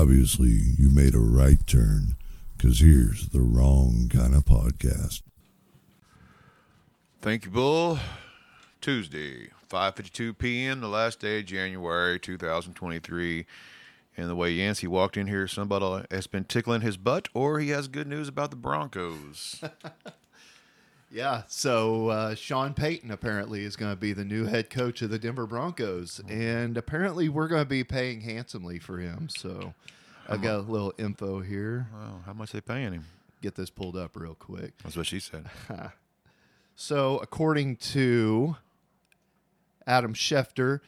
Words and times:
obviously 0.00 0.58
you 0.78 0.88
made 0.88 1.14
a 1.14 1.18
right 1.18 1.66
turn 1.66 2.16
because 2.56 2.80
here's 2.80 3.28
the 3.28 3.40
wrong 3.42 4.08
kind 4.10 4.34
of 4.34 4.46
podcast. 4.46 5.20
Thank 7.20 7.44
you, 7.44 7.50
Bull. 7.50 7.98
Tuesday, 8.80 9.50
5:52 9.68 10.38
p.m., 10.38 10.80
the 10.80 10.88
last 10.88 11.20
day 11.20 11.40
of 11.40 11.44
January 11.44 12.18
2023. 12.18 13.44
And 14.16 14.30
the 14.30 14.34
way 14.34 14.52
Yancey 14.52 14.86
walked 14.86 15.18
in 15.18 15.26
here, 15.26 15.46
somebody 15.46 16.06
has 16.10 16.26
been 16.26 16.44
tickling 16.44 16.80
his 16.80 16.96
butt, 16.96 17.28
or 17.34 17.60
he 17.60 17.68
has 17.68 17.86
good 17.86 18.06
news 18.06 18.26
about 18.26 18.50
the 18.50 18.56
Broncos. 18.56 19.62
Yeah, 21.12 21.42
so 21.48 22.08
uh, 22.08 22.34
Sean 22.36 22.72
Payton 22.72 23.10
apparently 23.10 23.64
is 23.64 23.74
going 23.74 23.90
to 23.92 23.96
be 23.96 24.12
the 24.12 24.24
new 24.24 24.44
head 24.46 24.70
coach 24.70 25.02
of 25.02 25.10
the 25.10 25.18
Denver 25.18 25.46
Broncos, 25.46 26.20
and 26.28 26.76
apparently 26.76 27.28
we're 27.28 27.48
going 27.48 27.62
to 27.62 27.68
be 27.68 27.82
paying 27.82 28.20
handsomely 28.20 28.78
for 28.78 28.98
him. 28.98 29.28
So 29.28 29.74
I've 30.28 30.40
got 30.40 30.56
a 30.56 30.60
little 30.60 30.94
info 30.98 31.40
here. 31.40 31.88
wow, 31.92 32.20
how 32.26 32.32
much 32.32 32.52
they 32.52 32.60
paying 32.60 32.92
him? 32.92 33.06
Get 33.42 33.56
this 33.56 33.70
pulled 33.70 33.96
up 33.96 34.14
real 34.14 34.34
quick. 34.34 34.74
That's 34.84 34.96
what 34.96 35.06
she 35.06 35.18
said. 35.20 35.46
So 36.76 37.18
according 37.18 37.76
to 37.76 38.56
Adam 39.86 40.14
Schefter, 40.14 40.80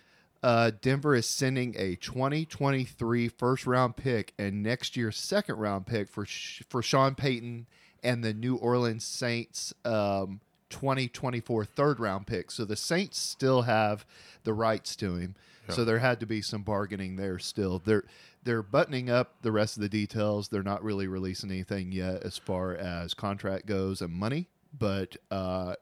uh, 0.42 0.70
Denver 0.80 1.14
is 1.14 1.28
sending 1.28 1.74
a 1.76 1.96
2023 1.96 3.28
first 3.28 3.66
round 3.66 3.96
pick 3.96 4.32
and 4.38 4.62
next 4.62 4.96
year's 4.96 5.18
second 5.18 5.56
round 5.56 5.84
pick 5.84 6.08
for 6.08 6.24
Sh- 6.24 6.62
for 6.70 6.82
Sean 6.82 7.14
Payton 7.14 7.66
and 8.02 8.22
the 8.24 8.34
New 8.34 8.56
Orleans 8.56 9.04
Saints 9.04 9.72
um, 9.84 10.40
2024 10.70 11.64
third 11.64 12.00
round 12.00 12.26
pick. 12.26 12.50
So 12.50 12.64
the 12.64 12.76
Saints 12.76 13.18
still 13.18 13.62
have 13.62 14.04
the 14.44 14.52
rights 14.52 14.96
to 14.96 15.16
him. 15.16 15.34
So 15.68 15.84
there 15.84 16.00
had 16.00 16.20
to 16.20 16.26
be 16.26 16.42
some 16.42 16.62
bargaining 16.62 17.16
there 17.16 17.38
still. 17.38 17.80
They're 17.82 18.04
they're 18.44 18.62
buttoning 18.62 19.08
up 19.08 19.36
the 19.42 19.52
rest 19.52 19.76
of 19.76 19.82
the 19.82 19.88
details. 19.88 20.48
They're 20.48 20.62
not 20.62 20.82
really 20.82 21.06
releasing 21.06 21.50
anything 21.50 21.92
yet 21.92 22.24
as 22.24 22.36
far 22.36 22.74
as 22.74 23.14
contract 23.14 23.66
goes 23.66 24.02
and 24.02 24.12
money, 24.12 24.48
but 24.76 25.16
uh, 25.30 25.76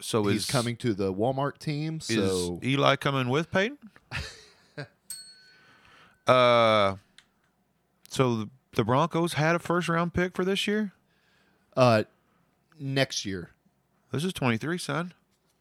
So 0.00 0.24
he's 0.24 0.42
is 0.42 0.46
coming 0.50 0.76
to 0.78 0.92
the 0.92 1.14
Walmart 1.14 1.58
team. 1.58 1.98
Is 1.98 2.16
So 2.16 2.60
Eli 2.62 2.96
coming 2.96 3.28
with 3.28 3.50
Peyton? 3.50 3.78
uh, 6.26 6.96
so 8.08 8.36
the, 8.36 8.50
the 8.74 8.84
Broncos 8.84 9.34
had 9.34 9.54
a 9.54 9.60
first 9.60 9.88
round 9.88 10.12
pick 10.12 10.34
for 10.34 10.44
this 10.44 10.66
year. 10.66 10.92
Uh, 11.76 12.04
next 12.78 13.24
year. 13.24 13.50
This 14.12 14.24
is 14.24 14.32
23, 14.32 14.78
son. 14.78 15.14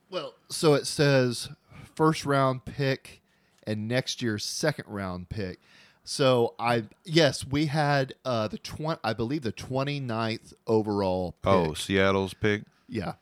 Well, 0.10 0.34
so 0.50 0.74
it 0.76 0.86
says 0.88 1.50
first 1.96 2.26
round 2.26 2.66
pick 2.66 3.22
and 3.66 3.88
next 3.88 4.22
year's 4.22 4.46
second 4.46 4.86
round 4.88 5.30
pick. 5.30 5.60
So 6.04 6.54
I 6.60 6.84
yes, 7.04 7.46
we 7.48 7.66
had 7.66 8.14
uh 8.24 8.48
the 8.48 8.60
twenty 8.60 9.00
I 9.04 9.14
believe 9.14 9.42
the 9.42 9.52
29th 9.52 10.54
overall 10.68 11.32
pick. 11.42 11.52
Oh, 11.52 11.74
Seattle's 11.74 12.36
pick. 12.36 12.64
yeah. 12.88 13.14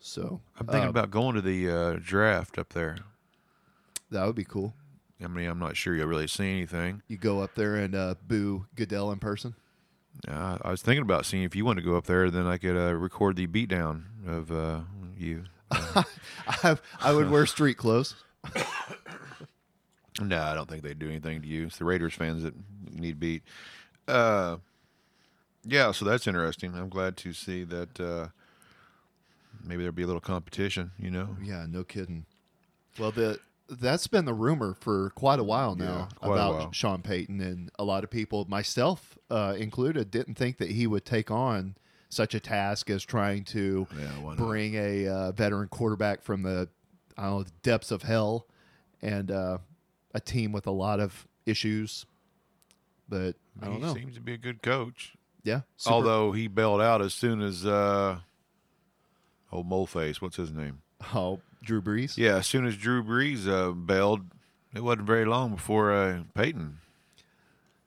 So 0.00 0.40
I'm 0.58 0.66
thinking 0.66 0.86
uh, 0.86 0.90
about 0.90 1.10
going 1.10 1.34
to 1.36 1.42
the 1.42 1.70
uh, 1.70 1.98
draft 2.02 2.58
up 2.58 2.70
there. 2.70 2.96
that 4.10 4.26
would 4.26 4.34
be 4.34 4.44
cool. 4.44 4.74
I 5.22 5.28
mean, 5.28 5.48
I'm 5.48 5.60
not 5.60 5.76
sure 5.76 5.94
you'll 5.94 6.08
really 6.08 6.26
see 6.26 6.50
anything. 6.50 7.02
You 7.06 7.16
go 7.18 7.40
up 7.40 7.54
there 7.54 7.76
and 7.76 7.94
uh, 7.94 8.14
boo 8.26 8.66
Goodell 8.74 9.12
in 9.12 9.18
person. 9.20 9.54
Uh, 10.28 10.58
I 10.62 10.70
was 10.70 10.82
thinking 10.82 11.02
about 11.02 11.26
seeing 11.26 11.42
if 11.42 11.56
you 11.56 11.64
want 11.64 11.78
to 11.78 11.84
go 11.84 11.96
up 11.96 12.06
there, 12.06 12.30
then 12.30 12.46
I 12.46 12.56
could 12.56 12.76
uh, 12.76 12.94
record 12.94 13.36
the 13.36 13.46
beatdown 13.46 14.04
of 14.26 14.52
uh, 14.52 14.80
you. 15.16 15.44
I, 15.70 16.76
I 17.00 17.12
would 17.12 17.30
wear 17.30 17.46
street 17.46 17.76
clothes. 17.76 18.14
No, 20.20 20.42
I 20.42 20.54
don't 20.54 20.68
think 20.68 20.82
they'd 20.82 20.98
do 20.98 21.08
anything 21.08 21.40
to 21.42 21.48
you. 21.48 21.66
It's 21.66 21.78
the 21.78 21.84
Raiders 21.84 22.14
fans 22.14 22.42
that 22.42 22.54
need 22.92 23.18
beat. 23.18 23.42
Uh, 24.06 24.58
yeah, 25.64 25.92
so 25.92 26.04
that's 26.04 26.26
interesting. 26.26 26.74
I'm 26.74 26.90
glad 26.90 27.16
to 27.18 27.32
see 27.32 27.64
that 27.64 27.98
uh, 27.98 28.28
maybe 29.64 29.82
there'll 29.82 29.94
be 29.94 30.02
a 30.02 30.06
little 30.06 30.20
competition, 30.20 30.90
you 30.98 31.10
know? 31.10 31.36
Yeah, 31.42 31.66
no 31.68 31.82
kidding. 31.82 32.26
Well, 32.98 33.10
the 33.10 33.40
that's 33.80 34.06
been 34.06 34.24
the 34.24 34.34
rumor 34.34 34.74
for 34.80 35.10
quite 35.10 35.38
a 35.38 35.44
while 35.44 35.74
now 35.74 36.08
Yeah, 36.22 36.28
about 36.28 36.54
while. 36.54 36.72
Sean 36.72 37.02
Payton, 37.02 37.40
and 37.40 37.70
a 37.78 37.84
lot 37.84 38.04
of 38.04 38.10
people, 38.10 38.44
myself 38.48 39.16
uh, 39.30 39.54
included, 39.58 40.10
didn't 40.10 40.34
think 40.34 40.58
that 40.58 40.70
he 40.70 40.86
would 40.86 41.04
take 41.04 41.30
on 41.30 41.76
such 42.08 42.34
a 42.34 42.40
task 42.40 42.90
as 42.90 43.02
trying 43.04 43.44
to 43.44 43.86
Yeah, 43.98 44.34
bring 44.36 44.74
a 44.74 45.06
uh, 45.08 45.32
veteran 45.32 45.68
quarterback 45.68 46.22
from 46.22 46.42
the 46.42 46.68
I 47.16 47.24
don't 47.24 47.30
know 47.38 47.42
the 47.44 47.50
depths 47.62 47.90
of 47.90 48.02
hell 48.02 48.46
and 49.02 49.30
uh, 49.30 49.58
a 50.14 50.20
team 50.20 50.52
with 50.52 50.66
a 50.66 50.70
lot 50.70 51.00
of 51.00 51.26
issues. 51.46 52.06
But 53.08 53.36
I 53.60 53.66
don't 53.66 53.74
he 53.76 53.80
know. 53.80 53.94
seems 53.94 54.14
to 54.14 54.20
be 54.20 54.32
a 54.34 54.38
good 54.38 54.62
coach. 54.62 55.14
Yeah, 55.44 55.62
super- 55.76 55.94
Although 55.94 56.32
he 56.32 56.48
bailed 56.48 56.80
out 56.80 57.02
as 57.02 57.12
soon 57.14 57.42
as 57.42 57.66
uh, 57.66 58.18
old 59.50 59.68
moleface, 59.68 60.20
what's 60.20 60.36
his 60.36 60.52
name? 60.52 60.82
oh, 61.14 61.40
Drew 61.62 61.80
Brees. 61.82 62.16
Yeah, 62.16 62.36
as 62.36 62.46
soon 62.46 62.66
as 62.66 62.76
Drew 62.76 63.02
Brees 63.02 63.48
uh, 63.48 63.72
bailed, 63.72 64.22
it 64.74 64.82
wasn't 64.82 65.06
very 65.06 65.24
long 65.24 65.54
before 65.54 65.92
uh, 65.92 66.22
Payton 66.34 66.78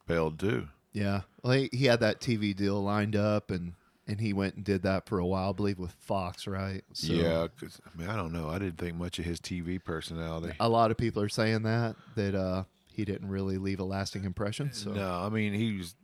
bailed 0.07 0.39
too. 0.39 0.67
Yeah. 0.93 1.21
Well, 1.43 1.53
he, 1.53 1.69
he 1.71 1.85
had 1.85 1.99
that 1.99 2.19
TV 2.21 2.55
deal 2.55 2.81
lined 2.81 3.15
up, 3.15 3.51
and 3.51 3.73
and 4.07 4.21
he 4.21 4.33
went 4.33 4.55
and 4.55 4.63
did 4.63 4.83
that 4.83 5.07
for 5.07 5.17
a 5.17 5.25
while, 5.25 5.49
I 5.49 5.53
believe, 5.53 5.79
with 5.79 5.91
Fox, 5.91 6.45
right? 6.45 6.83
So 6.93 7.11
Yeah, 7.11 7.47
'cause, 7.59 7.81
I 7.91 7.97
mean, 7.99 8.07
I 8.07 8.15
don't 8.15 8.31
know. 8.31 8.49
I 8.49 8.59
didn't 8.59 8.77
think 8.77 8.95
much 8.97 9.17
of 9.17 9.25
his 9.25 9.39
TV 9.39 9.83
personality. 9.83 10.53
A 10.59 10.69
lot 10.69 10.91
of 10.91 10.97
people 10.97 11.21
are 11.23 11.29
saying 11.29 11.63
that 11.63 11.95
that 12.15 12.35
uh, 12.35 12.63
he 12.93 13.03
didn't 13.03 13.29
really 13.29 13.57
leave 13.57 13.79
a 13.79 13.83
lasting 13.83 14.23
impression. 14.23 14.71
So 14.73 14.93
No, 14.93 15.11
I 15.11 15.29
mean 15.29 15.53
he 15.53 15.75
was 15.77 15.95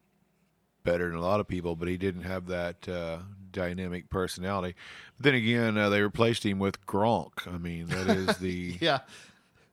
better 0.84 1.08
than 1.10 1.18
a 1.18 1.22
lot 1.22 1.40
of 1.40 1.48
people, 1.48 1.76
but 1.76 1.88
he 1.88 1.96
didn't 1.98 2.24
have 2.24 2.48
that 2.48 2.90
uh, 2.90 3.20
dynamic 3.52 4.10
personality. 4.10 4.76
But 5.18 5.26
then 5.26 5.36
again, 5.36 5.78
uh, 5.78 5.90
they 5.90 6.02
replaced 6.02 6.46
him 6.46 6.60
with 6.60 6.86
Gronk. 6.86 7.48
I 7.48 7.58
mean, 7.58 7.88
that 7.88 8.08
is 8.10 8.38
the 8.40 8.78
yeah, 8.80 9.00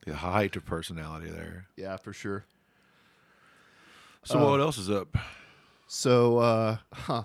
the 0.06 0.16
height 0.16 0.56
of 0.56 0.64
personality 0.64 1.30
there. 1.30 1.66
yeah, 1.76 1.96
for 1.96 2.12
sure. 2.12 2.44
So 4.24 4.50
what 4.50 4.60
else 4.60 4.76
is 4.78 4.90
up? 4.90 5.16
So, 5.86 6.38
uh, 6.38 6.76
huh, 6.92 7.24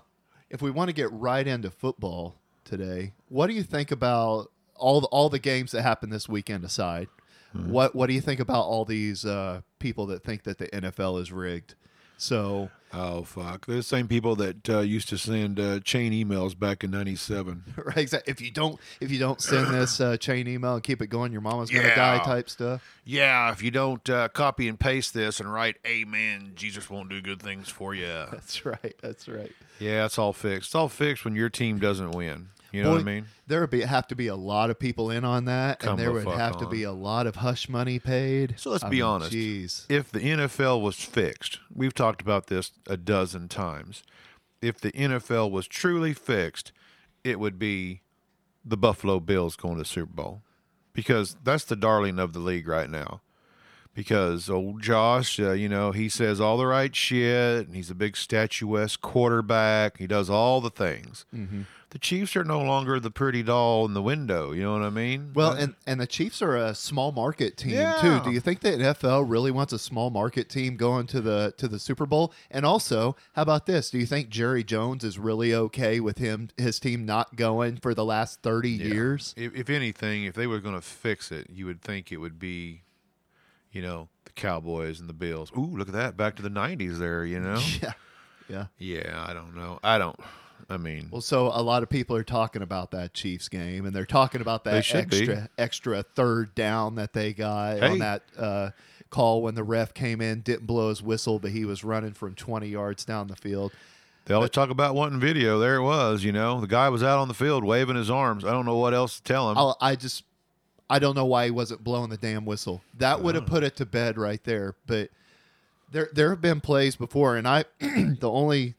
if 0.49 0.61
we 0.61 0.71
want 0.71 0.87
to 0.87 0.93
get 0.93 1.11
right 1.11 1.45
into 1.45 1.69
football 1.69 2.35
today, 2.63 3.11
what 3.27 3.47
do 3.47 3.53
you 3.53 3.63
think 3.63 3.91
about 3.91 4.51
all 4.75 5.01
the, 5.01 5.07
all 5.07 5.29
the 5.29 5.39
games 5.39 5.71
that 5.71 5.81
happened 5.81 6.13
this 6.13 6.29
weekend 6.29 6.63
aside? 6.63 7.07
What 7.53 7.93
what 7.93 8.07
do 8.07 8.13
you 8.13 8.21
think 8.21 8.39
about 8.39 8.63
all 8.63 8.83
these 8.83 9.25
uh, 9.25 9.61
people 9.77 10.07
that 10.07 10.23
think 10.23 10.43
that 10.43 10.57
the 10.57 10.67
NFL 10.69 11.21
is 11.21 11.31
rigged? 11.31 11.75
So, 12.17 12.71
Oh 12.95 13.23
fuck! 13.23 13.65
They're 13.65 13.77
the 13.77 13.83
same 13.83 14.07
people 14.07 14.35
that 14.35 14.69
uh, 14.69 14.79
used 14.81 15.09
to 15.09 15.17
send 15.17 15.59
uh, 15.59 15.79
chain 15.79 16.13
emails 16.13 16.57
back 16.57 16.83
in 16.83 16.91
'97. 16.91 17.63
right, 17.85 17.97
exact- 17.97 18.29
if 18.29 18.39
you 18.39 18.51
don't 18.51 18.79
if 19.01 19.09
you 19.09 19.17
don't 19.17 19.41
send 19.41 19.73
this 19.73 19.99
uh, 19.99 20.15
chain 20.17 20.47
email 20.47 20.75
and 20.75 20.83
keep 20.83 21.01
it 21.01 21.07
going, 21.07 21.31
your 21.31 21.41
mama's 21.41 21.71
gonna 21.71 21.95
die 21.95 22.19
type 22.19 22.49
stuff. 22.51 22.83
Yeah, 23.03 23.51
if 23.51 23.63
you 23.63 23.71
don't 23.71 24.07
uh, 24.09 24.27
copy 24.29 24.67
and 24.67 24.79
paste 24.79 25.13
this 25.15 25.39
and 25.39 25.51
write 25.51 25.77
"Amen," 25.87 26.51
Jesus 26.55 26.87
won't 26.89 27.09
do 27.09 27.19
good 27.19 27.41
things 27.41 27.67
for 27.67 27.95
you. 27.95 28.05
That's 28.31 28.63
right. 28.63 28.95
That's 29.01 29.27
right. 29.27 29.51
yeah, 29.79 30.05
it's 30.05 30.19
all 30.19 30.33
fixed. 30.33 30.67
It's 30.67 30.75
all 30.75 30.89
fixed 30.89 31.25
when 31.25 31.35
your 31.35 31.49
team 31.49 31.79
doesn't 31.79 32.11
win. 32.11 32.49
You 32.73 32.81
know 32.81 32.91
what 32.91 33.01
I 33.01 33.03
mean? 33.03 33.25
There 33.45 33.61
would 33.61 33.69
be 33.69 33.81
have 33.81 34.07
to 34.07 34.16
be 34.16 34.28
a 34.28 34.35
lot 34.35 34.72
of 34.72 34.79
people 34.79 35.11
in 35.11 35.23
on 35.23 35.45
that, 35.45 35.79
Come 35.79 35.91
and 35.91 36.00
there 36.00 36.07
the 36.07 36.25
would 36.25 36.38
have 36.38 36.57
to 36.57 36.66
be 36.66 36.81
a 36.81 36.91
lot 36.91 37.28
of 37.28 37.35
hush 37.35 37.69
money 37.69 38.00
paid. 38.00 38.56
So 38.57 38.72
let's 38.72 38.84
I 38.84 38.89
be 38.89 38.97
mean, 38.97 39.06
honest. 39.06 39.31
Jeez. 39.31 39.85
If 39.89 40.11
the 40.11 40.19
NFL 40.19 40.81
was 40.81 40.95
fixed, 40.95 41.59
we've 41.73 41.94
talked 41.94 42.19
about 42.19 42.47
this 42.47 42.72
a 42.88 42.97
dozen 42.97 43.47
times. 43.47 44.01
If 44.59 44.81
the 44.81 44.91
NFL 44.91 45.51
was 45.51 45.67
truly 45.67 46.13
fixed, 46.13 46.72
it 47.23 47.39
would 47.39 47.59
be 47.59 48.01
the 48.66 48.78
Buffalo 48.78 49.19
Bills 49.19 49.56
going 49.56 49.75
to 49.75 49.83
the 49.83 49.85
Super 49.85 50.13
Bowl 50.13 50.41
because 50.94 51.35
that's 51.44 51.66
the 51.66 51.75
darling 51.75 52.17
of 52.17 52.33
the 52.33 52.39
league 52.39 52.67
right 52.67 52.89
now. 52.89 53.22
Because 53.94 54.50
old 54.50 54.81
Josh, 54.81 55.39
uh, 55.39 55.51
you 55.51 55.69
know, 55.69 55.92
he 55.92 56.09
says 56.09 56.42
all 56.42 56.57
the 56.57 56.65
right 56.65 56.95
shit, 56.95 57.68
and 57.68 57.75
he's 57.75 57.92
a 57.92 57.95
big 57.95 58.18
statuesque 58.18 59.00
quarterback. 59.01 60.00
He 60.00 60.07
does 60.07 60.31
all 60.31 60.62
the 60.62 60.71
things. 60.71 61.25
Mm-hmm. 61.36 61.62
The 61.94 62.00
Chiefs 62.00 62.36
are 62.36 62.44
no 62.44 62.60
longer 62.60 63.00
the 63.00 63.12
pretty 63.12 63.44
doll 63.44 63.86
in 63.86 63.94
the 63.94 64.01
window. 64.01 64.51
You 64.51 64.63
know 64.63 64.74
what 64.74 64.81
I 64.81 64.90
mean? 64.90 65.30
Well, 65.36 65.51
and 65.51 65.75
and 65.86 66.01
the 66.01 66.07
Chiefs 66.07 66.42
are 66.42 66.57
a 66.57 66.74
small 66.74 67.12
market 67.12 67.56
team 67.56 67.74
Yeah. 67.74 67.94
too. 68.01 68.19
Do 68.22 68.31
you 68.31 68.40
think 68.40 68.62
the 68.62 68.72
NFL 68.72 69.25
really 69.30 69.51
wants 69.51 69.74
a 69.74 69.78
small 69.80 70.10
market 70.10 70.50
team 70.50 70.75
going 70.75 71.06
to 71.07 71.22
the 71.22 71.54
to 71.57 71.68
the 71.68 71.78
Super 71.78 72.07
Bowl? 72.07 72.34
And 72.50 72.66
also, 72.66 73.16
how 73.36 73.44
about 73.44 73.68
this? 73.68 73.92
Do 73.92 74.00
you 74.00 74.07
think 74.07 74.30
Jerry 74.30 74.63
Jones 74.63 75.04
is 75.04 75.19
really 75.19 75.54
okay 75.54 76.00
with 76.00 76.18
him 76.18 76.50
his 76.57 76.80
team 76.80 77.06
not 77.06 77.36
going 77.36 77.78
for 77.78 77.94
the 77.94 78.04
last 78.04 78.42
thirty 78.42 78.72
Yeah. 78.72 78.86
years? 78.88 79.36
If, 79.38 79.54
if 79.56 79.69
anything, 79.69 80.24
if 80.24 80.34
they 80.34 80.48
were 80.48 80.60
going 80.60 80.74
to 80.75 80.81
fix 80.81 81.31
it, 81.31 81.51
you 81.51 81.68
would 81.68 81.81
think 81.84 82.12
it 82.12 82.18
would 82.18 82.40
be, 82.40 82.81
you 83.72 83.84
know, 83.84 84.10
the 84.25 84.31
Cowboys 84.31 85.00
and 85.00 85.07
the 85.07 85.13
Bills. 85.13 85.51
Ooh, 85.56 85.78
look 85.78 85.90
at 85.90 85.94
that! 85.94 86.18
Back 86.18 86.36
to 86.38 86.42
the 86.42 86.50
'90s 86.50 86.98
there. 86.98 87.24
You 87.24 87.40
know? 87.40 87.62
Yeah, 87.81 87.94
yeah. 88.50 88.66
yeah, 89.04 89.25
I 89.28 89.34
don't 89.34 89.56
know. 89.56 89.80
I 89.84 90.00
don't. 90.00 90.19
I 90.69 90.77
mean, 90.77 91.10
Well, 91.12 91.21
so 91.21 91.48
a 91.54 91.62
lot 91.62 91.83
of 91.83 91.89
people 91.89 92.15
are 92.15 92.24
talking 92.24 92.62
about 92.62 92.92
that 92.92 93.13
Chiefs 93.13 93.50
game, 93.50 93.86
and 93.86 93.95
they're 93.95 94.06
talking 94.06 94.42
about 94.42 94.63
that 94.63 94.83
should 94.86 95.10
be. 95.10 95.18
extra 95.19 95.50
extra 95.57 96.04
third 96.04 96.56
down 96.56 96.95
that 96.95 97.13
they 97.13 97.33
got 97.33 97.80
Hey. 97.80 97.89
on 97.92 98.00
that 98.00 98.24
uh, 98.38 98.69
call 99.10 99.42
when 99.42 99.56
the 99.56 99.63
ref 99.63 99.94
came 99.94 100.21
in, 100.21 100.42
didn't 100.42 100.65
blow 100.65 100.89
his 100.89 101.01
whistle, 101.01 101.39
but 101.39 101.51
he 101.51 101.65
was 101.65 101.83
running 101.83 102.13
from 102.13 102.33
20 102.33 102.68
yards 102.68 103.06
down 103.06 103.27
the 103.27 103.36
field. 103.36 103.71
They 104.25 104.33
always 104.33 104.51
talk 104.51 104.69
about 104.69 104.95
wanting 104.95 105.19
video. 105.19 105.60
There 105.60 105.75
it 105.75 105.83
was. 105.83 106.24
You 106.24 106.31
know, 106.31 106.62
the 106.62 106.68
guy 106.68 106.88
was 106.89 107.04
out 107.04 107.19
on 107.19 107.27
the 107.27 107.33
field 107.33 107.63
waving 107.66 107.98
his 107.98 108.09
arms. 108.09 108.45
I 108.45 108.51
don't 108.51 108.66
know 108.66 108.77
what 108.77 108.94
else 108.94 109.18
to 109.18 109.24
tell 109.24 109.51
him. 109.51 109.57
I'll, 109.57 109.77
I 109.81 109.98
just, 109.98 110.24
I 110.89 111.00
don't 111.00 111.13
know 111.16 111.25
why 111.25 111.45
he 111.45 111.51
wasn't 111.51 111.83
blowing 111.83 112.09
the 112.09 112.16
damn 112.18 112.45
whistle. 112.45 112.81
That 113.00 113.21
would 113.21 113.36
have 113.36 113.45
put 113.45 113.63
it 113.63 113.75
to 113.77 113.86
bed 113.86 114.18
right 114.18 114.42
there. 114.45 114.75
But 114.88 115.09
there, 115.92 116.07
there 116.13 116.30
have 116.30 116.39
been 116.39 116.62
plays 116.62 116.95
before, 116.95 117.36
and 117.36 117.45
I, 117.45 117.66
the 117.80 118.30
only, 118.31 118.75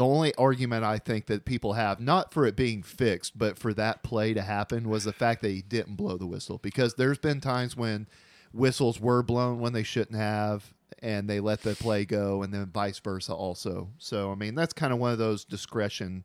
the 0.00 0.06
only 0.06 0.34
argument 0.36 0.82
I 0.82 0.96
think 0.96 1.26
that 1.26 1.44
people 1.44 1.74
have, 1.74 2.00
not 2.00 2.32
for 2.32 2.46
it 2.46 2.56
being 2.56 2.82
fixed, 2.82 3.38
but 3.38 3.58
for 3.58 3.74
that 3.74 4.02
play 4.02 4.32
to 4.32 4.40
happen, 4.40 4.88
was 4.88 5.04
the 5.04 5.12
fact 5.12 5.42
that 5.42 5.50
he 5.50 5.60
didn't 5.60 5.96
blow 5.96 6.16
the 6.16 6.26
whistle. 6.26 6.56
Because 6.56 6.94
there's 6.94 7.18
been 7.18 7.38
times 7.38 7.76
when 7.76 8.06
whistles 8.50 8.98
were 8.98 9.22
blown 9.22 9.60
when 9.60 9.74
they 9.74 9.82
shouldn't 9.82 10.16
have, 10.16 10.72
and 11.02 11.28
they 11.28 11.38
let 11.38 11.60
the 11.60 11.74
play 11.74 12.06
go, 12.06 12.42
and 12.42 12.54
then 12.54 12.70
vice 12.72 12.98
versa 12.98 13.34
also. 13.34 13.90
So 13.98 14.32
I 14.32 14.36
mean, 14.36 14.54
that's 14.54 14.72
kind 14.72 14.94
of 14.94 14.98
one 14.98 15.12
of 15.12 15.18
those 15.18 15.44
discretion 15.44 16.24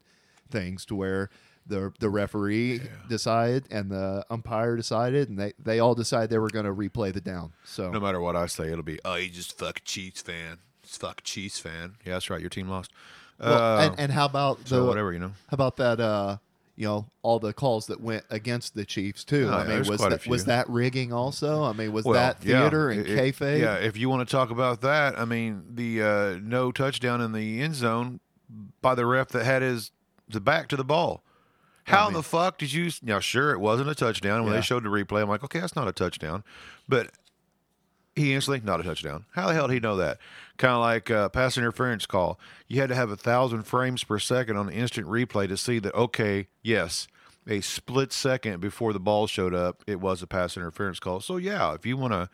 things 0.50 0.86
to 0.86 0.96
where 0.96 1.30
the 1.68 1.92
the 2.00 2.10
referee 2.10 2.80
decided 3.10 3.66
and 3.72 3.92
the 3.92 4.26
umpire 4.30 4.78
decided, 4.78 5.28
and 5.28 5.38
they 5.38 5.52
they 5.60 5.80
all 5.80 5.96
decided 5.96 6.30
they 6.30 6.38
were 6.38 6.48
going 6.48 6.66
to 6.66 6.74
replay 6.74 7.12
the 7.12 7.20
down. 7.20 7.52
So 7.66 7.92
no 7.92 8.00
matter 8.00 8.22
what 8.22 8.38
I 8.38 8.46
say, 8.46 8.72
it'll 8.72 8.84
be, 8.84 9.00
oh, 9.04 9.16
you 9.16 9.30
just 9.30 9.58
fuck 9.58 9.82
Chiefs 9.84 10.22
fan. 10.22 10.60
Just 10.82 11.02
fuck 11.02 11.24
Chiefs 11.24 11.60
fan. 11.60 11.96
Yeah, 12.06 12.14
that's 12.14 12.30
right. 12.30 12.40
Your 12.40 12.50
team 12.50 12.70
lost. 12.70 12.94
Well, 13.40 13.54
Uh, 13.78 13.86
and, 13.88 14.00
and 14.00 14.12
how 14.12 14.26
about 14.26 14.64
the 14.66 14.84
whatever, 14.84 15.12
you 15.14 15.20
know. 15.20 15.32
How 15.50 15.54
about 15.56 15.78
that? 15.78 16.00
Uh, 16.00 16.38
you 16.78 16.86
know, 16.86 17.06
all 17.22 17.40
the 17.40 17.54
calls 17.54 17.88
that 17.88 18.02
went 18.02 18.26
against 18.30 18.76
the 18.76 18.84
Chiefs 18.86 19.24
too. 19.24 19.48
Oh, 19.50 19.54
I 19.56 19.60
mean, 19.60 19.68
there's 19.70 19.90
was 19.90 20.02
that, 20.02 20.28
was 20.28 20.46
that 20.46 20.70
rigging 20.70 21.14
also? 21.14 21.64
I 21.64 21.72
mean, 21.72 21.94
was 21.94 22.04
Well, 22.06 22.16
that 22.16 22.44
yeah, 22.44 22.62
theater 22.62 22.90
and 22.90 23.08
it- 23.08 23.18
kayfabe? 23.18 23.60
Yeah, 23.62 23.76
if 23.76 23.96
you 23.98 24.10
want 24.10 24.28
to 24.28 24.32
talk 24.32 24.50
about 24.52 24.82
that, 24.82 25.18
I 25.18 25.24
mean, 25.26 25.64
the 25.74 26.02
uh, 26.02 26.40
no 26.42 26.72
touchdown 26.74 27.22
in 27.22 27.32
the 27.32 27.62
end 27.62 27.76
zone 27.76 28.20
by 28.82 28.94
the 28.94 29.06
ref 29.06 29.30
that 29.30 29.46
had 29.46 29.62
his 29.62 29.92
the 30.28 30.42
back 30.42 30.68
to 30.70 30.76
the 30.76 30.84
ball. 30.84 31.22
How 31.86 32.08
in 32.08 32.14
the 32.14 32.24
fuck 32.24 32.58
did 32.58 32.74
you? 32.74 32.90
Now, 33.04 33.20
sure, 33.20 33.52
it 33.52 33.60
wasn't 33.60 33.90
a 33.90 33.96
touchdown. 33.96 34.44
When 34.44 34.52
Yeah. 34.54 34.60
they 34.60 34.64
showed 34.66 34.84
the 34.84 34.90
replay, 34.90 35.22
I'm 35.22 35.30
like, 35.30 35.44
okay, 35.44 35.60
that's 35.60 35.76
not 35.76 35.88
a 35.88 35.92
touchdown, 35.94 36.44
but 36.90 37.12
he 38.16 38.34
instantly 38.34 38.62
not 38.66 38.80
a 38.80 38.84
touchdown. 38.84 39.26
How 39.34 39.48
the 39.48 39.54
hell 39.54 39.68
did 39.68 39.74
he 39.74 39.80
know 39.80 39.98
that? 39.98 40.20
Kind 40.58 40.74
of 40.74 40.82
like 40.82 41.12
uh, 41.12 41.30
pass 41.30 41.58
interference 41.58 42.06
call. 42.06 42.40
You 42.68 42.80
had 42.80 42.90
to 42.90 42.96
have 42.96 43.10
a 43.10 43.18
thousand 43.18 43.64
frames 43.64 44.04
per 44.04 44.20
second 44.20 44.58
on 44.58 44.68
the 44.68 44.74
instant 44.74 45.08
replay 45.08 45.48
to 45.48 45.58
see 45.58 45.80
that. 45.80 45.94
Okay, 45.94 46.48
yes, 46.64 47.08
a 47.48 47.62
split 47.62 48.14
second 48.14 48.62
before 48.62 48.94
the 48.94 49.00
ball 49.00 49.28
showed 49.28 49.54
up, 49.54 49.84
it 49.86 50.00
was 50.00 50.22
a 50.22 50.28
pass 50.28 50.56
interference 50.56 51.00
call. 51.00 51.20
So 51.20 51.38
yeah, 51.38 51.74
if 51.74 51.86
you 51.86 51.98
want 51.98 52.14
to, 52.14 52.30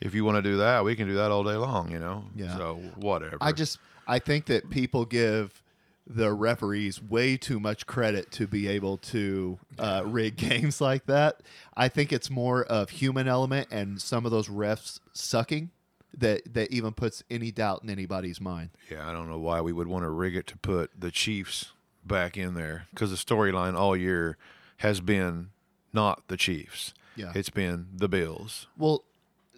if 0.00 0.14
you 0.14 0.24
want 0.24 0.36
to 0.36 0.42
do 0.42 0.58
that, 0.58 0.84
we 0.84 0.94
can 0.94 1.08
do 1.08 1.14
that 1.14 1.30
all 1.30 1.44
day 1.44 1.56
long. 1.56 1.90
You 1.90 1.98
know. 1.98 2.24
Yeah. 2.36 2.56
So 2.56 2.74
whatever. 2.96 3.38
I 3.40 3.52
just 3.52 3.78
I 4.06 4.18
think 4.18 4.46
that 4.46 4.68
people 4.70 5.04
give 5.04 5.61
the 6.06 6.32
referees 6.32 7.00
way 7.00 7.36
too 7.36 7.60
much 7.60 7.86
credit 7.86 8.30
to 8.32 8.46
be 8.46 8.66
able 8.68 8.98
to 8.98 9.58
uh, 9.78 10.02
rig 10.04 10.36
games 10.48 10.80
like 10.80 11.06
that. 11.06 11.42
I 11.76 11.88
think 11.88 12.12
it's 12.12 12.28
more 12.30 12.64
of 12.64 12.90
human 12.90 13.28
element 13.28 13.68
and 13.70 14.00
some 14.00 14.24
of 14.24 14.30
those 14.32 14.48
refs 14.48 14.98
sucking 15.12 15.70
that 16.16 16.54
that 16.54 16.70
even 16.72 16.92
puts 16.92 17.22
any 17.30 17.50
doubt 17.50 17.82
in 17.82 17.88
anybody's 17.90 18.40
mind. 18.40 18.70
Yeah, 18.90 19.08
I 19.08 19.12
don't 19.12 19.30
know 19.30 19.38
why 19.38 19.60
we 19.60 19.72
would 19.72 19.86
want 19.86 20.04
to 20.04 20.10
rig 20.10 20.36
it 20.36 20.46
to 20.48 20.58
put 20.58 20.90
the 20.98 21.10
Chiefs 21.10 21.72
back 22.04 22.36
in 22.36 22.54
there 22.54 22.86
because 22.90 23.10
the 23.10 23.16
storyline 23.16 23.74
all 23.74 23.96
year 23.96 24.36
has 24.78 25.00
been 25.00 25.50
not 25.92 26.26
the 26.28 26.36
Chiefs. 26.36 26.92
Yeah. 27.16 27.32
It's 27.34 27.50
been 27.50 27.86
the 27.94 28.08
Bills. 28.08 28.66
Well, 28.76 29.04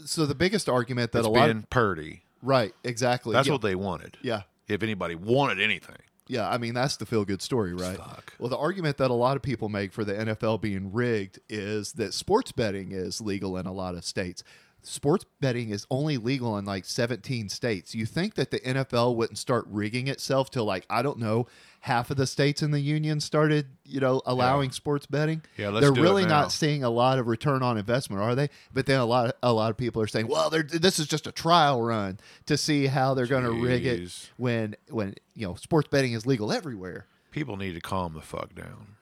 so 0.05 0.26
the 0.26 0.35
biggest 0.35 0.69
argument 0.69 1.12
that 1.12 1.20
It's 1.20 1.29
a 1.29 1.31
lot 1.31 1.46
been 1.46 1.58
of, 1.58 1.70
Purdy. 1.70 2.23
right 2.43 2.75
exactly 2.85 3.32
That's 3.32 3.46
yeah, 3.46 3.52
what 3.55 3.62
they 3.62 3.75
wanted. 3.76 4.19
yeah 4.23 4.43
If 4.69 4.82
anybody 4.82 5.14
wanted 5.14 5.61
anything. 5.61 5.96
Yeah, 6.26 6.48
I 6.48 6.58
mean 6.58 6.74
that's 6.74 6.96
the 6.96 7.06
feel 7.06 7.24
good 7.24 7.42
story, 7.42 7.74
right? 7.74 7.98
Fuck. 7.98 8.34
Well, 8.38 8.48
the 8.48 8.56
argument 8.56 8.96
that 8.96 9.10
a 9.10 9.14
lot 9.14 9.36
of 9.36 9.42
people 9.42 9.68
make 9.68 9.92
for 9.92 10.04
the 10.04 10.14
NFL 10.14 10.60
being 10.60 10.92
rigged 10.92 11.38
is 11.48 11.92
that 11.92 12.14
sports 12.14 12.50
betting 12.52 12.92
is 12.92 13.20
legal 13.20 13.56
in 13.56 13.66
a 13.66 13.72
lot 13.72 13.94
of 13.94 14.04
states. 14.04 14.42
Sports 14.86 15.25
betting 15.40 15.70
is 15.70 15.86
only 15.90 16.16
legal 16.16 16.56
in 16.58 16.64
like 16.64 16.84
17 16.84 17.48
states. 17.48 17.94
You 17.94 18.06
think 18.06 18.34
that 18.34 18.50
the 18.50 18.60
NFL 18.60 19.16
wouldn't 19.16 19.38
start 19.38 19.64
rigging 19.69 20.08
itself 20.08 20.50
till 20.50 20.64
like 20.64 20.86
I 20.88 21.02
don't 21.02 21.19
know, 21.19 21.46
half 21.81 22.10
of 22.10 22.16
the 22.16 22.26
states 22.26 22.62
in 22.62 22.70
the 22.70 22.81
union 22.81 23.20
started, 23.20 23.66
you 23.84 24.00
know, 24.00 24.22
allowing 24.25 24.70
sports 24.70 25.06
betting? 25.06 25.42
Yeah, 25.56 25.69
let's 25.69 25.84
They're 25.84 26.02
really 26.02 26.25
not 26.25 26.52
seeing 26.52 26.82
a 26.82 26.90
lot 26.90 27.19
of 27.19 27.26
return 27.26 27.62
on 27.62 27.76
investment, 27.76 28.22
are 28.22 28.34
they? 28.34 28.48
But 28.72 28.86
then 28.86 29.00
a 29.00 29.04
lot 29.04 29.26
of, 29.26 29.32
a 29.42 29.52
lot 29.52 29.70
of 29.70 29.76
people 29.76 30.00
are 30.02 30.06
saying, 30.06 30.28
"Well, 30.28 30.50
they're, 30.50 30.62
this 30.62 30.98
is 30.98 31.06
just 31.06 31.26
a 31.26 31.32
trial 31.32 31.82
run 31.82 32.19
to 32.46 32.56
see 32.56 32.86
how 32.86 33.14
they're 33.14 33.26
going 33.26 33.44
to 33.44 33.52
rig 33.52 33.84
it 33.86 34.31
when 34.36 34.76
when 34.88 35.14
you 35.34 35.46
know 35.46 35.54
sports 35.54 35.88
betting 35.88 36.12
is 36.12 36.26
legal 36.26 36.52
everywhere." 36.52 37.06
People 37.31 37.56
need 37.56 37.75
to 37.75 37.81
calm 37.81 38.14
the 38.14 38.20
fuck 38.20 38.54
down. 38.54 38.94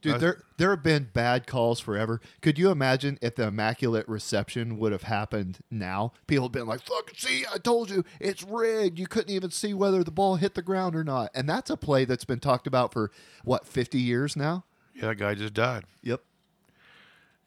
Dude, 0.00 0.20
there 0.20 0.42
there 0.58 0.70
have 0.70 0.82
been 0.84 1.08
bad 1.12 1.46
calls 1.46 1.80
forever. 1.80 2.20
Could 2.40 2.56
you 2.56 2.70
imagine 2.70 3.18
if 3.20 3.34
the 3.34 3.48
immaculate 3.48 4.08
reception 4.08 4.78
would 4.78 4.92
have 4.92 5.02
happened 5.02 5.58
now? 5.72 6.12
People 6.28 6.44
have 6.44 6.52
been 6.52 6.68
like, 6.68 6.82
"Fuck, 6.82 7.10
see, 7.16 7.44
I 7.52 7.58
told 7.58 7.90
you, 7.90 8.04
it's 8.20 8.44
rigged. 8.44 8.98
You 8.98 9.08
couldn't 9.08 9.34
even 9.34 9.50
see 9.50 9.74
whether 9.74 10.04
the 10.04 10.12
ball 10.12 10.36
hit 10.36 10.54
the 10.54 10.62
ground 10.62 10.94
or 10.94 11.02
not." 11.02 11.30
And 11.34 11.48
that's 11.48 11.68
a 11.68 11.76
play 11.76 12.04
that's 12.04 12.24
been 12.24 12.38
talked 12.38 12.68
about 12.68 12.92
for 12.92 13.10
what 13.42 13.66
fifty 13.66 13.98
years 14.00 14.36
now. 14.36 14.64
Yeah, 14.94 15.08
that 15.08 15.16
guy 15.16 15.34
just 15.34 15.54
died. 15.54 15.84
Yep. 16.02 16.22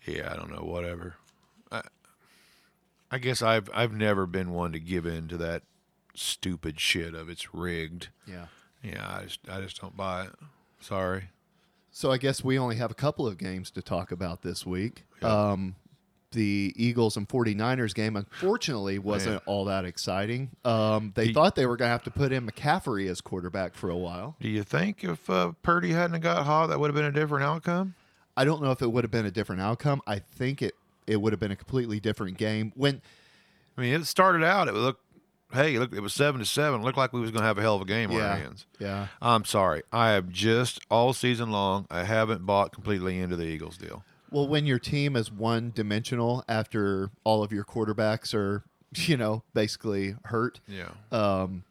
Yeah, 0.05 0.31
I 0.33 0.35
don't 0.35 0.51
know, 0.51 0.63
whatever. 0.63 1.15
I, 1.71 1.83
I 3.09 3.17
guess 3.17 3.41
I've 3.41 3.69
I've 3.73 3.93
never 3.93 4.25
been 4.25 4.51
one 4.51 4.73
to 4.73 4.79
give 4.79 5.05
in 5.05 5.29
to 5.29 5.37
that 5.37 5.63
stupid 6.15 6.79
shit 6.79 7.13
of 7.13 7.29
it's 7.29 7.53
rigged. 7.53 8.09
Yeah. 8.27 8.47
Yeah, 8.83 9.07
I 9.07 9.23
just 9.23 9.39
I 9.49 9.61
just 9.61 9.79
don't 9.79 9.95
buy 9.95 10.23
it. 10.25 10.33
Sorry. 10.81 11.29
So 11.91 12.11
I 12.11 12.17
guess 12.17 12.43
we 12.43 12.57
only 12.57 12.77
have 12.77 12.89
a 12.91 12.95
couple 12.95 13.27
of 13.27 13.37
games 13.37 13.69
to 13.71 13.81
talk 13.81 14.11
about 14.11 14.41
this 14.41 14.65
week. 14.65 15.03
Yeah. 15.21 15.51
Um, 15.51 15.75
the 16.31 16.73
Eagles 16.77 17.17
and 17.17 17.27
49ers 17.27 17.93
game, 17.93 18.15
unfortunately, 18.15 18.97
wasn't 18.97 19.33
Man. 19.33 19.41
all 19.45 19.65
that 19.65 19.83
exciting. 19.83 20.51
Um, 20.63 21.11
they 21.13 21.27
He- 21.27 21.33
thought 21.33 21.55
they 21.57 21.65
were 21.65 21.75
going 21.75 21.87
to 21.89 21.91
have 21.91 22.03
to 22.05 22.11
put 22.11 22.31
in 22.31 22.47
McCaffrey 22.47 23.09
as 23.09 23.19
quarterback 23.19 23.75
for 23.75 23.89
a 23.89 23.97
while. 23.97 24.37
Do 24.39 24.47
you 24.47 24.63
think 24.63 25.03
if 25.03 25.29
uh, 25.29 25.51
Purdy 25.61 25.91
hadn't 25.91 26.21
got 26.21 26.45
hot, 26.45 26.67
that 26.67 26.79
would 26.79 26.87
have 26.87 26.95
been 26.95 27.03
a 27.03 27.11
different 27.11 27.43
outcome? 27.43 27.95
I 28.37 28.45
don't 28.45 28.61
know 28.63 28.71
if 28.71 28.81
it 28.81 28.89
would 28.89 29.03
have 29.03 29.11
been 29.11 29.25
a 29.25 29.31
different 29.31 29.61
outcome. 29.61 30.01
I 30.07 30.19
think 30.19 30.61
it 30.61 30.73
it 31.05 31.19
would 31.19 31.33
have 31.33 31.39
been 31.41 31.51
a 31.51 31.55
completely 31.57 31.99
different 31.99 32.37
game. 32.37 32.71
When 32.77 33.01
I 33.77 33.81
mean, 33.81 33.93
it 33.93 34.05
started 34.05 34.41
out. 34.45 34.69
It 34.69 34.73
looked, 34.73 35.01
hey, 35.53 35.77
look, 35.79 35.93
it 35.93 35.99
was 36.01 36.13
seven 36.13 36.39
to 36.39 36.45
seven. 36.45 36.81
It 36.81 36.83
looked 36.83 36.97
like 36.97 37.13
we 37.13 37.21
was 37.21 37.31
going 37.31 37.41
to 37.41 37.47
have 37.47 37.57
a 37.57 37.61
hell 37.61 37.75
of 37.75 37.81
a 37.81 37.85
game 37.85 38.09
on 38.11 38.17
our 38.17 38.21
yeah, 38.21 38.35
hands. 38.37 38.65
yeah, 38.79 39.07
I'm 39.21 39.45
sorry. 39.45 39.83
I 39.91 40.11
have 40.11 40.29
just 40.29 40.79
all 40.89 41.13
season 41.13 41.51
long. 41.51 41.87
I 41.89 42.03
haven't 42.03 42.45
bought 42.45 42.71
completely 42.73 43.19
into 43.19 43.35
the 43.35 43.45
Eagles 43.45 43.77
deal. 43.77 44.03
well, 44.31 44.47
when 44.47 44.65
your 44.65 44.79
team 44.79 45.15
is 45.15 45.31
one 45.31 45.71
dimensional 45.75 46.43
after 46.47 47.11
all 47.23 47.43
of 47.43 47.51
your 47.51 47.63
quarterbacks 47.65 48.33
are, 48.33 48.63
you 48.95 49.17
know, 49.17 49.43
basically 49.53 50.15
hurt, 50.25 50.59
Yeah. 50.67 50.89
um, 51.11 51.63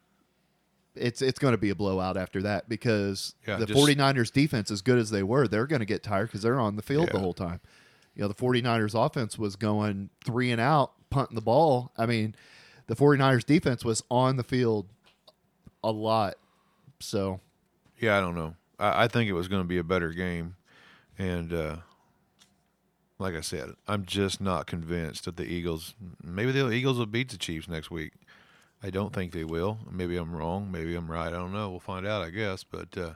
it's 0.95 1.21
it's 1.21 1.39
going 1.39 1.53
to 1.53 1.57
be 1.57 1.69
a 1.69 1.75
blowout 1.75 2.17
after 2.17 2.41
that 2.41 2.67
because 2.67 3.35
Yeah, 3.47 3.55
the 3.57 3.65
just- 3.65 3.79
49ers 3.79 4.31
defense 4.31 4.69
as 4.71 4.81
good 4.81 4.97
as 4.99 5.09
they 5.09 5.23
were 5.23 5.47
they're 5.47 5.65
going 5.67 5.79
to 5.79 5.85
get 5.85 6.03
tired 6.03 6.27
because 6.27 6.41
they're 6.41 6.59
on 6.59 6.75
the 6.75 6.81
field 6.81 7.07
the 7.09 7.13
Yeah. 7.13 7.19
whole 7.21 7.33
time 7.33 7.61
you 8.13 8.21
know 8.21 8.27
the 8.27 8.33
49ers 8.35 8.93
offense 8.93 9.37
was 9.39 9.55
going 9.55 10.09
three 10.25 10.51
and 10.51 10.59
out 10.59 10.91
punting 11.09 11.35
the 11.35 11.41
ball 11.41 11.93
i 11.97 12.05
mean 12.05 12.35
the 12.87 12.95
49ers 12.95 13.45
defense 13.45 13.85
was 13.85 14.03
on 14.09 14.35
the 14.37 14.43
field 14.43 14.87
a 15.83 15.91
lot 15.91 16.35
so 16.99 17.39
Yeah, 17.99 18.17
I 18.17 18.21
don't 18.21 18.35
know. 18.35 18.55
I, 18.79 19.03
I 19.03 19.07
think 19.07 19.29
it 19.29 19.33
was 19.33 19.47
going 19.47 19.61
to 19.61 19.67
be 19.67 19.77
a 19.77 19.83
better 19.83 20.11
game, 20.11 20.55
and 21.17 21.51
uh, 21.53 21.77
like 23.19 23.35
I 23.35 23.41
said, 23.41 23.71
I'm 23.87 24.05
just 24.05 24.41
not 24.41 24.67
convinced 24.67 25.25
that 25.25 25.37
the 25.37 25.45
Eagles. 25.45 25.93
Maybe 26.23 26.51
the 26.51 26.69
Eagles 26.71 26.97
will 26.97 27.05
beat 27.05 27.29
the 27.29 27.37
Chiefs 27.37 27.67
next 27.67 27.91
week. 27.91 28.13
I 28.83 28.89
don't 28.89 29.13
think 29.13 29.31
they 29.31 29.43
will. 29.43 29.77
Maybe 29.89 30.17
I'm 30.17 30.35
wrong. 30.35 30.71
Maybe 30.71 30.95
I'm 30.95 31.09
right. 31.09 31.27
I 31.27 31.31
don't 31.31 31.53
know. 31.53 31.69
We'll 31.69 31.79
find 31.79 32.07
out, 32.07 32.23
I 32.23 32.31
guess. 32.31 32.63
But 32.63 32.97
uh, 32.97 33.13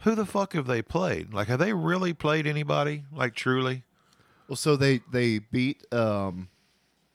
who 0.00 0.14
the 0.14 0.26
fuck 0.26 0.52
have 0.52 0.66
they 0.66 0.82
played? 0.82 1.34
Like, 1.34 1.48
have 1.48 1.58
they 1.58 1.72
really 1.72 2.12
played 2.12 2.46
anybody? 2.46 3.04
Like, 3.12 3.34
truly? 3.34 3.84
well 4.48 4.56
so 4.56 4.74
they 4.74 5.00
they 5.12 5.38
beat 5.38 5.80
um 5.94 6.48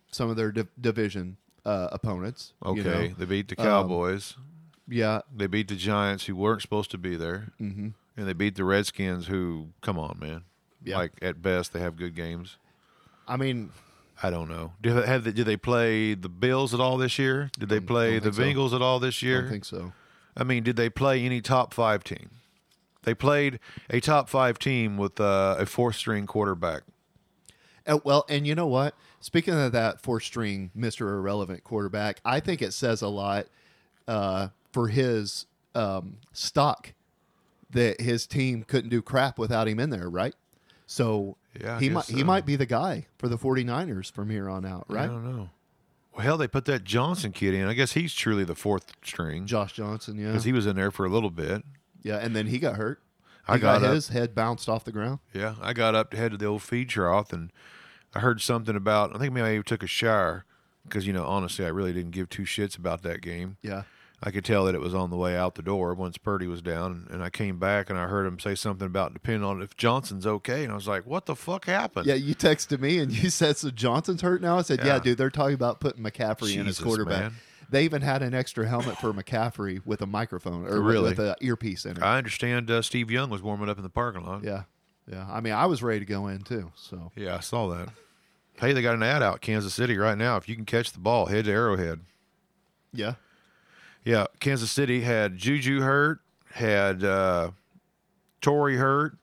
some 0.09 0.29
of 0.29 0.37
their 0.37 0.53
div- 0.53 0.69
division 0.79 1.35
uh 1.65 1.87
opponents 1.91 2.53
Okay, 2.65 2.77
you 2.77 2.83
know? 3.09 3.15
they 3.17 3.25
beat 3.25 3.47
the 3.47 3.59
Um, 3.59 3.65
Cowboys. 3.65 4.35
yeah 4.87 5.21
they 5.35 5.47
beat 5.47 5.67
the 5.67 5.75
Giants, 5.75 6.25
who 6.25 6.35
weren't 6.35 6.61
supposed 6.61 6.91
to 6.91 6.97
be 6.97 7.15
there, 7.15 7.49
hmm 7.57 7.89
and 8.17 8.25
they 8.27 8.33
beat 8.33 8.55
the 8.55 8.63
Redskins, 8.63 9.27
who, 9.27 9.71
come 9.81 9.99
on, 9.99 10.17
man. 10.21 10.43
Yeah. 10.81 10.99
Like 10.99 11.11
at 11.21 11.41
best, 11.41 11.73
they 11.73 11.81
have 11.81 11.97
good 11.97 12.15
games. 12.15 12.57
i 13.27 13.35
mean 13.35 13.71
I 14.23 14.29
don't 14.29 14.47
know. 14.47 14.71
Do 14.81 14.93
they, 14.93 15.05
have 15.05 15.25
they, 15.25 15.33
did 15.33 15.45
they 15.45 15.57
play 15.57 16.13
the 16.13 16.29
Bills 16.29 16.73
at 16.73 16.79
all 16.79 16.95
this 16.97 17.19
year? 17.19 17.49
Did 17.59 17.67
they 17.67 17.81
play 17.81 18.17
the 18.19 18.31
so. 18.31 18.41
Bengals 18.41 18.73
at 18.73 18.81
all 18.81 18.99
this 19.01 19.21
i 19.21 19.25
year? 19.25 19.41
don't 19.41 19.49
think 19.51 19.65
so 19.65 19.91
I 20.37 20.43
mean, 20.45 20.63
did 20.63 20.75
they 20.77 20.89
play 20.89 21.23
any 21.25 21.41
top 21.41 21.73
five 21.73 22.03
team? 22.05 22.29
They 23.03 23.13
played 23.13 23.59
a 23.89 23.99
top 23.99 24.29
five 24.29 24.57
team 24.59 24.95
with 24.97 25.19
uh, 25.19 25.57
a 25.59 25.65
fourth 25.65 25.95
string 25.97 26.25
quarterback. 26.25 26.83
Uh, 27.87 27.99
well, 28.03 28.25
and 28.29 28.47
you 28.47 28.55
know 28.55 28.67
what? 28.67 28.95
Speaking 29.19 29.53
of 29.53 29.71
that 29.71 30.01
four 30.01 30.19
string 30.19 30.71
Mr. 30.77 31.01
Irrelevant 31.01 31.63
quarterback, 31.63 32.19
I 32.25 32.39
think 32.39 32.61
it 32.61 32.73
says 32.73 33.01
a 33.01 33.07
lot 33.07 33.47
uh, 34.07 34.49
for 34.71 34.87
his 34.87 35.45
um, 35.73 36.17
stock 36.33 36.93
that 37.71 38.01
his 38.01 38.25
team 38.25 38.63
couldn't 38.63 38.89
do 38.89 39.01
crap 39.01 39.37
without 39.37 39.67
him 39.67 39.79
in 39.79 39.89
there, 39.89 40.09
right? 40.09 40.33
So 40.87 41.37
Yeah, 41.59 41.77
I 41.77 41.79
he 41.79 41.89
might 41.89 42.05
he 42.05 42.23
might 42.23 42.45
be 42.45 42.55
the 42.55 42.65
guy 42.65 43.07
for 43.17 43.27
the 43.27 43.37
49ers 43.37 44.11
from 44.11 44.29
here 44.29 44.49
on 44.49 44.65
out, 44.65 44.85
right? 44.87 45.03
I 45.03 45.07
don't 45.07 45.23
know. 45.23 45.49
Well, 46.13 46.23
hell, 46.23 46.37
they 46.37 46.47
put 46.47 46.65
that 46.65 46.85
Johnson 46.85 47.33
kid 47.33 47.53
in. 47.53 47.67
I 47.67 47.73
guess 47.73 47.91
he's 47.91 48.13
truly 48.13 48.45
the 48.45 48.55
fourth 48.55 48.93
string 49.03 49.45
Josh 49.45 49.73
Johnson, 49.73 50.17
yeah. 50.17 50.27
because 50.27 50.45
he 50.45 50.53
was 50.53 50.65
in 50.65 50.75
there 50.75 50.91
for 50.91 51.05
a 51.05 51.09
little 51.09 51.29
bit. 51.29 51.63
yeah, 52.03 52.17
and 52.17 52.35
then 52.35 52.47
he 52.47 52.57
got 52.57 52.77
hurt. 52.77 53.01
I 53.47 53.57
got, 53.57 53.83
up. 53.83 53.93
his 53.93 54.09
head 54.09 54.33
bounced 54.33 54.67
off 54.69 54.83
the 54.83 54.91
ground. 54.91 55.19
Yeah, 55.33 55.55
I 55.61 55.73
got 55.73 55.93
up 55.95 56.11
to 56.11 56.17
head 56.17 56.31
to 56.31 56.37
the 56.37 56.45
old 56.45 56.61
feed 56.63 56.89
trough 56.89 57.31
and 57.33 57.51
I 58.13 58.19
heard 58.19 58.41
something 58.41 58.75
about. 58.75 59.15
I 59.15 59.19
think 59.19 59.33
maybe 59.33 59.45
I 59.47 59.51
even 59.53 59.63
took 59.63 59.83
a 59.83 59.87
shower 59.87 60.45
because 60.83 61.05
you 61.05 61.13
know 61.13 61.25
honestly 61.25 61.65
I 61.65 61.69
really 61.69 61.93
didn't 61.93 62.11
give 62.11 62.29
two 62.29 62.43
shits 62.43 62.77
about 62.77 63.01
that 63.03 63.21
game. 63.21 63.57
Yeah. 63.61 63.83
I 64.23 64.31
could 64.31 64.45
tell 64.45 64.65
that 64.65 64.73
it 64.73 64.81
was 64.81 64.95
on 64.95 65.09
the 65.09 65.17
way 65.17 65.35
out 65.35 65.55
the 65.55 65.61
door 65.61 65.93
once 65.93 66.17
Purdy 66.17 66.47
was 66.47 66.61
down, 66.61 67.05
and 67.11 67.21
I 67.21 67.29
came 67.29 67.59
back 67.59 67.89
and 67.89 67.99
I 67.99 68.07
heard 68.07 68.25
him 68.25 68.39
say 68.39 68.55
something 68.55 68.85
about 68.87 69.13
depending 69.13 69.43
on 69.43 69.61
if 69.61 69.75
Johnson's 69.75 70.25
okay, 70.25 70.63
and 70.63 70.71
I 70.71 70.75
was 70.75 70.87
like, 70.87 71.05
"What 71.05 71.25
the 71.25 71.35
fuck 71.35 71.65
happened?" 71.65 72.07
Yeah, 72.07 72.15
you 72.15 72.33
texted 72.33 72.79
me 72.79 72.97
and 72.99 73.11
you 73.11 73.29
said, 73.41 73.57
"So 73.57 73.69
Johnson's 73.71 74.21
hurt 74.21 74.41
now." 74.41 74.57
I 74.57 74.61
said, 74.61 74.79
"Yeah, 74.79 74.85
Yeah. 74.95 74.99
dude. 74.99 75.17
They're 75.17 75.29
talking 75.29 75.53
about 75.53 75.79
putting 75.81 76.01
McCaffrey 76.03 76.55
in 76.55 76.65
as 76.65 76.79
quarterback. 76.79 77.19
man. 77.23 77.33
They 77.69 77.83
even 77.85 78.01
had 78.01 78.21
an 78.21 78.33
extra 78.33 78.67
helmet 78.67 78.97
for 78.97 79.13
McCaffrey 79.13 79.81
with 79.85 80.01
a 80.01 80.05
microphone 80.05 80.65
or 80.67 80.81
Really? 80.81 81.09
with 81.09 81.19
an 81.19 81.35
earpiece 81.41 81.85
in 81.85 81.97
it. 81.97 82.03
I 82.03 82.17
understand 82.17 82.69
uh, 82.71 82.81
Steve 82.81 83.09
Young 83.11 83.29
was 83.29 83.41
warming 83.41 83.69
up 83.69 83.77
in 83.77 83.83
the 83.83 83.89
parking 83.89 84.23
lot. 84.25 84.43
yeah, 84.43 84.63
yeah. 85.11 85.25
I 85.29 85.41
mean, 85.41 85.53
I 85.53 85.65
was 85.65 85.81
ready 85.83 85.99
to 85.99 86.05
go 86.05 86.27
in 86.27 86.41
too. 86.41 86.71
So 86.75 87.11
Yeah, 87.15 87.35
I 87.35 87.39
saw 87.39 87.67
that. 87.75 87.89
Hey, 88.57 88.71
they 88.73 88.81
got 88.81 88.95
an 88.95 89.03
ad 89.03 89.21
out 89.21 89.41
Kansas 89.41 89.73
City 89.73 89.97
right 89.97 90.17
now. 90.17 90.37
If 90.37 90.47
you 90.47 90.55
can 90.55 90.65
catch 90.65 90.91
the 90.93 90.99
ball, 90.99 91.25
head 91.25 91.45
to 91.45 91.51
Arrowhead. 91.51 91.99
yeah, 92.93 93.15
Yeah, 94.05 94.27
Kansas 94.39 94.71
City 94.71 95.01
had 95.01 95.37
Juju 95.37 95.81
hurt, 95.81 96.19
had 96.53 97.03
uh, 97.03 97.51
Toney 98.41 98.75
hurt. 98.75 99.17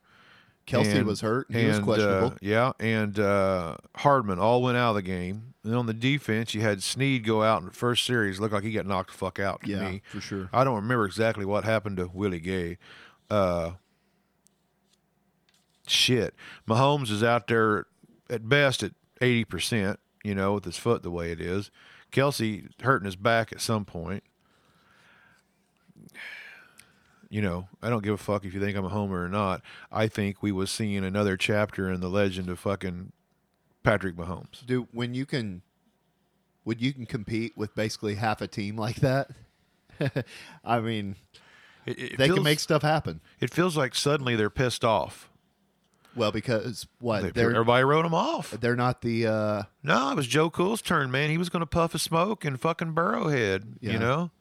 Kelce 0.67 0.95
and- 0.95 1.07
was 1.07 1.21
hurt. 1.21 1.49
And 1.49 1.57
he 1.57 1.65
was 1.67 1.79
questionable. 1.79 2.27
Uh, 2.27 2.35
yeah, 2.41 2.71
and 2.79 3.19
uh, 3.19 3.75
Hardman 3.95 4.39
all 4.39 4.61
went 4.61 4.77
out 4.77 4.89
of 4.91 4.95
the 4.95 5.01
game. 5.01 5.52
And 5.63 5.75
on 5.75 5.85
the 5.85 5.93
defense, 5.93 6.53
you 6.53 6.61
had 6.61 6.83
Sneed 6.83 7.23
go 7.23 7.41
out 7.41 7.61
in 7.61 7.67
the 7.67 7.73
first 7.73 8.05
series. 8.05 8.39
Looked 8.39 8.53
like 8.53 8.63
he 8.63 8.71
got 8.71 8.85
knocked 8.85 9.11
the 9.11 9.17
fuck 9.17 9.39
out 9.39 9.63
to 9.63 9.69
yeah, 9.69 9.89
me. 9.89 10.01
for 10.09 10.19
sure. 10.19 10.49
I 10.51 10.63
don't 10.63 10.75
remember 10.75 11.05
exactly 11.05 11.45
what 11.45 11.63
happened 11.63 11.97
to 11.97 12.09
Willie 12.13 12.41
Gay. 12.41 12.77
Uh, 13.29 13.71
shit, 15.87 16.35
Mahomes 16.67 17.09
is 17.09 17.23
out 17.23 17.47
there 17.47 17.87
at 18.29 18.47
best 18.49 18.83
at 18.83 18.91
eighty 19.21 19.45
percent. 19.45 19.99
You 20.23 20.35
know, 20.35 20.53
with 20.53 20.65
his 20.65 20.77
foot 20.77 21.03
the 21.03 21.11
way 21.11 21.31
it 21.31 21.41
is. 21.41 21.69
Kelce 22.11 22.69
hurting 22.81 23.05
his 23.05 23.15
back 23.15 23.51
at 23.51 23.59
some 23.59 23.85
point. 23.85 24.23
You 27.29 27.41
know, 27.41 27.67
I 27.81 27.89
don't 27.89 28.03
give 28.03 28.13
a 28.13 28.17
fuck 28.17 28.45
if 28.45 28.53
you 28.53 28.59
think 28.59 28.77
I'm 28.77 28.85
a 28.85 28.89
homer 28.89 29.23
or 29.23 29.29
not. 29.29 29.61
I 29.91 30.07
think 30.07 30.43
we 30.43 30.51
was 30.51 30.69
seeing 30.69 31.03
another 31.03 31.35
chapter 31.35 31.89
in 31.91 31.99
the 31.99 32.09
legend 32.09 32.47
of 32.49 32.59
fucking 32.59 33.11
Patrick 33.83 34.15
Mahomes. 34.15 34.65
Dude, 34.65 34.87
when 34.91 35.13
you 35.13 35.25
can, 35.25 35.61
would 36.65 36.81
you 36.81 36.93
can 36.93 37.05
compete 37.05 37.57
with 37.57 37.75
basically 37.75 38.15
half 38.15 38.41
a 38.41 38.47
team 38.47 38.77
like 38.77 38.97
that, 38.97 39.29
I 40.65 40.79
mean, 40.79 41.15
It, 41.85 41.99
it 41.99 42.17
they 42.17 42.25
feels, 42.27 42.37
can 42.37 42.43
make 42.43 42.59
stuff 42.59 42.81
happen. 42.81 43.21
It 43.39 43.53
feels 43.53 43.75
like 43.77 43.93
suddenly 43.95 44.35
they're 44.35 44.49
pissed 44.49 44.83
off. 44.85 45.29
Well, 46.15 46.31
because 46.31 46.85
what 46.99 47.33
They- 47.33 47.41
everybody 47.43 47.83
wrote 47.83 48.03
them 48.03 48.13
off. 48.13 48.51
they're 48.51 48.75
not 48.75 49.01
the 49.01 49.25
uh, 49.27 49.63
No, 49.81 50.11
it 50.11 50.15
was 50.15 50.27
Joe 50.27 50.49
Cool's 50.49 50.81
turn, 50.81 51.09
man. 51.11 51.29
He 51.31 51.37
was 51.39 51.49
going 51.49 51.61
to 51.61 51.65
puff 51.65 51.95
a 51.95 51.99
smoke 51.99 52.45
and 52.45 52.59
fucking 52.61 52.93
Burrowhead, 52.93 53.63
Yeah. 53.81 53.93
you 53.93 53.99
know? 53.99 54.31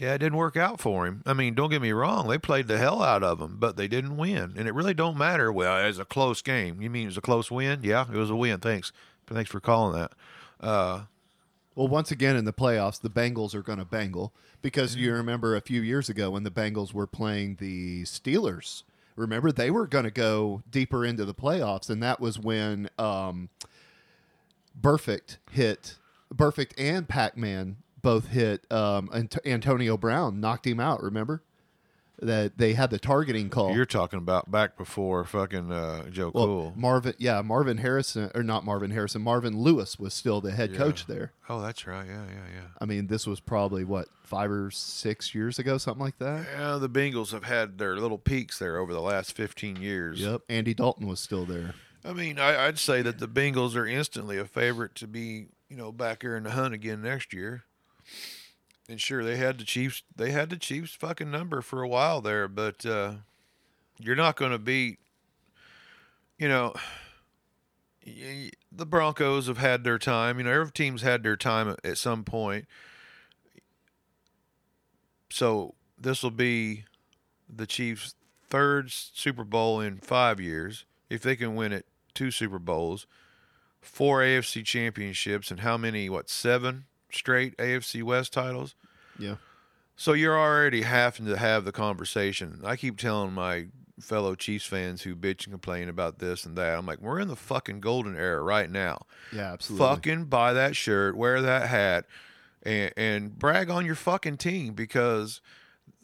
Yeah, 0.00 0.14
it 0.14 0.18
didn't 0.18 0.38
work 0.38 0.56
out 0.56 0.80
for 0.80 1.06
him. 1.06 1.22
I 1.26 1.32
mean, 1.32 1.54
don't 1.54 1.70
get 1.70 1.82
me 1.82 1.90
wrong. 1.90 2.28
They 2.28 2.38
played 2.38 2.68
the 2.68 2.78
hell 2.78 3.02
out 3.02 3.24
of 3.24 3.40
him, 3.40 3.56
but 3.58 3.76
they 3.76 3.88
didn't 3.88 4.16
win. 4.16 4.54
And 4.56 4.68
it 4.68 4.74
really 4.74 4.94
don't 4.94 5.18
matter. 5.18 5.52
Well, 5.52 5.76
it 5.82 5.88
was 5.88 5.98
a 5.98 6.04
close 6.04 6.40
game. 6.40 6.80
You 6.80 6.88
mean 6.88 7.04
it 7.04 7.06
was 7.06 7.16
a 7.16 7.22
close 7.22 7.50
win? 7.50 7.80
Yeah, 7.82 8.02
it 8.02 8.16
was 8.16 8.30
a 8.30 8.36
win. 8.36 8.60
Thanks. 8.60 8.92
Thanks 9.26 9.50
for 9.50 9.58
calling 9.60 9.98
that. 10.00 10.12
Uh, 10.60 11.02
Well, 11.74 11.88
once 11.88 12.10
again 12.12 12.36
in 12.36 12.44
the 12.44 12.52
playoffs, 12.52 13.00
the 13.00 13.10
Bengals 13.10 13.54
are 13.54 13.62
going 13.62 13.78
to 13.80 13.84
bangle 13.84 14.32
because 14.62 14.94
you 14.96 15.12
remember 15.12 15.56
a 15.56 15.60
few 15.60 15.80
years 15.82 16.08
ago 16.08 16.30
when 16.30 16.44
the 16.44 16.50
Bengals 16.50 16.92
were 16.92 17.06
playing 17.06 17.56
the 17.56 18.02
Steelers. 18.04 18.84
Remember 19.16 19.50
they 19.50 19.70
were 19.70 19.86
going 19.88 20.04
to 20.04 20.10
go 20.12 20.62
deeper 20.70 21.04
into 21.04 21.24
the 21.24 21.34
playoffs, 21.34 21.90
and 21.90 22.00
that 22.04 22.20
was 22.20 22.38
when 22.38 22.88
um, 22.98 23.48
Burfict 24.80 25.38
hit 25.50 25.96
Burfict 26.32 26.72
and 26.78 27.08
Pac 27.08 27.36
Man 27.36 27.76
both 28.02 28.28
hit 28.28 28.70
um, 28.72 29.10
Ant- 29.12 29.38
Antonio 29.46 29.96
Brown, 29.96 30.40
knocked 30.40 30.66
him 30.66 30.80
out. 30.80 31.02
Remember 31.02 31.42
that 32.20 32.58
they 32.58 32.72
had 32.72 32.90
the 32.90 32.98
targeting 32.98 33.48
call. 33.48 33.76
You're 33.76 33.86
talking 33.86 34.18
about 34.18 34.50
back 34.50 34.76
before 34.76 35.24
fucking 35.24 35.70
uh, 35.70 36.10
Joe 36.10 36.32
well, 36.34 36.46
Cool. 36.46 36.72
Marvin, 36.76 37.14
yeah, 37.18 37.42
Marvin 37.42 37.78
Harrison 37.78 38.28
or 38.34 38.42
not 38.42 38.64
Marvin 38.64 38.90
Harrison, 38.90 39.22
Marvin 39.22 39.56
Lewis 39.56 40.00
was 40.00 40.12
still 40.14 40.40
the 40.40 40.50
head 40.50 40.72
Yeah. 40.72 40.78
coach 40.78 41.06
there. 41.06 41.32
Oh, 41.48 41.60
that's 41.62 41.86
right. 41.86 42.06
Yeah, 42.08 42.24
yeah, 42.28 42.54
yeah. 42.56 42.66
I 42.80 42.86
mean, 42.86 43.06
this 43.06 43.24
was 43.24 43.38
probably 43.38 43.84
what 43.84 44.08
five 44.24 44.50
or 44.50 44.68
six 44.72 45.32
years 45.32 45.60
ago, 45.60 45.78
something 45.78 46.02
like 46.04 46.18
that. 46.18 46.44
Yeah, 46.52 46.78
the 46.78 46.88
Bengals 46.88 47.30
have 47.30 47.44
had 47.44 47.78
their 47.78 47.96
little 47.96 48.18
peaks 48.18 48.58
there 48.58 48.78
over 48.78 48.92
the 48.92 49.00
last 49.00 49.32
15 49.36 49.76
years. 49.76 50.20
Yep. 50.20 50.40
Andy 50.48 50.74
Dalton 50.74 51.06
was 51.06 51.20
still 51.20 51.44
there. 51.44 51.74
I 52.04 52.12
mean, 52.14 52.40
I, 52.40 52.66
I'd 52.66 52.80
say 52.80 53.00
that 53.02 53.20
the 53.20 53.28
Bengals 53.28 53.76
are 53.76 53.86
instantly 53.86 54.38
a 54.38 54.44
favorite 54.44 54.96
to 54.96 55.06
be, 55.06 55.46
you 55.68 55.76
know, 55.76 55.92
back 55.92 56.22
here 56.22 56.36
in 56.36 56.42
the 56.42 56.50
hunt 56.50 56.74
again 56.74 57.00
next 57.02 57.32
year. 57.32 57.62
And 58.88 59.00
sure, 59.00 59.22
they 59.22 59.36
had 59.36 59.58
the 59.58 59.64
Chiefs. 59.64 60.02
They 60.16 60.30
had 60.30 60.48
the 60.50 60.56
Chiefs' 60.56 60.94
fucking 60.94 61.30
number 61.30 61.60
for 61.60 61.82
a 61.82 61.88
while 61.88 62.22
there, 62.22 62.48
but 62.48 62.86
uh, 62.86 63.12
you're 63.98 64.16
not 64.16 64.36
going 64.36 64.52
to 64.52 64.58
beat. 64.58 64.98
You 66.38 66.48
know, 66.48 66.72
the 68.72 68.86
Broncos 68.86 69.46
have 69.46 69.58
had 69.58 69.84
their 69.84 69.98
time. 69.98 70.38
You 70.38 70.44
know, 70.44 70.52
every 70.52 70.72
team's 70.72 71.02
had 71.02 71.22
their 71.22 71.36
time 71.36 71.76
at 71.84 71.98
some 71.98 72.24
point. 72.24 72.66
So 75.30 75.74
this 75.98 76.22
will 76.22 76.30
be 76.30 76.84
the 77.48 77.66
Chiefs' 77.66 78.14
third 78.48 78.90
Super 78.90 79.44
Bowl 79.44 79.80
in 79.80 79.98
five 79.98 80.40
years. 80.40 80.84
If 81.10 81.22
they 81.22 81.36
can 81.36 81.54
win 81.54 81.72
it, 81.72 81.86
two 82.14 82.30
Super 82.30 82.58
Bowls, 82.58 83.06
four 83.80 84.20
AFC 84.20 84.64
championships, 84.64 85.50
and 85.50 85.60
how 85.60 85.76
many? 85.76 86.08
What 86.08 86.30
seven 86.30 86.84
straight 87.10 87.56
AFC 87.56 88.02
West 88.02 88.32
titles? 88.32 88.74
Yeah. 89.18 89.36
So 89.96 90.12
you're 90.12 90.38
already 90.38 90.82
having 90.82 91.26
to 91.26 91.36
have 91.36 91.64
the 91.64 91.72
conversation. 91.72 92.60
I 92.64 92.76
keep 92.76 92.98
telling 92.98 93.32
my 93.32 93.66
fellow 94.00 94.34
Chiefs 94.34 94.64
fans 94.64 95.02
who 95.02 95.16
bitch 95.16 95.44
and 95.44 95.52
complain 95.52 95.88
about 95.88 96.18
this 96.18 96.44
and 96.46 96.56
that. 96.56 96.78
I'm 96.78 96.86
like, 96.86 97.00
we're 97.00 97.18
in 97.18 97.28
the 97.28 97.36
fucking 97.36 97.80
golden 97.80 98.16
era 98.16 98.40
right 98.42 98.70
now. 98.70 99.06
Yeah, 99.32 99.52
absolutely. 99.52 99.86
Fucking 99.86 100.24
buy 100.26 100.52
that 100.52 100.76
shirt, 100.76 101.16
wear 101.16 101.42
that 101.42 101.68
hat, 101.68 102.06
and, 102.62 102.92
and 102.96 103.38
brag 103.38 103.70
on 103.70 103.86
your 103.86 103.94
fucking 103.94 104.36
team 104.36 104.74
because 104.74 105.40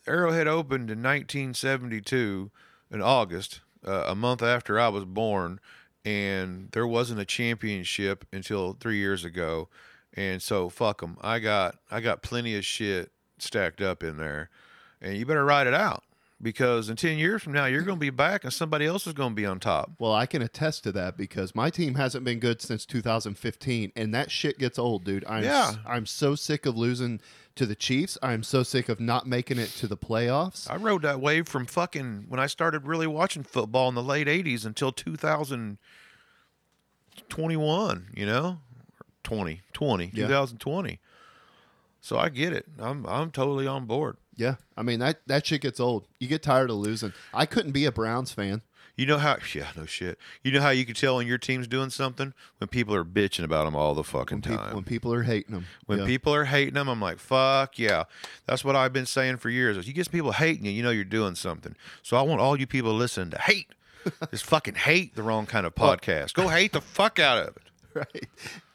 Arrowhead 0.07 0.49
opened 0.49 0.91
in 0.91 1.03
1972 1.03 2.51
in 2.91 3.03
August, 3.03 3.61
uh, 3.87 4.05
a 4.07 4.15
month 4.15 4.43
after 4.43 4.79
I 4.79 4.89
was 4.89 5.05
born, 5.05 5.61
and 6.05 6.71
there 6.73 6.87
wasn't 6.87 7.21
a 7.21 7.25
championship 7.25 8.25
until 8.33 8.75
three 8.75 8.99
years 8.99 9.25
ago. 9.25 9.69
And 10.17 10.41
so 10.41 10.69
fuck 10.69 11.01
them. 11.01 11.17
I 11.21 11.41
got 11.41 11.77
I 11.91 12.01
got 12.01 12.23
plenty 12.23 12.57
of 12.57 12.65
shit 12.65 13.11
stacked 13.39 13.81
up 13.81 14.03
in 14.03 14.17
there, 14.17 14.49
and 15.01 15.17
you 15.17 15.27
better 15.27 15.45
ride 15.45 15.67
it 15.67 15.75
out 15.75 16.05
because 16.41 16.89
in 16.89 16.97
ten 16.97 17.19
years 17.19 17.43
from 17.43 17.53
now 17.53 17.67
you're 17.67 17.83
going 17.83 17.97
to 17.97 18.01
be 18.01 18.11
back 18.11 18.45
and 18.45 18.53
somebody 18.53 18.87
else 18.87 19.07
is 19.07 19.13
going 19.13 19.31
to 19.31 19.35
be 19.35 19.47
on 19.47 19.59
top. 19.59 19.93
Well, 19.99 20.13
I 20.13 20.27
can 20.27 20.43
attest 20.43 20.85
to 20.85 20.93
that 20.93 21.17
because 21.17 21.55
my 21.55 21.71
team 21.71 21.97
hasn't 21.97 22.25
been 22.25 22.39
good 22.39 22.63
since 22.63 22.87
2015, 22.87 23.93
and 23.97 24.15
that 24.15 24.31
shit 24.31 24.59
gets 24.59 24.79
old, 24.79 25.05
dude. 25.05 25.25
I'm 25.27 25.43
Yeah. 25.43 25.75
I'm 25.87 26.07
so 26.07 26.35
sick 26.37 26.67
of 26.67 26.77
losing 26.77 27.21
to 27.57 27.67
the 27.67 27.75
Chiefs. 27.75 28.19
I'm 28.23 28.43
so 28.43 28.63
sick 28.63 28.89
of 28.89 29.01
not 29.01 29.27
making 29.27 29.59
it 29.59 29.71
to 29.71 29.87
the 29.87 29.97
playoffs. 29.97 30.71
I 30.71 30.77
rode 30.77 31.03
that 31.03 31.21
wave 31.21 31.49
from 31.49 31.67
fucking 31.67 32.27
when 32.29 32.39
I 32.39 32.47
started 32.47 32.87
really 32.87 33.07
watching 33.07 33.43
football 33.43 33.89
in 33.89 33.95
the 33.95 34.03
late 34.03 34.27
'80s 34.27 34.67
until 34.67 34.93
2021. 34.93 35.79
You 38.15 38.27
know, 38.27 38.59
20, 39.25 39.63
20, 39.73 40.11
Yeah. 40.15 40.27
2020. 40.29 41.01
So 42.01 42.19
I 42.19 42.29
get 42.29 42.53
it. 42.53 42.67
I'm 42.79 43.07
I'm 43.07 43.31
totally 43.31 43.67
on 43.67 43.87
board. 43.87 44.19
Yeah, 44.37 44.57
I 44.77 44.83
mean 44.83 44.99
that 45.01 45.21
that 45.27 45.47
shit 45.47 45.63
gets 45.63 45.81
old. 45.81 46.07
You 46.19 46.29
get 46.29 46.43
tired 46.43 46.69
of 46.69 46.77
losing. 46.77 47.13
I 47.33 47.47
couldn't 47.47 47.73
be 47.73 47.87
a 47.87 47.93
Browns 47.93 48.31
fan. 48.31 48.61
You 48.97 49.07
know 49.07 49.19
how? 49.19 49.39
Yeah, 49.55 49.69
no 49.77 49.87
shit. 49.87 50.19
You 50.43 50.53
know 50.53 50.61
how 50.61 50.71
you 50.71 50.85
can 50.85 50.95
tell 50.95 51.17
when 51.17 51.27
your 51.27 51.39
team's 51.39 51.67
doing 51.67 51.91
something 51.91 52.33
when 52.59 52.69
people 52.69 52.95
are 52.95 53.05
bitching 53.05 53.43
about 53.43 53.65
them 53.65 53.75
all 53.75 53.95
the 53.95 54.05
fucking 54.05 54.43
Peop- 54.43 54.57
time. 54.59 54.75
when 54.75 54.85
people 54.85 55.13
are 55.13 55.23
hating 55.25 55.53
them. 55.55 55.67
When 55.87 56.01
yeah. 56.01 56.07
people 56.07 56.33
are 56.35 56.45
hating 56.45 56.75
them, 56.75 56.89
I'm 56.89 57.01
like, 57.01 57.19
fuck 57.19 57.77
yeah. 57.79 58.05
That's 58.47 58.65
what 58.65 58.77
I've 58.77 58.93
been 58.93 59.07
saying 59.07 59.39
for 59.39 59.49
years. 59.51 59.77
If 59.77 59.89
you 59.89 59.95
get 59.95 60.11
people 60.13 60.33
hating 60.33 60.65
you, 60.67 60.71
you 60.73 60.83
know 60.83 60.91
you're 60.91 61.05
doing 61.05 61.35
something. 61.35 61.75
So 62.03 62.17
I 62.17 62.23
want 62.23 62.41
all 62.41 62.59
you 62.61 62.67
people 62.67 62.93
listening 62.93 63.31
to 63.31 63.39
hate. 63.41 63.69
Just 64.31 64.45
fucking 64.45 64.75
hate 64.75 65.17
the 65.17 65.23
wrong 65.23 65.47
kind 65.47 65.65
of 65.67 65.75
podcast. 65.75 66.35
Go 66.35 66.49
hate 66.49 66.73
the 66.73 66.81
fuck 66.83 67.19
out 67.19 67.39
of 67.39 67.57
it. 67.57 67.63
right. 68.15 68.27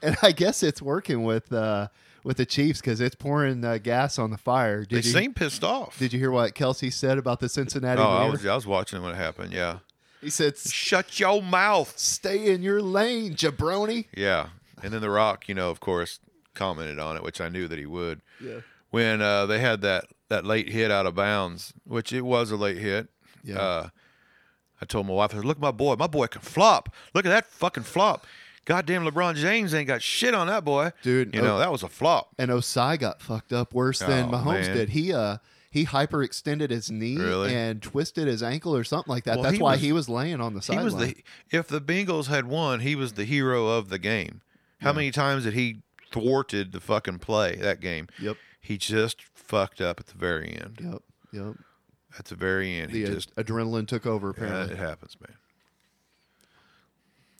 And 0.01 0.17
I 0.21 0.31
guess 0.31 0.63
it's 0.63 0.81
working 0.81 1.23
with 1.23 1.51
uh, 1.51 1.87
with 2.23 2.37
the 2.37 2.45
Chiefs 2.45 2.81
because 2.81 3.01
it's 3.01 3.15
pouring 3.15 3.63
uh, 3.63 3.77
gas 3.77 4.19
on 4.19 4.31
the 4.31 4.37
fire. 4.37 4.81
They 4.81 4.97
Did 4.97 5.05
you 5.05 5.11
seem 5.11 5.33
pissed 5.33 5.63
off. 5.63 5.97
Did 5.97 6.13
you 6.13 6.19
hear 6.19 6.31
what 6.31 6.55
Kelce 6.55 6.91
said 6.91 7.17
about 7.17 7.39
the 7.39 7.49
Cincinnati? 7.49 8.01
oh, 8.01 8.05
I 8.05 8.29
was, 8.29 8.45
I 8.45 8.55
was 8.55 8.67
watching 8.67 9.01
when 9.01 9.13
it 9.13 9.17
happened. 9.17 9.53
Yeah. 9.53 9.79
He 10.21 10.29
said, 10.29 10.57
Shut 10.57 11.19
your 11.19 11.41
mouth. 11.41 11.97
"Stay 11.97 12.53
in 12.53 12.61
your 12.61 12.81
lane, 12.81 13.35
jabroni." 13.35 14.07
Yeah. 14.15 14.49
And 14.83 14.93
then 14.93 15.01
The 15.01 15.09
Rock, 15.09 15.47
you 15.47 15.55
know, 15.55 15.69
of 15.69 15.79
course, 15.79 16.19
commented 16.53 16.99
on 16.99 17.15
it, 17.15 17.23
which 17.23 17.39
I 17.41 17.49
knew 17.49 17.67
that 17.67 17.79
he 17.79 17.85
would. 17.85 18.21
Yeah. 18.43 18.59
When 18.89 19.21
uh, 19.21 19.45
they 19.45 19.59
had 19.59 19.81
that, 19.81 20.05
that 20.29 20.45
late 20.45 20.69
hit 20.69 20.91
out 20.91 21.05
of 21.05 21.15
bounds, 21.15 21.73
which 21.85 22.11
it 22.11 22.21
was 22.21 22.51
a 22.51 22.57
late 22.57 22.77
hit. 22.77 23.07
Yeah. 23.43 23.59
Uh, 23.59 23.89
I 24.81 24.85
told 24.85 25.07
my 25.07 25.13
wife, 25.13 25.31
I 25.33 25.37
said, 25.37 25.45
look 25.45 25.57
at 25.57 25.61
my 25.61 25.71
boy. 25.71 25.95
My 25.95 26.07
boy 26.07 26.27
can 26.27 26.41
flop. 26.41 26.93
Look 27.13 27.25
at 27.25 27.29
that 27.29 27.45
fucking 27.47 27.83
flop. 27.83 28.25
Goddamn 28.69 29.03
LeBron 29.03 29.35
James 29.35 29.73
ain't 29.73 29.87
got 29.87 30.01
shit 30.03 30.33
on 30.35 30.45
that 30.47 30.63
boy. 30.63 30.91
Dude, 31.01 31.33
You 31.35 31.41
know, 31.41 31.55
oh- 31.55 31.59
that 31.59 31.71
was 31.71 31.81
a 31.83 31.89
flop. 31.89 32.29
And 32.37 32.51
Ossai 32.51 32.99
got 32.99 33.19
fucked 33.21 33.51
up 33.51 33.73
worse 33.73 33.97
than 33.99 34.25
Oh, 34.25 34.37
Mahomes 34.37 34.67
man. 34.67 34.77
did. 34.77 34.89
He 34.89 35.11
uh 35.11 35.37
he 35.71 35.85
hyperextended 35.85 36.69
his 36.69 36.89
knee 36.91 37.17
Really? 37.17 37.53
and 37.53 37.81
twisted 37.81 38.27
his 38.27 38.41
ankle 38.43 38.75
or 38.75 38.83
something 38.83 39.11
like 39.11 39.23
that. 39.25 39.35
Well, 39.37 39.43
That's 39.43 39.55
he 39.57 39.61
why 39.61 39.71
was- 39.73 39.81
he 39.81 39.91
was 39.91 40.07
laying 40.07 40.39
on 40.39 40.53
the 40.53 40.59
He 40.59 40.65
sideline. 40.67 40.85
was 40.85 40.95
the 40.95 41.15
if 41.49 41.67
the 41.67 41.81
Bengals 41.81 42.27
had 42.27 42.45
won, 42.45 42.79
he 42.81 42.95
was 42.95 43.13
the 43.13 43.25
hero 43.25 43.67
of 43.67 43.89
the 43.89 43.97
game. 43.99 44.41
How 44.81 44.93
many 44.93 45.09
times 45.11 45.43
did 45.45 45.53
he 45.55 45.81
thwarted 46.11 46.71
the 46.71 46.79
fucking 46.79 47.19
play 47.19 47.55
that 47.55 47.81
game? 47.81 48.07
Yep. 48.21 48.37
He 48.61 48.77
just 48.77 49.21
fucked 49.33 49.81
up 49.81 49.99
at 49.99 50.05
the 50.07 50.17
very 50.17 50.49
end. 50.51 50.79
Yep. 50.81 51.01
Yep. 51.33 51.55
At 52.17 52.25
the 52.25 52.35
very 52.35 52.77
end, 52.79 52.91
he 52.91 53.03
The 53.03 53.11
uh, 53.11 53.15
just 53.15 53.35
adrenaline 53.35 53.87
took 53.87 54.05
over 54.05 54.33
yeah, 54.37 54.43
apparently. 54.45 54.73
it 54.75 54.79
happens, 54.79 55.17
man. 55.19 55.35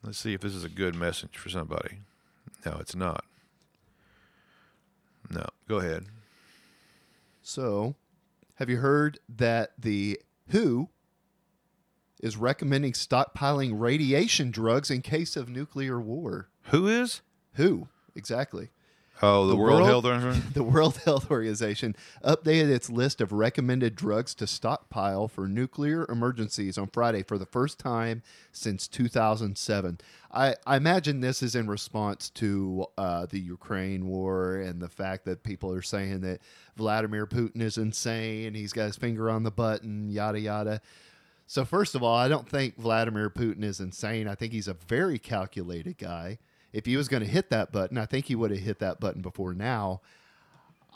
Let's 0.04 0.18
see 0.18 0.34
if 0.34 0.42
this 0.42 0.56
is 0.56 0.64
a 0.64 0.70
good 0.70 0.96
message 0.96 1.38
for 1.38 1.50
somebody. 1.50 2.00
No, 2.66 2.78
it's 2.80 2.96
not. 2.96 3.26
No, 5.30 5.46
go 5.68 5.78
ahead. 5.78 6.06
So, 7.42 7.96
have 8.56 8.70
you 8.70 8.78
heard 8.78 9.20
that 9.28 9.72
the 9.78 10.20
WHO 10.52 10.90
is 12.22 12.38
recommending 12.38 12.94
stockpiling 12.94 13.80
radiation 13.80 14.52
drugs 14.52 14.90
in 14.90 15.02
case 15.02 15.36
of 15.36 15.50
nuclear 15.50 16.00
war? 16.00 16.50
Who 16.64 16.88
is? 16.88 17.22
WHO, 17.56 17.88
exactly. 18.16 18.70
Oh, 19.22 19.48
the, 19.48 19.52
The 19.52 19.58
World, 19.58 19.82
World- 19.82 19.88
Health 19.88 20.06
Organization. 20.06 20.44
The 20.54 20.64
World 20.64 20.98
Health 21.04 21.30
Organization 21.32 21.96
updated 22.24 22.70
its 22.70 22.90
list 22.90 23.20
of 23.22 23.32
recommended 23.32 23.96
drugs 23.96 24.34
to 24.36 24.48
stockpile 24.48 25.28
for 25.28 25.48
nuclear 25.48 26.06
emergencies 26.10 26.78
on 26.78 26.88
Friday 26.88 27.24
for 27.24 27.38
the 27.38 27.46
first 27.46 27.80
time 27.80 28.22
since 28.52 28.88
2007. 28.88 30.00
I, 30.32 30.56
I 30.66 30.78
imagine 30.78 31.20
this 31.20 31.42
is 31.44 31.56
in 31.56 31.68
response 31.68 32.30
to 32.32 32.86
uh, 32.98 33.26
the 33.26 33.40
Ukraine 33.40 34.08
war 34.08 34.56
and 34.56 34.82
the 34.82 34.90
fact 34.90 35.26
that 35.26 35.44
people 35.44 35.74
are 35.74 35.82
saying 35.82 36.22
that 36.22 36.40
Vladimir 36.78 37.26
Putin 37.28 37.62
is 37.62 37.78
insane, 37.78 38.48
and 38.48 38.56
he's 38.56 38.72
got 38.74 38.86
his 38.86 38.96
finger 38.96 39.30
on 39.30 39.44
the 39.44 39.52
button, 39.52 40.10
yada, 40.10 40.40
yada. 40.40 40.82
So, 41.48 41.66
first 41.66 41.96
of 41.96 42.04
all, 42.04 42.16
I 42.16 42.28
don't 42.28 42.48
think 42.48 42.78
Vladimir 42.78 43.30
Putin 43.30 43.64
is 43.64 43.80
insane. 43.80 44.28
I 44.28 44.36
think 44.36 44.54
he's 44.54 44.68
a 44.68 44.76
very 44.88 45.18
calculated 45.18 45.98
guy. 45.98 46.38
If 46.72 46.86
he 46.86 46.98
was 46.98 47.08
going 47.08 47.24
to 47.24 47.30
hit 47.30 47.50
that 47.50 47.72
button, 47.72 47.98
I 47.98 48.06
think 48.06 48.26
he 48.26 48.36
would 48.36 48.52
have 48.52 48.60
hit 48.60 48.80
that 48.80 49.00
button 49.00 49.22
before 49.22 49.54
now. 49.54 50.02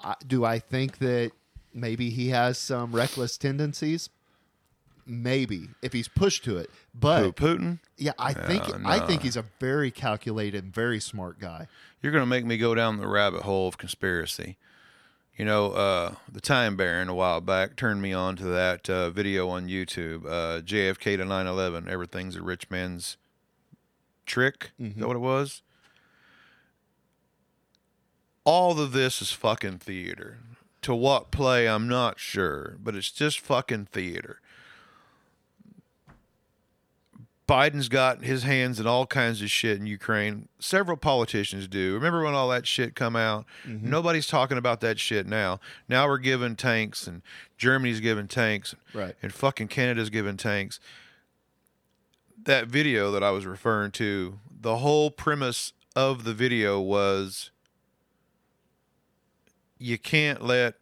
I, 0.04 0.16
do 0.26 0.46
I 0.46 0.60
think 0.60 1.00
that 1.00 1.32
maybe 1.74 2.10
he 2.10 2.30
has 2.30 2.58
some 2.58 2.92
reckless 2.92 3.38
tendencies? 3.38 4.10
Maybe 5.06 5.68
if 5.82 5.92
he's 5.92 6.08
pushed 6.08 6.46
to 6.46 6.58
it, 6.58 6.70
but 6.94 7.24
Who, 7.24 7.34
Putin? 7.34 7.80
yeah, 7.98 8.14
I 8.18 8.32
think 8.34 8.68
No, 8.70 8.90
I 8.90 9.00
think 9.00 9.22
he's 9.24 9.36
a 9.36 9.44
very 9.60 9.92
calculated, 9.92 10.64
and 10.64 10.74
very 10.74 11.02
smart 11.02 11.40
guy. 11.40 11.68
You're 12.02 12.14
going 12.14 12.22
to 12.22 12.28
make 12.30 12.46
me 12.46 12.58
go 12.58 12.74
down 12.74 12.98
the 12.98 13.08
rabbit 13.08 13.42
hole 13.42 13.68
of 13.68 13.78
conspiracy. 13.78 14.58
You 15.36 15.44
know, 15.44 15.72
uh, 15.72 16.16
the 16.32 16.40
Time 16.40 16.78
Baron 16.78 17.10
a 17.10 17.16
while 17.16 17.42
back 17.42 17.76
turned 17.76 18.02
me 18.02 18.14
on 18.14 18.38
to 18.38 18.46
that 18.46 18.90
uh, 18.90 19.10
video 19.10 19.50
on 19.50 19.68
YouTube, 19.68 20.26
uh, 20.26 20.62
JFK 20.62 21.18
to 21.18 21.26
9 21.26 21.48
11. 21.48 21.90
Everything's 21.90 22.38
a 22.38 22.42
rich 22.44 22.70
man's 22.70 23.18
trick. 24.26 24.72
Is 24.80 24.94
that 24.96 25.08
what 25.08 25.18
it 25.18 25.20
was? 25.20 25.64
All 28.46 28.80
of 28.80 28.92
this 28.92 29.22
is 29.22 29.32
fucking 29.32 29.80
theater. 29.80 30.38
To 30.82 30.94
what 30.94 31.32
play, 31.32 31.68
I'm 31.68 31.88
not 31.88 32.20
sure, 32.20 32.76
but 32.84 32.94
it's 32.96 33.10
just 33.12 33.40
fucking 33.40 33.86
theater. 33.92 34.40
Biden's 37.48 37.90
got 37.90 38.24
his 38.24 38.44
hands 38.44 38.80
in 38.80 38.88
all 38.88 39.06
kinds 39.06 39.42
of 39.42 39.52
shit 39.52 39.78
in 39.78 39.86
Ukraine. 39.86 40.48
Several 40.60 40.96
politicians 40.96 41.68
do. 41.68 41.94
Remember 41.94 42.24
when 42.24 42.34
all 42.34 42.48
that 42.50 42.66
shit 42.66 42.96
come 42.96 43.18
out? 43.18 43.46
Mm-hmm. 43.68 43.90
Nobody's 43.90 44.28
talking 44.28 44.58
about 44.58 44.80
that 44.80 44.98
shit 44.98 45.28
now. 45.28 45.60
Now 45.90 46.08
we're 46.08 46.20
giving 46.20 46.56
tanks 46.56 47.06
and 47.06 47.22
Germany's 47.58 48.00
giving 48.00 48.30
tanks 48.30 48.76
Right. 48.94 49.16
and 49.22 49.34
fucking 49.34 49.68
Canada's 49.68 50.10
giving 50.10 50.38
tanks. 50.38 50.80
That 52.42 52.68
video 52.68 53.12
that 53.12 53.24
I 53.24 53.32
was 53.32 53.46
referring 53.46 53.92
to, 53.92 54.40
the 54.50 54.78
whole 54.78 55.12
premise 55.12 55.74
of 55.98 56.24
the 56.24 56.34
video 56.34 56.80
was 56.80 57.52
you 59.84 59.98
can't 59.98 60.42
let 60.42 60.76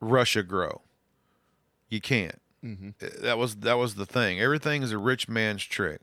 Russia 0.00 0.44
grow. 0.44 0.82
You 1.88 2.00
can't. 2.00 2.40
Mm-hmm. 2.64 2.90
That 3.24 3.38
was 3.38 3.56
that 3.56 3.76
was 3.76 3.96
the 3.96 4.06
thing. 4.06 4.40
Everything 4.40 4.82
is 4.82 4.92
a 4.92 4.98
rich 4.98 5.28
man's 5.28 5.64
trick. 5.64 6.00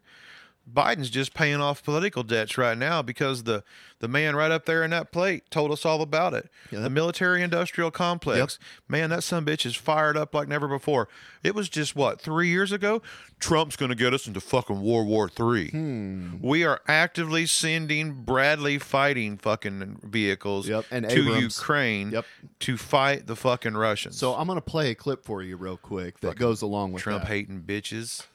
Biden's 0.71 1.09
just 1.09 1.33
paying 1.33 1.61
off 1.61 1.81
political 1.81 2.23
debts 2.23 2.57
right 2.57 2.77
now 2.77 3.01
because 3.01 3.43
the 3.43 3.63
the 3.99 4.07
man 4.07 4.35
right 4.35 4.51
up 4.51 4.65
there 4.65 4.83
in 4.83 4.91
that 4.91 5.11
plate 5.11 5.49
told 5.49 5.71
us 5.71 5.85
all 5.85 6.01
about 6.03 6.33
it. 6.33 6.49
Yep. 6.71 6.83
The 6.83 6.89
military 6.89 7.41
industrial 7.41 7.89
complex. 7.89 8.59
Man, 8.87 9.09
that 9.09 9.23
son 9.23 9.43
bitch 9.45 9.65
is 9.65 9.75
fired 9.75 10.15
up 10.17 10.35
like 10.35 10.47
never 10.47 10.67
before. 10.67 11.07
It 11.43 11.55
was 11.55 11.67
just 11.67 11.95
what, 11.95 12.21
three 12.21 12.49
years 12.49 12.71
ago? 12.71 13.01
Trump's 13.39 13.75
gonna 13.75 13.95
get 13.95 14.13
us 14.13 14.27
into 14.27 14.39
fucking 14.41 14.81
World 14.81 15.07
War 15.07 15.29
Three. 15.29 15.69
Hmm. 15.69 16.35
We 16.41 16.63
are 16.65 16.81
actively 16.87 17.45
sending 17.45 18.23
Bradley 18.23 18.77
fighting 18.77 19.37
fucking 19.37 19.99
vehicles 20.03 20.67
Yep, 20.67 20.85
and 20.91 21.09
to 21.09 21.21
Abrams. 21.21 21.41
Ukraine 21.57 22.11
Yep. 22.11 22.25
to 22.59 22.77
fight 22.77 23.25
the 23.25 23.35
fucking 23.35 23.75
Russians. 23.75 24.17
So 24.17 24.33
I'm 24.35 24.47
going 24.47 24.57
to 24.57 24.61
play 24.61 24.91
a 24.91 24.95
clip 24.95 25.23
for 25.23 25.41
you 25.41 25.55
real 25.57 25.77
quick 25.77 26.19
that 26.19 26.35
goes 26.35 26.61
along 26.61 26.91
with 26.91 27.03
Trump 27.03 27.23
that. 27.23 27.29
hating 27.29 27.61
bitches. 27.61 28.25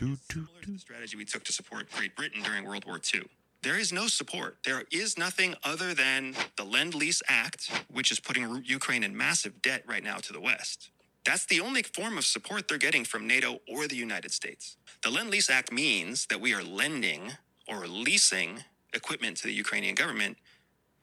Do, 0.00 0.16
do, 0.30 0.46
similar 0.46 0.62
to 0.62 0.70
the 0.70 0.78
strategy 0.78 1.14
we 1.18 1.26
took 1.26 1.44
to 1.44 1.52
support 1.52 1.92
Great 1.92 2.16
Britain 2.16 2.42
during 2.42 2.64
World 2.64 2.86
War 2.86 2.98
II. 3.12 3.20
There 3.60 3.78
is 3.78 3.92
no 3.92 4.06
support. 4.06 4.56
There 4.64 4.84
is 4.90 5.18
nothing 5.18 5.54
other 5.62 5.92
than 5.92 6.34
the 6.56 6.64
Lend 6.64 6.94
Lease 6.94 7.20
Act, 7.28 7.70
which 7.92 8.10
is 8.10 8.18
putting 8.18 8.62
Ukraine 8.64 9.04
in 9.04 9.14
massive 9.14 9.60
debt 9.60 9.84
right 9.86 10.02
now 10.02 10.16
to 10.16 10.32
the 10.32 10.40
West. 10.40 10.88
That's 11.26 11.44
the 11.44 11.60
only 11.60 11.82
form 11.82 12.16
of 12.16 12.24
support 12.24 12.66
they're 12.66 12.78
getting 12.78 13.04
from 13.04 13.26
NATO 13.26 13.58
or 13.68 13.86
the 13.86 13.94
United 13.94 14.32
States. 14.32 14.78
The 15.02 15.10
Lend 15.10 15.28
Lease 15.28 15.50
Act 15.50 15.70
means 15.70 16.24
that 16.30 16.40
we 16.40 16.54
are 16.54 16.62
lending 16.62 17.32
or 17.68 17.86
leasing 17.86 18.64
equipment 18.94 19.36
to 19.36 19.48
the 19.48 19.52
Ukrainian 19.52 19.94
government 19.94 20.38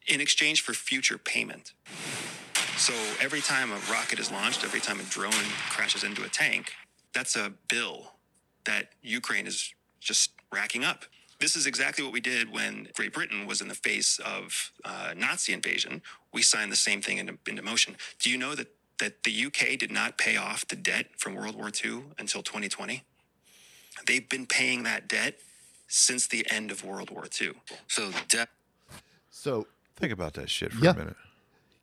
in 0.08 0.22
exchange 0.22 0.62
for 0.62 0.74
future 0.74 1.20
payment. 1.20 1.74
So 2.78 2.94
every 3.22 3.42
time 3.42 3.72
a 3.72 3.78
rocket 3.92 4.18
is 4.18 4.32
launched, 4.32 4.64
every 4.64 4.80
time 4.80 5.00
a 5.00 5.04
drone 5.04 5.46
crashes 5.70 6.04
into 6.04 6.24
a 6.24 6.30
tank, 6.30 6.74
that's 7.14 7.36
a 7.36 7.54
bill 7.70 8.17
that 8.68 8.90
Ukraine 9.02 9.48
is 9.48 9.74
just 10.00 10.32
racking 10.54 10.84
up. 10.86 11.04
This 11.40 11.56
is 11.56 11.66
exactly 11.68 12.04
what 12.04 12.14
we 12.14 12.20
did 12.22 12.52
when 12.52 12.88
Great 12.96 13.14
Britain 13.14 13.46
was 13.48 13.60
in 13.62 13.68
the 13.68 13.76
face 13.76 14.20
of 14.20 14.72
uh, 14.86 15.14
Nazi 15.18 15.54
invasion. 15.54 16.02
We 16.34 16.42
signed 16.42 16.72
the 16.72 16.76
same 16.78 17.02
thing 17.02 17.18
into, 17.18 17.38
into 17.48 17.62
motion. 17.62 17.96
Do 18.20 18.30
you 18.30 18.38
know 18.38 18.56
that, 18.56 18.68
that 19.00 19.24
the 19.24 19.46
UK 19.46 19.78
did 19.78 19.92
not 19.92 20.18
pay 20.18 20.38
off 20.38 20.68
the 20.68 20.76
debt 20.76 21.08
from 21.18 21.36
World 21.36 21.56
War 21.56 21.70
II 21.70 22.04
until 22.18 22.42
2020? 22.42 23.04
They've 24.06 24.28
been 24.28 24.46
paying 24.46 24.84
that 24.84 25.08
debt 25.08 25.36
since 25.88 26.28
the 26.28 26.46
end 26.50 26.72
of 26.72 26.84
World 26.84 27.10
War 27.10 27.26
II. 27.42 27.52
So 27.88 28.12
debt. 28.30 28.50
So 29.32 29.68
Think 29.96 30.14
about 30.14 30.34
that 30.36 30.50
shit 30.50 30.72
for 30.74 30.84
Yeah. 30.84 30.92
a 30.92 30.96
minute. 30.96 31.16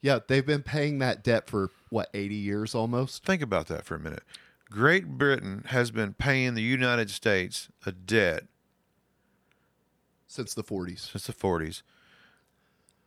yeah, 0.00 0.18
they've 0.26 0.46
been 0.46 0.62
paying 0.62 0.98
that 1.00 1.24
debt 1.24 1.48
for 1.50 1.70
what 1.90 2.08
80 2.14 2.34
years 2.34 2.74
almost. 2.74 3.24
Think 3.24 3.42
about 3.42 3.66
that 3.68 3.84
for 3.84 3.94
a 3.96 3.98
minute. 4.00 4.22
Great 4.70 5.18
Britain 5.18 5.64
has 5.68 5.90
been 5.90 6.14
paying 6.14 6.54
the 6.54 6.62
United 6.62 7.10
States 7.10 7.68
a 7.86 7.92
debt 7.92 8.44
since 10.26 10.54
the 10.54 10.64
40s. 10.64 11.10
since 11.12 11.26
the 11.26 11.32
40s. 11.32 11.82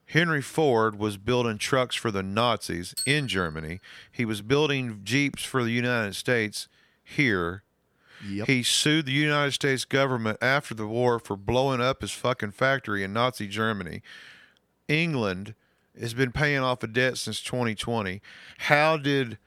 Henry 0.05 0.41
Ford 0.41 0.97
was 0.97 1.17
building 1.17 1.57
trucks 1.57 1.95
for 1.95 2.11
the 2.11 2.23
Nazis 2.23 2.95
in 3.05 3.27
Germany. 3.27 3.81
He 4.09 4.23
was 4.23 4.41
building 4.41 5.01
Jeeps 5.03 5.43
for 5.43 5.63
the 5.63 5.71
United 5.71 6.15
States 6.15 6.69
here. 7.03 7.63
Yep. 8.25 8.47
He 8.47 8.63
sued 8.63 9.05
the 9.05 9.11
United 9.11 9.51
States 9.51 9.83
government 9.83 10.37
after 10.41 10.73
the 10.73 10.87
war 10.87 11.19
for 11.19 11.35
blowing 11.35 11.81
up 11.81 12.01
his 12.01 12.11
fucking 12.11 12.51
factory 12.51 13.03
in 13.03 13.11
Nazi 13.11 13.47
Germany. 13.47 14.01
England 14.87 15.53
has 15.99 16.13
been 16.13 16.31
paying 16.31 16.59
off 16.59 16.81
a 16.83 16.87
debt 16.87 17.17
since 17.17 17.41
2020. 17.41 18.21
How 18.59 18.95
did 18.95 19.37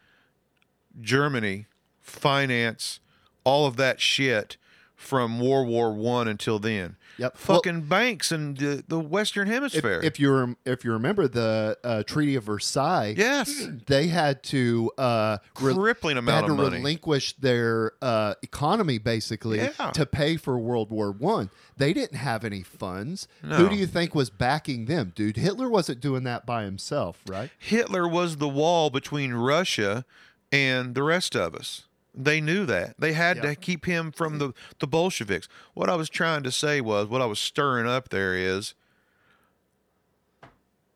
Germany 1.01 1.66
finance 2.01 3.01
all 3.45 3.67
of 3.67 3.77
that 3.77 4.01
shit 4.01 4.57
from 4.97 5.41
World 5.41 5.69
War 5.69 5.93
One 5.93 6.29
until 6.29 6.59
then? 6.59 6.97
Yep. 7.19 7.37
Fucking 7.37 7.83
banks 7.83 8.33
in 8.33 8.55
the, 8.55 8.83
the 8.89 8.99
Western 8.99 9.47
Hemisphere. 9.47 10.01
if 10.03 10.19
you 10.19 10.33
rem- 10.35 10.57
if 10.65 10.85
you 10.87 10.93
remember 10.93 11.29
the 11.29 11.77
uh, 11.85 12.03
Treaty 12.05 12.35
of 12.35 12.45
Versailles, 12.45 13.15
yes, 13.17 13.67
they 13.89 14.07
had 14.07 14.43
to 14.45 14.91
uh, 14.97 15.37
re- 15.61 15.75
crippling 15.75 16.15
they 16.15 16.21
amount 16.21 16.45
had 16.47 16.51
of 16.53 16.57
to 16.57 16.63
money. 16.63 16.77
relinquish 16.79 17.35
their 17.35 17.93
uh, 18.01 18.35
economy 18.43 18.97
basically 18.97 19.59
Yeah. 19.59 19.91
to 19.91 20.07
pay 20.07 20.39
for 20.39 20.59
World 20.59 20.91
War 20.91 21.11
One. 21.13 21.51
They 21.77 21.93
didn't 21.93 22.17
have 22.17 22.43
any 22.45 22.63
funds. 22.63 23.29
No. 23.43 23.57
Who 23.57 23.69
do 23.69 23.75
you 23.77 23.87
think 23.87 24.15
was 24.15 24.31
backing 24.31 24.87
them, 24.87 25.13
dude? 25.15 25.37
Hitler 25.37 25.69
wasn't 25.69 26.01
doing 26.01 26.25
that 26.25 26.47
by 26.47 26.65
himself, 26.65 27.21
right? 27.29 27.51
Hitler 27.59 28.09
was 28.09 28.37
the 28.37 28.49
wall 28.49 28.89
between 28.89 29.33
Russia 29.35 30.07
and 30.53 30.95
the 30.95 31.03
rest 31.03 31.37
of 31.37 31.55
us. 31.55 31.85
They 32.14 32.40
knew 32.40 32.66
that. 32.66 32.94
They 32.99 33.12
had 33.12 33.38
Yeah. 33.38 33.42
to 33.42 33.55
keep 33.55 33.87
him 33.87 34.12
from 34.12 34.35
mm-hmm. 34.35 34.49
the, 34.49 34.55
the 34.81 34.87
Bolsheviks. 34.87 35.49
What 35.75 35.88
I 35.88 35.94
was 35.94 36.11
trying 36.11 36.42
to 36.42 36.53
say 36.53 36.81
was, 36.81 37.07
what 37.09 37.23
I 37.23 37.27
was 37.27 37.38
stirring 37.38 37.87
up 37.87 38.09
there 38.09 38.35
is, 38.35 38.75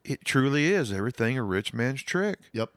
it 0.05 0.25
truly 0.25 0.73
is 0.73 0.93
everything 0.93 1.39
a 1.39 1.43
rich 1.43 1.73
man's 1.73 2.03
trick. 2.03 2.39
Yep. 2.53 2.71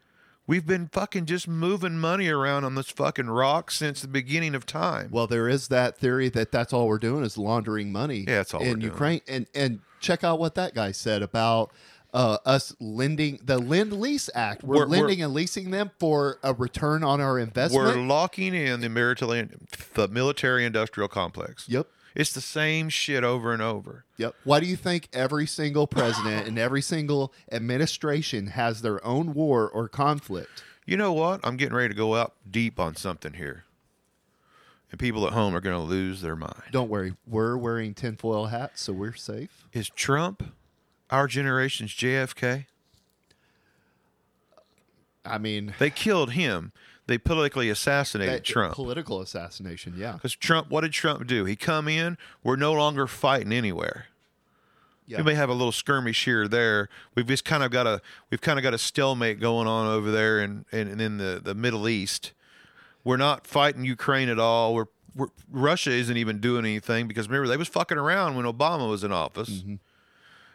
We've 0.46 0.66
been 0.66 0.88
fucking 0.88 1.26
just 1.26 1.46
moving 1.46 2.00
money 2.00 2.30
around 2.30 2.64
on 2.64 2.76
this 2.76 2.90
fucking 2.90 3.30
rock 3.30 3.70
since 3.70 4.02
the 4.02 4.08
beginning 4.08 4.56
of 4.56 4.66
time. 4.66 5.10
Well, 5.12 5.28
there 5.28 5.50
is 5.50 5.68
that 5.68 5.98
theory 5.98 6.30
that 6.30 6.54
that's 6.54 6.72
all 6.72 6.88
we're 6.88 7.00
doing 7.00 7.26
is 7.26 7.38
laundering 7.38 7.92
money. 7.92 8.20
Yeah, 8.20 8.38
that's 8.38 8.54
all 8.54 8.62
in. 8.62 8.80
Ukraine. 8.80 9.20
And 9.28 9.48
and 9.54 9.82
check 10.00 10.24
out 10.24 10.40
what 10.40 10.56
that 10.56 10.74
guy 10.74 10.94
said 10.94 11.22
about 11.22 11.74
uh, 12.18 12.38
us 12.46 12.76
lending 12.80 13.40
the 13.44 13.60
Lend 13.60 13.94
Lease 13.94 14.28
Act. 14.34 14.64
We're, 14.64 14.78
We're- 14.78 14.88
we're- 14.90 15.02
lending 15.02 15.22
and 15.24 15.34
leasing 15.34 15.70
them 15.72 15.92
for 16.00 16.40
a 16.44 16.54
return 16.54 17.04
on 17.04 17.22
our 17.22 17.38
investment. 17.38 17.86
We're 17.86 18.02
locking 18.02 18.56
in 18.56 18.82
the 18.82 18.90
military, 18.90 19.48
the 19.94 20.08
military 20.08 20.66
industrial 20.66 21.08
complex. 21.10 21.70
yep. 21.70 21.88
It's 22.16 22.32
the 22.34 22.42
same 22.42 22.90
shit 22.90 23.24
over 23.24 23.54
and 23.54 23.62
over. 23.62 24.04
Yep. 24.18 24.34
Why 24.44 24.60
do 24.60 24.66
you 24.66 24.76
think 24.76 25.08
every 25.14 25.46
single 25.46 25.86
president 25.86 26.48
and 26.48 26.58
every 26.58 26.82
single 26.82 27.32
administration 27.52 28.48
has 28.48 28.82
their 28.82 29.06
own 29.06 29.36
war 29.36 29.70
or 29.70 29.88
conflict? 29.88 30.64
You 30.88 30.98
know 30.98 31.14
what? 31.14 31.42
I'm 31.44 31.58
getting 31.58 31.76
ready 31.76 31.90
to 31.90 31.94
go 31.94 32.16
out 32.16 32.34
deep 32.50 32.80
on 32.80 32.96
something 32.96 33.34
here. 33.34 33.66
And 34.90 35.00
people 35.00 35.28
at 35.28 35.34
home 35.34 35.56
are 35.56 35.60
going 35.62 35.76
to 35.76 35.82
lose 35.88 36.22
their 36.22 36.36
mind. 36.36 36.64
Don't 36.72 36.90
worry, 36.90 37.14
we're 37.28 37.56
wearing 37.56 37.94
tinfoil 37.94 38.48
hats, 38.48 38.82
so 38.82 38.94
we're 38.94 39.14
safe. 39.14 39.68
Is 39.72 39.88
Trump 39.90 40.42
our 41.10 41.28
generation's 41.28 41.92
JFK? 41.94 42.66
I 45.26 45.38
mean, 45.38 45.74
They 45.78 45.90
killed 45.90 46.32
him. 46.32 46.72
They 47.08 47.18
politically 47.18 47.70
assassinated 47.70 48.34
that- 48.36 48.44
Trump. 48.44 48.76
political 48.76 49.22
assassination. 49.22 49.94
Yeah. 49.98 50.14
Because 50.14 50.36
Trump, 50.36 50.70
what 50.70 50.82
did 50.82 50.92
Trump 50.94 51.26
do? 51.28 51.46
He 51.46 51.56
come 51.56 51.88
in. 51.88 52.18
We're 52.44 52.56
no 52.58 52.74
longer 52.74 53.08
fighting 53.08 53.54
anywhere. 53.54 54.08
Yeah. 55.06 55.20
We 55.20 55.24
may 55.24 55.36
have 55.36 55.50
a 55.50 55.54
little 55.54 55.72
skirmish 55.72 56.26
here 56.26 56.44
or 56.44 56.48
there. 56.50 56.90
We've 57.16 57.26
just 57.26 57.46
kind 57.46 57.64
of 57.64 57.72
got 57.72 57.88
a 57.88 58.02
we've 58.30 58.42
kind 58.42 58.60
of 58.60 58.64
got 58.64 58.74
a 58.74 58.78
stalemate 58.78 59.40
going 59.40 59.66
on 59.66 59.88
over 59.88 60.12
there 60.12 60.42
in 60.42 60.66
in, 60.74 61.00
in 61.00 61.18
the, 61.18 61.40
the 61.42 61.56
Middle 61.56 61.88
East. 61.88 62.34
We're 63.06 63.16
not 63.16 63.48
fighting 63.48 63.86
Ukraine 63.86 64.28
at 64.28 64.38
all. 64.38 64.76
We're, 64.76 64.88
we're 65.16 65.28
Russia 65.50 65.92
isn't 65.92 66.18
even 66.18 66.40
doing 66.42 66.66
anything 66.66 67.08
because 67.08 67.30
remember 67.30 67.48
they 67.48 67.56
was 67.56 67.70
fucking 67.70 67.98
around 67.98 68.36
when 68.36 68.44
Obama 68.46 68.90
was 68.90 69.06
in 69.06 69.14
office. 69.14 69.50
Mm-hmm. 69.50 69.76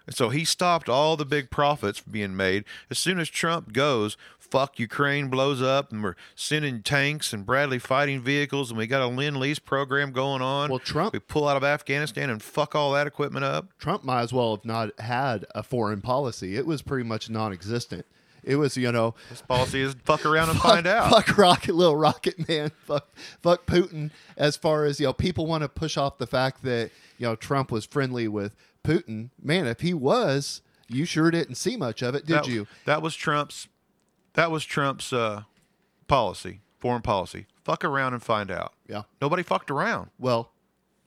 And 0.07 0.15
so 0.17 0.29
he 0.31 0.45
stopped 0.45 0.89
all 0.89 1.17
the 1.17 1.25
big 1.25 1.51
profits 1.51 1.99
from 1.99 2.13
being 2.13 2.37
made. 2.37 2.65
As 2.91 2.99
soon 2.99 3.19
as 3.19 3.29
Trump 3.29 3.73
goes, 3.73 4.17
fuck 4.39 4.79
Ukraine 4.79 5.29
blows 5.29 5.63
up 5.63 5.91
and 5.93 6.03
we're 6.03 6.15
sending 6.35 6.83
tanks 6.83 7.33
and 7.33 7.47
Bradley 7.47 7.79
fighting 7.79 8.21
vehicles 8.21 8.71
and 8.71 8.77
we 8.79 8.87
got 8.87 9.01
a 9.03 9.07
Lend 9.07 9.39
Lease 9.39 9.59
program 9.59 10.13
going 10.13 10.43
on. 10.43 10.71
Well, 10.71 10.79
Trump- 10.79 11.13
we 11.15 11.19
pull 11.21 11.49
out 11.49 11.57
of 11.57 11.65
Afghanistan 11.65 12.29
and 12.31 12.43
fuck 12.43 12.75
all 12.75 12.93
that 12.93 13.07
equipment 13.07 13.45
up. 13.45 13.69
Trump 13.79 14.05
might 14.05 14.23
as 14.23 14.33
well 14.33 14.55
have 14.57 14.65
not 14.65 14.99
had 15.01 15.47
a 15.55 15.63
foreign 15.63 16.01
policy. 16.03 16.57
It 16.57 16.67
was 16.67 16.83
pretty 16.83 17.05
much 17.09 17.31
non-existent. 17.31 18.05
It 18.45 18.57
was, 18.57 18.77
you 18.77 18.91
know, 18.91 19.15
His 19.29 19.41
policy 19.43 19.81
is 19.81 19.95
fuck 20.05 20.27
around 20.27 20.51
and 20.51 20.59
find 20.61 20.87
out. 20.87 21.11
Fuck 21.11 21.39
Rocket, 21.39 21.75
little 21.75 21.97
Rocket 21.97 22.49
Man. 22.49 22.71
Fuck, 22.85 23.09
fuck 23.41 23.67
Putin. 23.67 24.11
As 24.37 24.57
far 24.57 24.85
as 24.85 24.99
you 24.99 25.07
know, 25.07 25.13
people 25.13 25.47
want 25.47 25.63
to 25.63 25.69
push 25.69 25.97
off 25.97 26.19
the 26.19 26.27
fact 26.27 26.63
that 26.63 26.91
you 27.19 27.27
know 27.27 27.37
Trump 27.37 27.71
was 27.71 27.85
friendly 27.85 28.27
with 28.27 28.55
Putin. 28.85 29.31
Man, 29.41 29.67
if 29.67 29.81
he 29.81 29.95
was, 29.95 30.63
you 30.89 31.05
sure 31.05 31.31
didn't 31.31 31.55
see 31.55 31.77
much 31.77 32.03
of 32.03 32.15
it, 32.15 32.27
did 32.27 32.37
that, 32.39 32.49
you? 32.49 32.67
That 32.85 33.03
was 33.03 33.15
Trump's. 33.15 33.69
That 34.35 34.51
was 34.51 34.65
Trump's 34.65 35.13
uh, 35.13 35.43
policy, 36.09 36.61
foreign 36.79 37.03
policy. 37.03 37.47
Fuck 37.65 37.85
around 37.85 38.15
and 38.15 38.23
find 38.23 38.51
out. 38.51 38.73
Yeah. 38.89 39.03
Nobody 39.21 39.43
fucked 39.43 39.71
around. 39.71 40.11
Well, 40.19 40.51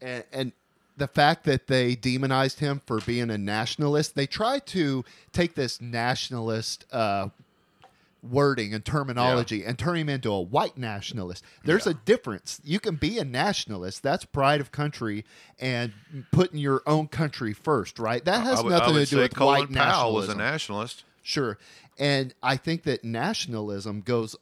and, 0.02 0.24
and 0.32 0.52
the 0.98 1.08
fact 1.08 1.44
that 1.46 1.68
they 1.68 1.96
demonized 1.96 2.60
him 2.60 2.82
for 2.86 3.00
being 3.02 3.30
a 3.30 3.38
nationalist, 3.38 4.16
they 4.16 4.26
tried 4.28 4.66
to 4.68 5.04
take 5.34 5.56
this 5.56 5.82
nationalist 5.82 6.86
uh, 6.92 7.30
wording 8.24 8.74
and 8.74 8.84
terminology 8.84 9.64
and 9.64 9.78
turn 9.78 9.98
him 9.98 10.10
into 10.10 10.32
a 10.32 10.42
white 10.42 10.78
nationalist. 10.78 11.44
There's 11.64 11.86
Yeah. 11.86 11.92
a 11.92 11.96
difference. 12.06 12.60
You 12.64 12.80
can 12.80 12.96
be 12.96 13.20
a 13.20 13.26
nationalist. 13.26 14.02
That's 14.04 14.26
pride 14.26 14.62
of 14.62 14.72
country 14.72 15.26
and 15.60 15.94
putting 16.32 16.58
your 16.58 16.82
own 16.88 17.08
country 17.08 17.54
first, 17.54 18.00
right? 18.00 18.24
That 18.26 18.44
has 18.44 18.64
would- 18.64 18.72
nothing 18.72 18.96
to 18.96 19.06
do 19.06 19.18
with 19.18 19.36
Colin 19.36 19.68
white 19.68 19.74
Powell 19.74 20.14
was 20.14 20.30
a 20.30 20.36
nationalist. 20.36 21.04
Sure. 21.22 21.58
And 22.00 22.34
I 22.42 22.58
think 22.58 22.84
that 22.84 23.04
nationalism 23.04 24.02
goes 24.02 24.36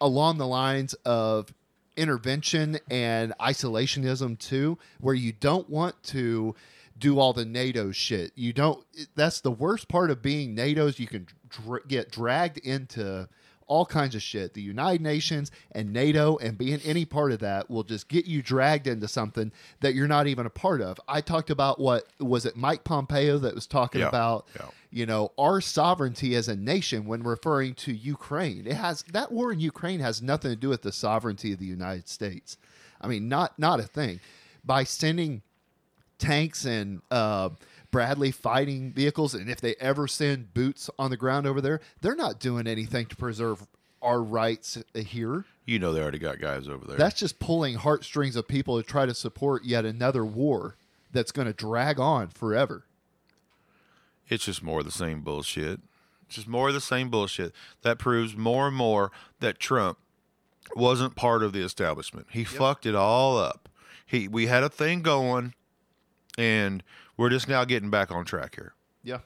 along 0.00 0.38
the 0.38 0.46
lines 0.46 0.94
of 1.04 1.52
intervention 1.96 2.78
and 2.90 3.32
isolationism 3.40 4.38
too, 4.38 4.78
where 5.00 5.14
you 5.14 5.32
don't 5.32 5.68
want 5.70 6.02
to 6.04 6.54
do 6.98 7.18
all 7.18 7.32
the 7.32 7.44
NATO 7.44 7.90
shit. 7.92 8.32
You 8.34 8.52
don't, 8.52 8.84
that's 9.14 9.40
the 9.40 9.50
worst 9.50 9.88
part 9.88 10.10
of 10.10 10.22
being 10.22 10.54
NATO's. 10.54 10.98
You 10.98 11.06
can 11.06 11.26
dr- 11.48 11.86
get 11.88 12.10
dragged 12.10 12.58
into 12.58 13.28
all 13.66 13.84
kinds 13.86 14.14
of 14.14 14.22
shit. 14.22 14.54
The 14.54 14.62
United 14.62 15.00
Nations 15.00 15.50
and 15.72 15.92
NATO 15.92 16.36
and 16.38 16.56
being 16.56 16.80
any 16.84 17.04
part 17.04 17.32
of 17.32 17.40
that 17.40 17.68
will 17.70 17.82
just 17.82 18.08
get 18.08 18.26
you 18.26 18.42
dragged 18.42 18.86
into 18.86 19.08
something 19.08 19.52
that 19.80 19.94
you're 19.94 20.06
not 20.08 20.26
even 20.26 20.46
a 20.46 20.50
part 20.50 20.80
of. 20.80 20.98
I 21.08 21.20
talked 21.20 21.50
about 21.50 21.80
what 21.80 22.06
was 22.20 22.46
it 22.46 22.56
Mike 22.56 22.84
Pompeo 22.84 23.38
that 23.38 23.54
was 23.54 23.66
talking 23.66 24.00
Yeah, 24.00 24.08
about 24.08 24.46
yeah. 24.56 24.66
you 24.90 25.06
know 25.06 25.32
our 25.38 25.60
sovereignty 25.60 26.34
as 26.36 26.48
a 26.48 26.56
nation 26.56 27.06
when 27.06 27.22
referring 27.22 27.74
to 27.74 27.92
Ukraine. 27.92 28.66
It 28.66 28.74
has 28.74 29.02
that 29.12 29.32
war 29.32 29.52
in 29.52 29.60
Ukraine 29.60 30.00
has 30.00 30.22
nothing 30.22 30.50
to 30.50 30.56
do 30.56 30.68
with 30.68 30.82
the 30.82 30.92
sovereignty 30.92 31.52
of 31.52 31.58
the 31.58 31.66
United 31.66 32.08
States. 32.08 32.56
I 33.00 33.08
mean, 33.08 33.28
not 33.28 33.58
not 33.58 33.80
a 33.80 33.84
thing. 33.84 34.20
By 34.64 34.84
sending 34.84 35.42
tanks 36.18 36.64
and 36.64 37.02
uh, 37.10 37.50
Bradley 37.96 38.30
fighting 38.30 38.92
vehicles, 38.92 39.32
and 39.32 39.48
if 39.48 39.58
they 39.58 39.74
ever 39.76 40.06
send 40.06 40.52
boots 40.52 40.90
on 40.98 41.08
the 41.08 41.16
ground 41.16 41.46
over 41.46 41.62
there, 41.62 41.80
they're 42.02 42.14
not 42.14 42.38
doing 42.38 42.66
anything 42.66 43.06
to 43.06 43.16
preserve 43.16 43.66
our 44.02 44.22
rights 44.22 44.76
here. 44.94 45.46
You 45.64 45.78
know 45.78 45.94
they 45.94 46.02
already 46.02 46.18
got 46.18 46.38
guys 46.38 46.68
over 46.68 46.86
there. 46.86 46.98
That's 46.98 47.18
just 47.18 47.38
pulling 47.38 47.76
heartstrings 47.76 48.36
of 48.36 48.46
people 48.46 48.76
to 48.76 48.86
try 48.86 49.06
to 49.06 49.14
support 49.14 49.64
yet 49.64 49.86
another 49.86 50.26
war 50.26 50.76
that's 51.10 51.32
going 51.32 51.46
to 51.46 51.54
drag 51.54 51.98
on 51.98 52.28
forever. 52.28 52.84
it's 54.28 54.44
just 54.44 54.62
more 54.62 54.80
of 54.80 54.84
the 54.84 54.92
same 54.92 55.22
bullshit. 55.22 55.80
It's 56.26 56.34
just 56.34 56.48
more 56.48 56.68
of 56.68 56.74
the 56.74 56.82
same 56.82 57.08
bullshit. 57.08 57.54
That 57.80 57.98
proves 57.98 58.36
more 58.36 58.66
and 58.66 58.76
more 58.76 59.10
that 59.40 59.58
Trump 59.58 59.96
wasn't 60.74 61.16
part 61.16 61.42
of 61.42 61.54
the 61.54 61.62
establishment. 61.62 62.26
He 62.30 62.44
fucked 62.44 62.84
it 62.84 62.94
all 62.94 63.38
up. 63.38 63.70
He 64.04 64.28
we 64.28 64.48
had 64.48 64.62
a 64.62 64.68
thing 64.68 65.00
going 65.00 65.54
and 66.36 66.82
we're 67.16 67.30
just 67.30 67.48
now 67.48 67.64
getting 67.64 67.90
back 67.90 68.10
on 68.10 68.24
track 68.24 68.54
here. 68.54 68.74
Yeah. 69.02 69.20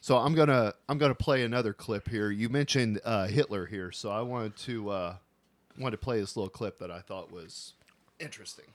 So 0.00 0.16
I'm 0.16 0.34
gonna 0.34 0.74
I'm 0.88 0.98
gonna 0.98 1.14
play 1.14 1.42
another 1.42 1.72
clip 1.72 2.08
here. 2.08 2.30
You 2.30 2.48
mentioned 2.48 3.00
uh, 3.04 3.26
Hitler 3.26 3.66
here, 3.66 3.92
so 3.92 4.10
I 4.10 4.22
wanted 4.22 4.56
to 4.58 4.90
uh, 4.90 5.16
wanted 5.78 5.92
to 5.92 6.04
play 6.04 6.20
this 6.20 6.36
little 6.36 6.50
clip 6.50 6.78
that 6.78 6.90
I 6.90 7.00
thought 7.00 7.32
was 7.32 7.74
interesting. 8.18 8.66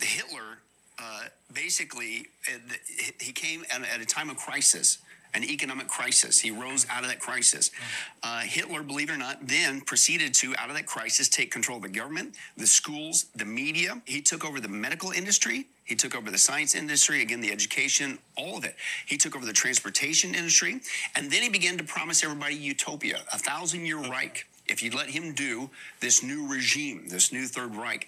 Hitler 0.00 0.58
uh, 1.00 1.22
basically 1.52 2.28
uh, 2.48 2.58
he 3.20 3.32
came 3.32 3.64
at, 3.70 3.82
at 3.82 4.00
a 4.00 4.06
time 4.06 4.30
of 4.30 4.36
crisis, 4.36 4.98
an 5.34 5.44
economic 5.44 5.88
crisis. 5.88 6.38
He 6.38 6.50
rose 6.50 6.86
out 6.90 7.02
of 7.02 7.08
that 7.08 7.20
crisis. 7.20 7.70
Uh, 8.22 8.40
Hitler, 8.40 8.82
believe 8.82 9.10
it 9.10 9.14
or 9.14 9.18
not, 9.18 9.46
then 9.46 9.80
proceeded 9.80 10.34
to 10.34 10.54
out 10.58 10.68
of 10.68 10.76
that 10.76 10.86
crisis 10.86 11.28
take 11.28 11.50
control 11.50 11.76
of 11.76 11.82
the 11.82 11.88
government, 11.88 12.34
the 12.56 12.66
schools, 12.66 13.26
the 13.36 13.44
media. 13.44 14.00
He 14.04 14.20
took 14.20 14.44
over 14.44 14.60
the 14.60 14.68
medical 14.68 15.10
industry. 15.10 15.66
He 15.84 15.94
took 15.94 16.14
over 16.14 16.30
the 16.30 16.38
science 16.38 16.74
industry, 16.74 17.22
again, 17.22 17.40
the 17.40 17.50
education, 17.50 18.18
all 18.36 18.58
of 18.58 18.64
it. 18.64 18.76
He 19.06 19.16
took 19.16 19.34
over 19.34 19.46
the 19.46 19.52
transportation 19.54 20.34
industry. 20.34 20.80
And 21.16 21.30
then 21.30 21.42
he 21.42 21.48
began 21.48 21.78
to 21.78 21.84
promise 21.84 22.22
everybody 22.22 22.56
utopia, 22.56 23.20
a 23.32 23.38
thousand 23.38 23.86
year 23.86 23.98
Reich. 23.98 24.46
If 24.68 24.82
you'd 24.82 24.94
let 24.94 25.08
him 25.08 25.32
do 25.32 25.70
this 26.00 26.22
new 26.22 26.46
regime, 26.46 27.08
this 27.08 27.32
new 27.32 27.46
Third 27.46 27.74
Reich. 27.74 28.06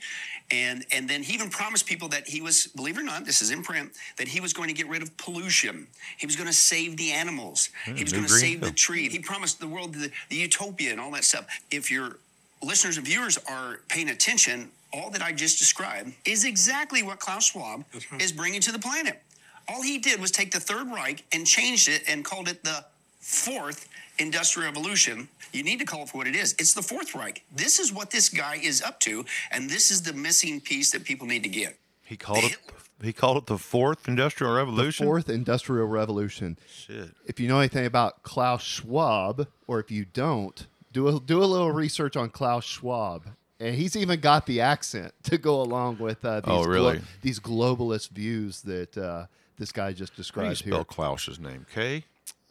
And, 0.50 0.84
and 0.92 1.08
then 1.08 1.22
he 1.22 1.32
even 1.34 1.48
promised 1.48 1.86
people 1.86 2.08
that 2.08 2.26
he 2.26 2.42
was, 2.42 2.66
believe 2.68 2.96
it 2.96 3.00
or 3.00 3.04
not, 3.04 3.24
this 3.24 3.40
is 3.40 3.50
in 3.50 3.62
print, 3.62 3.92
that 4.16 4.26
he 4.26 4.40
was 4.40 4.52
going 4.52 4.68
to 4.68 4.74
get 4.74 4.88
rid 4.88 5.00
of 5.00 5.16
pollution. 5.16 5.86
He 6.18 6.26
was 6.26 6.34
going 6.34 6.48
to 6.48 6.52
save 6.52 6.96
the 6.96 7.12
animals. 7.12 7.70
Hmm, 7.84 7.94
he 7.94 8.02
was 8.02 8.12
going 8.12 8.24
to 8.24 8.30
save 8.30 8.60
the 8.60 8.72
tree. 8.72 9.08
He 9.08 9.20
promised 9.20 9.60
the 9.60 9.68
world 9.68 9.94
the, 9.94 10.10
the 10.28 10.36
utopia 10.36 10.90
and 10.90 11.00
all 11.00 11.12
that 11.12 11.24
stuff. 11.24 11.46
If 11.70 11.90
your 11.90 12.16
listeners 12.62 12.96
and 12.96 13.06
viewers 13.06 13.38
are 13.48 13.80
paying 13.88 14.10
attention, 14.10 14.70
all 14.92 15.10
that 15.10 15.22
I 15.22 15.32
just 15.32 15.58
described 15.58 16.12
is 16.24 16.44
exactly 16.44 17.02
what 17.02 17.20
Klaus 17.20 17.46
Schwab 17.46 17.84
is 18.18 18.32
bringing 18.32 18.60
to 18.62 18.72
the 18.72 18.78
planet. 18.78 19.22
All 19.68 19.82
he 19.82 19.98
did 19.98 20.20
was 20.20 20.32
take 20.32 20.50
the 20.50 20.58
Third 20.58 20.88
Reich 20.88 21.22
and 21.32 21.46
changed 21.46 21.88
it 21.88 22.02
and 22.08 22.24
called 22.24 22.48
it 22.48 22.64
the 22.64 22.84
Fourth 23.20 23.88
Industrial 24.20 24.68
Revolution. 24.68 25.28
You 25.52 25.62
need 25.64 25.78
to 25.80 25.84
call 25.84 26.02
it 26.02 26.10
for 26.10 26.18
what 26.18 26.26
it 26.26 26.36
is. 26.36 26.54
It's 26.58 26.74
the 26.74 26.82
Fourth 26.82 27.14
Reich. 27.14 27.42
This 27.54 27.78
is 27.78 27.92
what 27.92 28.10
this 28.10 28.28
guy 28.28 28.56
is 28.62 28.82
up 28.82 29.00
to, 29.00 29.24
and 29.50 29.68
this 29.68 29.90
is 29.90 30.02
the 30.02 30.12
missing 30.12 30.60
piece 30.60 30.90
that 30.92 31.04
people 31.04 31.26
need 31.26 31.42
to 31.42 31.48
get. 31.48 31.78
He 32.04 32.16
called 32.16 32.44
it. 32.44 32.56
He 33.02 33.14
called 33.14 33.38
it 33.38 33.46
the 33.46 33.56
fourth 33.56 34.06
industrial 34.08 34.52
revolution. 34.52 35.06
Fourth 35.06 35.30
Industrial 35.30 35.86
Revolution. 35.86 36.58
Shit. 36.70 37.08
If 37.24 37.40
you 37.40 37.48
know 37.48 37.58
anything 37.58 37.86
about 37.86 38.22
Klaus 38.24 38.62
Schwab, 38.62 39.46
or 39.66 39.80
if 39.80 39.90
you 39.90 40.04
don't, 40.04 40.66
do 40.92 41.08
a, 41.08 41.18
do 41.18 41.42
a 41.42 41.46
little 41.46 41.72
research 41.72 42.14
on 42.14 42.28
Klaus 42.28 42.64
Schwab. 42.64 43.22
And 43.58 43.74
he's 43.74 43.96
even 43.96 44.20
got 44.20 44.44
the 44.44 44.60
accent 44.60 45.14
to 45.24 45.38
go 45.38 45.62
along 45.62 45.96
with 45.98 46.22
uh, 46.26 46.40
these, 46.40 46.52
Oh, 46.52 46.64
really? 46.64 47.00
these 47.22 47.40
globalist 47.40 48.10
views 48.10 48.60
that 48.62 48.98
uh, 48.98 49.26
this 49.56 49.72
guy 49.72 49.92
just 49.92 50.12
How 50.12 50.16
do 50.16 50.20
you 50.20 50.22
described 50.22 50.56
spell 50.58 50.74
here. 50.76 50.84
Klaus's 50.84 51.38
name? 51.40 51.64
K. 51.74 52.04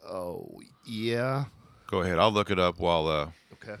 Oh, 0.04 0.58
yeah. 0.84 1.44
Go 1.90 2.02
ahead. 2.02 2.18
I'll 2.18 2.30
look 2.32 2.50
it 2.50 2.58
up 2.58 2.78
while. 2.78 3.08
Uh, 3.08 3.30
Okay. 3.54 3.76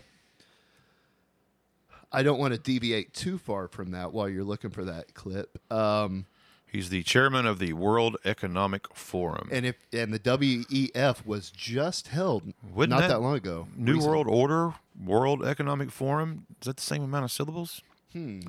I 2.12 2.22
don't 2.24 2.40
want 2.40 2.52
to 2.54 2.58
deviate 2.58 3.14
too 3.14 3.38
far 3.38 3.68
from 3.68 3.92
that 3.92 4.12
while 4.12 4.28
you're 4.28 4.42
looking 4.44 4.70
for 4.70 4.84
that 4.84 5.14
clip. 5.14 5.58
Um, 5.72 6.26
he's 6.66 6.88
the 6.88 7.02
chairman 7.04 7.46
of 7.46 7.60
the 7.60 7.72
World 7.72 8.16
Economic 8.24 8.92
Forum. 8.94 9.48
and 9.52 9.64
if 9.64 9.76
and 9.92 10.12
the 10.12 10.18
WEF 10.18 11.24
was 11.24 11.50
just 11.50 12.08
held 12.08 12.52
Wouldn't 12.74 12.90
not 12.90 13.02
that- 13.02 13.08
that, 13.14 13.20
long 13.20 13.36
ago. 13.36 13.68
New 13.76 13.94
Recent- 13.94 14.10
World 14.10 14.26
Order, 14.28 14.74
World 15.02 15.44
Economic 15.44 15.90
Forum. 15.92 16.46
Is 16.60 16.66
that 16.66 16.76
the 16.78 16.82
same 16.82 17.02
amount 17.04 17.24
of 17.26 17.30
syllables? 17.30 17.80
Hmm. 18.12 18.40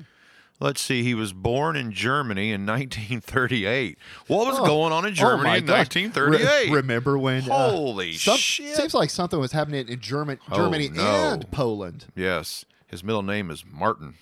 Let's 0.60 0.80
see. 0.80 1.02
He 1.02 1.14
was 1.14 1.32
born 1.32 1.74
in 1.74 1.90
Germany 1.90 2.52
in 2.52 2.64
1938. 2.64 3.98
What 4.28 4.46
was 4.46 4.58
Oh. 4.60 4.64
going 4.66 4.92
on 4.92 5.04
in 5.04 5.10
Oh 5.12 5.14
Germany 5.14 5.48
my 5.48 5.56
in 5.56 5.66
gosh. 5.66 5.88
1938? 5.96 6.68
Re- 6.70 6.76
remember 6.76 7.18
when? 7.18 7.50
uh, 7.50 7.70
Holy 7.70 8.12
some- 8.14 8.36
shit. 8.36 8.76
Seems 8.76 8.94
like 8.94 9.10
something 9.10 9.40
was 9.40 9.52
happening 9.52 9.88
in 9.88 9.98
German, 10.00 10.38
Oh, 10.50 10.56
Germany 10.56 10.88
no. 10.90 11.32
and 11.32 11.50
Poland. 11.50 12.06
Yes. 12.14 12.64
His 12.86 13.02
middle 13.02 13.22
name 13.22 13.50
is 13.50 13.64
Martin. 13.68 14.14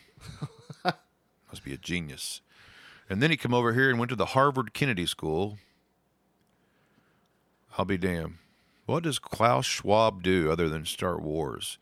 Must 0.84 1.64
be 1.64 1.74
a 1.74 1.76
genius. 1.76 2.40
And 3.10 3.20
then 3.20 3.30
he 3.30 3.36
come 3.36 3.52
over 3.52 3.74
here 3.74 3.90
and 3.90 3.98
went 3.98 4.08
to 4.10 4.16
the 4.16 4.26
Harvard 4.26 4.72
Kennedy 4.72 5.04
School. 5.06 5.58
I'll 7.76 7.84
be 7.84 7.98
damned. 7.98 8.38
What 8.86 9.02
does 9.02 9.18
Klaus 9.18 9.66
Schwab 9.66 10.22
do 10.22 10.50
other 10.50 10.68
than 10.68 10.84
start 10.86 11.20
wars? 11.20 11.78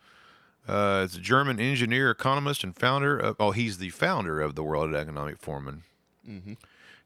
Uh, 0.68 1.02
it's 1.04 1.16
a 1.16 1.20
German 1.20 1.58
engineer, 1.58 2.10
economist, 2.10 2.62
and 2.62 2.76
founder 2.76 3.18
of. 3.18 3.36
Oh, 3.40 3.52
he's 3.52 3.78
the 3.78 3.88
founder 3.90 4.40
of 4.40 4.54
the 4.54 4.62
World 4.62 4.94
Economic 4.94 5.38
Forum. 5.38 5.84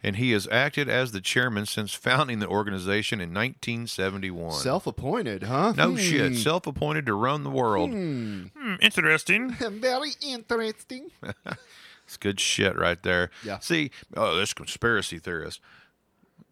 And 0.04 0.16
he 0.16 0.32
has 0.32 0.48
acted 0.50 0.88
as 0.88 1.12
the 1.12 1.20
chairman 1.20 1.64
since 1.64 1.94
founding 1.94 2.40
the 2.40 2.48
organization 2.48 3.20
in 3.20 3.28
1971. 3.32 4.54
Self-appointed, 4.54 5.44
huh? 5.44 5.74
no 5.76 5.90
Hmm. 5.92 5.96
shit. 5.96 6.36
Self 6.36 6.66
appointed 6.66 7.06
to 7.06 7.14
run 7.14 7.44
the 7.44 7.50
world. 7.50 7.90
Hmm, 7.90 8.46
interesting. 8.80 9.50
Very 9.60 10.10
interesting. 10.20 11.10
It's 12.04 12.16
good 12.16 12.40
shit 12.40 12.76
right 12.76 13.00
there. 13.04 13.30
Yeah. 13.44 13.60
See, 13.60 13.90
oh, 14.16 14.36
this 14.36 14.52
conspiracy 14.52 15.18
theorist. 15.20 15.60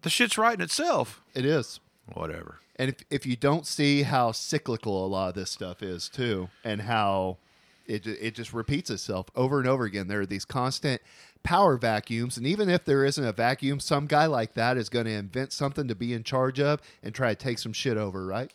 The 0.03 0.09
shit's 0.09 0.39
right 0.39 0.55
in 0.55 0.61
itself. 0.63 1.21
It 1.35 1.45
is. 1.45 1.81
Whatever. 2.15 2.59
And 2.77 2.91
if, 2.91 2.97
if 3.11 3.27
you 3.27 3.37
don't 3.37 3.67
see 3.67 4.03
how 4.03 4.33
cyclical 4.33 5.05
a 5.05 5.09
lot 5.09 5.29
of 5.29 5.35
this 5.35 5.51
stuff 5.51 5.83
is 5.83 6.09
too, 6.09 6.49
and 6.65 6.83
how 6.83 7.39
it 7.87 8.07
it 8.07 8.35
just 8.35 8.53
repeats 8.53 8.91
itself 8.91 9.27
over 9.35 9.59
and 9.59 9.69
over 9.69 9.85
again, 9.85 10.09
there 10.09 10.21
are 10.21 10.27
these 10.27 10.45
constant 10.45 11.03
power 11.43 11.77
vacuums, 11.77 12.37
and 12.37 12.47
even 12.47 12.69
if 12.69 12.85
there 12.85 13.05
isn't 13.05 13.25
a 13.25 13.33
vacuum, 13.33 13.81
some 13.81 14.07
guy 14.07 14.27
like 14.27 14.55
that 14.55 14.77
is 14.77 14.89
going 14.89 15.07
to 15.07 15.13
invent 15.13 15.53
something 15.53 15.89
to 15.89 15.95
be 15.95 16.13
in 16.13 16.23
charge 16.23 16.61
of 16.61 16.81
and 17.03 17.15
try 17.15 17.31
to 17.31 17.35
take 17.35 17.59
some 17.59 17.73
shit 17.73 17.97
over, 17.97 18.27
right? 18.27 18.53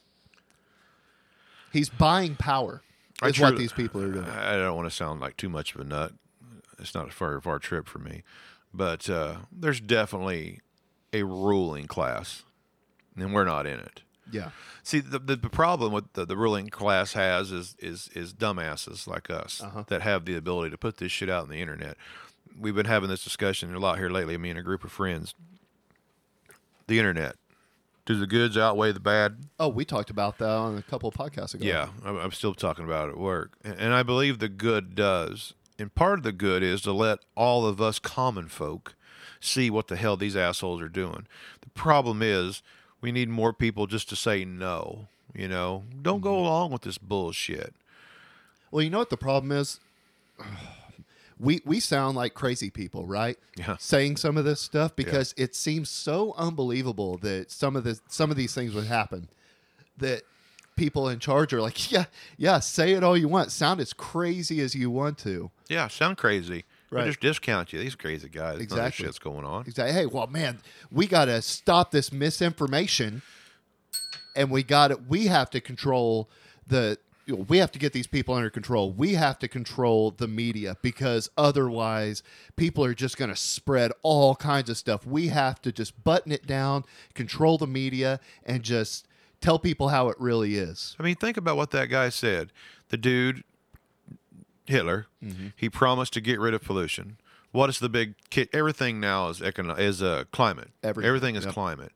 He's 1.72 1.90
buying 1.90 2.36
power. 2.36 2.82
I 3.22 3.30
Is 3.30 3.40
what 3.40 3.58
these 3.58 3.72
people 3.72 4.02
are 4.02 4.12
doing. 4.12 4.26
I 4.26 4.58
don't 4.58 4.76
want 4.76 4.90
to 4.90 4.96
sound 4.96 5.22
like 5.22 5.38
too 5.38 5.50
much 5.50 5.74
of 5.74 5.82
a 5.82 5.84
nut. 5.84 6.14
It's 6.80 6.94
not 6.94 7.08
a 7.08 7.12
far 7.12 7.40
far 7.40 7.60
trip 7.60 7.88
for 7.88 8.00
me, 8.00 8.24
but 8.74 9.10
uh, 9.10 9.38
there's 9.52 9.80
definitely 9.80 10.60
a 11.14 11.24
ruling 11.24 11.88
class, 11.88 12.44
and 13.16 13.34
we're 13.34 13.46
not 13.46 13.66
in 13.66 13.80
it. 13.80 14.02
Yeah. 14.32 14.50
See, 14.84 15.00
the, 15.00 15.20
the, 15.20 15.36
the 15.36 15.50
problem 15.50 15.92
with 15.92 16.14
the, 16.14 16.26
the 16.26 16.38
ruling 16.38 16.70
class 16.70 17.14
has 17.14 17.52
is 17.52 17.76
is 17.80 18.10
is 18.14 18.34
dumbasses 18.34 19.08
like 19.08 19.30
us 19.30 19.62
uh-huh. 19.64 19.84
that 19.88 20.02
have 20.02 20.26
the 20.26 20.36
ability 20.36 20.72
to 20.72 20.78
put 20.78 20.98
this 20.98 21.12
shit 21.12 21.30
out 21.30 21.44
on 21.44 21.50
the 21.50 21.62
internet. 21.62 21.98
We've 22.60 22.76
been 22.76 22.86
having 22.86 23.10
this 23.10 23.24
discussion 23.24 23.74
a 23.74 23.80
lot 23.80 23.98
here 23.98 24.10
lately. 24.10 24.38
Me 24.38 24.50
and 24.50 24.60
a 24.60 24.64
group 24.64 24.84
of 24.84 24.92
friends. 24.92 25.36
The 26.88 27.00
internet. 27.00 27.36
Do 28.06 28.16
the 28.20 28.28
goods 28.28 28.56
outweigh 28.56 28.92
the 28.92 29.00
bad? 29.00 29.46
Oh, 29.60 29.68
we 29.68 29.84
talked 29.84 30.12
about 30.12 30.38
that 30.38 30.48
on 30.48 30.78
a 30.78 30.84
couple 30.84 31.10
of 31.10 31.16
podcasts 31.16 31.56
ago. 31.56 31.66
Yeah, 31.66 31.90
I'm, 32.04 32.18
I'm 32.18 32.32
still 32.32 32.54
talking 32.54 32.86
about 32.86 33.10
it 33.10 33.14
at 33.14 33.18
work, 33.18 33.54
and 33.64 33.94
I 33.96 34.04
believe 34.04 34.38
the 34.38 34.50
good 34.50 34.94
does. 34.94 35.54
And 35.80 35.94
part 35.94 36.20
of 36.20 36.24
the 36.24 36.32
good 36.32 36.62
is 36.62 36.82
to 36.84 36.94
let 36.94 37.20
all 37.36 37.66
of 37.66 37.82
us 37.82 37.98
common 37.98 38.48
folk 38.48 38.96
see 39.40 39.70
what 39.70 39.88
the 39.88 39.96
hell 39.96 40.16
these 40.16 40.36
assholes 40.36 40.82
are 40.82 40.90
doing. 40.90 41.28
The 41.62 41.70
problem 41.70 42.22
is 42.22 42.62
we 43.06 43.12
need 43.12 43.30
more 43.30 43.54
people 43.54 43.86
just 43.86 44.10
to 44.10 44.16
say 44.16 44.44
no. 44.46 45.08
You 45.36 45.48
know, 45.48 45.84
don't 46.02 46.22
go 46.22 46.32
mm-hmm. 46.32 46.46
along 46.46 46.72
with 46.72 46.82
this 46.82 46.98
bullshit. 46.98 47.76
Well, 48.72 48.82
you 48.82 48.90
know 48.90 48.98
what 48.98 49.12
the 49.12 49.18
problem 49.18 49.52
is? 49.52 49.80
We 51.40 51.62
we 51.66 51.80
sound 51.80 52.18
like 52.18 52.34
crazy 52.34 52.72
people, 52.72 53.06
right? 53.06 53.38
Yeah. 53.58 53.76
Saying 53.78 54.18
some 54.18 54.38
of 54.38 54.46
this 54.46 54.60
stuff 54.60 54.96
because 54.96 55.36
it 55.38 55.54
seems 55.54 55.88
so 55.88 56.34
unbelievable 56.36 57.20
that 57.20 57.52
some 57.52 57.76
of 57.76 57.84
this 57.84 58.02
some 58.08 58.32
of 58.32 58.38
these 58.38 58.56
things 58.56 58.74
would 58.74 58.88
happen. 58.88 59.28
That 59.98 60.24
people 60.76 61.08
in 61.08 61.20
charge 61.20 61.54
are 61.54 61.62
like, 61.62 61.92
yeah, 61.92 62.06
yeah, 62.38 62.60
say 62.60 62.94
it 62.94 63.04
all 63.04 63.16
you 63.16 63.28
want. 63.28 63.52
Sound 63.52 63.82
as 63.82 63.94
crazy 63.94 64.62
as 64.62 64.74
you 64.74 64.90
want 64.90 65.20
to. 65.20 65.52
Yeah, 65.70 65.90
sound 65.90 66.18
crazy. 66.18 66.66
Right. 66.92 67.00
Right. 67.02 67.08
just 67.08 67.20
discount 67.20 67.74
you. 67.74 67.80
These 67.80 67.96
crazy 67.96 68.30
guys. 68.30 68.42
None 68.42 68.52
of 68.54 68.58
this 68.60 68.66
Exactly. 68.72 69.06
shit's 69.06 69.20
going 69.20 69.44
on. 69.46 69.66
Exactly. 69.68 69.94
Hey, 69.94 70.06
well, 70.06 70.28
man, 70.28 70.60
we 70.92 71.08
got 71.08 71.26
to 71.26 71.42
stop 71.42 71.92
this 71.92 72.12
misinformation, 72.12 73.22
and 74.36 74.52
we 74.52 74.64
got 74.64 74.90
to 74.90 74.98
We 75.08 75.28
have 75.28 75.50
to 75.52 75.62
control 75.62 76.30
the. 76.68 76.98
you 77.26 77.36
know, 77.38 77.46
we 77.50 77.58
have 77.58 77.72
to 77.72 77.80
get 77.80 77.92
these 77.92 78.06
people 78.08 78.36
under 78.36 78.50
control. 78.52 78.92
We 78.92 79.16
have 79.16 79.40
to 79.40 79.48
control 79.48 80.12
the 80.12 80.28
media 80.28 80.78
because 80.84 81.28
otherwise, 81.38 82.22
people 82.56 82.84
are 82.86 82.94
just 82.94 83.18
going 83.18 83.30
to 83.32 83.36
spread 83.36 83.92
all 84.04 84.36
kinds 84.36 84.70
of 84.70 84.78
stuff. 84.78 85.06
We 85.08 85.30
have 85.30 85.60
to 85.64 85.72
just 85.72 86.04
button 86.04 86.32
it 86.32 86.46
down, 86.46 86.84
control 87.16 87.58
the 87.58 87.66
media, 87.68 88.20
and 88.46 88.62
just 88.62 89.08
tell 89.42 89.58
people 89.58 89.90
how 89.90 90.10
it 90.10 90.18
really 90.20 90.56
is. 90.56 90.96
I 91.00 91.04
mean, 91.04 91.16
think 91.16 91.36
about 91.38 91.58
what 91.58 91.72
that 91.72 91.88
guy 91.90 92.10
said. 92.10 92.52
The 92.90 92.98
dude, 92.98 93.44
Hitler, 94.66 95.08
Mm-hmm. 95.24 95.48
he 95.56 95.70
promised 95.70 96.14
to 96.14 96.22
get 96.22 96.40
rid 96.40 96.54
of 96.54 96.64
pollution. 96.64 97.18
What 97.52 97.70
is 97.70 97.80
the 97.80 97.90
big? 97.90 98.16
ki- 98.30 98.50
Everything 98.54 99.00
now 99.00 99.30
is 99.30 99.40
econo- 99.40 99.80
is 99.80 100.02
uh, 100.04 100.26
climate. 100.32 100.70
Everything, 100.84 101.08
Everything 101.08 101.36
is 101.36 101.46
yep. 101.46 101.54
climate. 101.54 101.92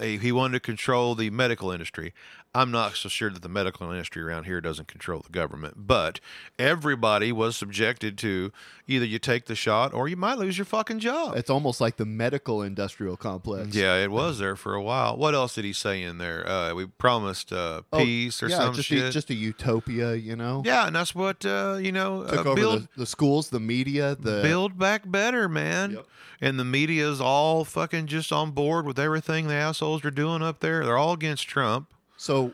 He 0.00 0.30
wanted 0.30 0.52
to 0.54 0.60
control 0.60 1.14
the 1.16 1.30
medical 1.30 1.72
industry. 1.72 2.12
I'm 2.58 2.72
not 2.72 2.96
so 2.96 3.08
sure 3.08 3.30
that 3.30 3.42
the 3.42 3.48
medical 3.48 3.88
industry 3.90 4.20
around 4.22 4.44
here 4.44 4.60
doesn't 4.60 4.88
control 4.88 5.20
the 5.20 5.30
government, 5.30 5.74
but 5.86 6.18
everybody 6.58 7.30
was 7.30 7.56
subjected 7.56 8.18
to 8.18 8.50
either 8.88 9.04
you 9.04 9.20
take 9.20 9.44
the 9.46 9.54
shot 9.54 9.94
or 9.94 10.08
you 10.08 10.16
might 10.16 10.38
lose 10.38 10.58
your 10.58 10.64
fucking 10.64 10.98
job. 10.98 11.36
It's 11.36 11.50
almost 11.50 11.80
like 11.80 11.98
the 11.98 12.04
medical 12.04 12.62
industrial 12.62 13.16
complex. 13.16 13.76
yeah, 13.76 13.96
it 13.96 14.10
was 14.10 14.40
there 14.40 14.56
for 14.56 14.74
a 14.74 14.82
while. 14.82 15.16
What 15.16 15.34
else 15.34 15.54
did 15.54 15.64
he 15.66 15.72
say 15.72 16.02
in 16.02 16.18
there? 16.18 16.48
Uh, 16.48 16.74
we 16.74 16.86
promised 16.86 17.52
uh, 17.52 17.82
Oh, 17.92 17.98
peace 17.98 18.42
or 18.42 18.48
yeah, 18.48 18.56
some 18.56 18.74
just 18.74 18.88
shit. 18.88 19.04
A, 19.04 19.10
just 19.10 19.30
a 19.30 19.34
utopia, 19.34 20.14
you 20.16 20.34
know. 20.34 20.62
Yeah, 20.64 20.88
and 20.88 20.96
that's 20.96 21.14
what 21.14 21.46
uh, 21.46 21.78
you 21.80 21.92
know. 21.92 22.24
Took 22.24 22.46
uh, 22.46 22.50
over 22.50 22.54
build 22.56 22.82
the, 22.82 22.88
the 22.98 23.06
schools, 23.06 23.50
the 23.50 23.60
media, 23.60 24.16
the 24.18 24.40
build 24.42 24.76
back 24.76 25.02
better, 25.08 25.48
man. 25.48 25.92
Yep. 25.92 26.06
And 26.40 26.58
the 26.58 26.64
media 26.64 27.08
is 27.08 27.20
all 27.20 27.64
fucking 27.64 28.06
just 28.06 28.32
on 28.32 28.50
board 28.52 28.84
with 28.86 28.98
everything 28.98 29.48
the 29.48 29.54
assholes 29.54 30.04
are 30.04 30.10
doing 30.10 30.42
up 30.42 30.60
there. 30.60 30.84
They're 30.84 30.98
all 30.98 31.12
against 31.12 31.48
Trump. 31.48 31.88
So, 32.18 32.52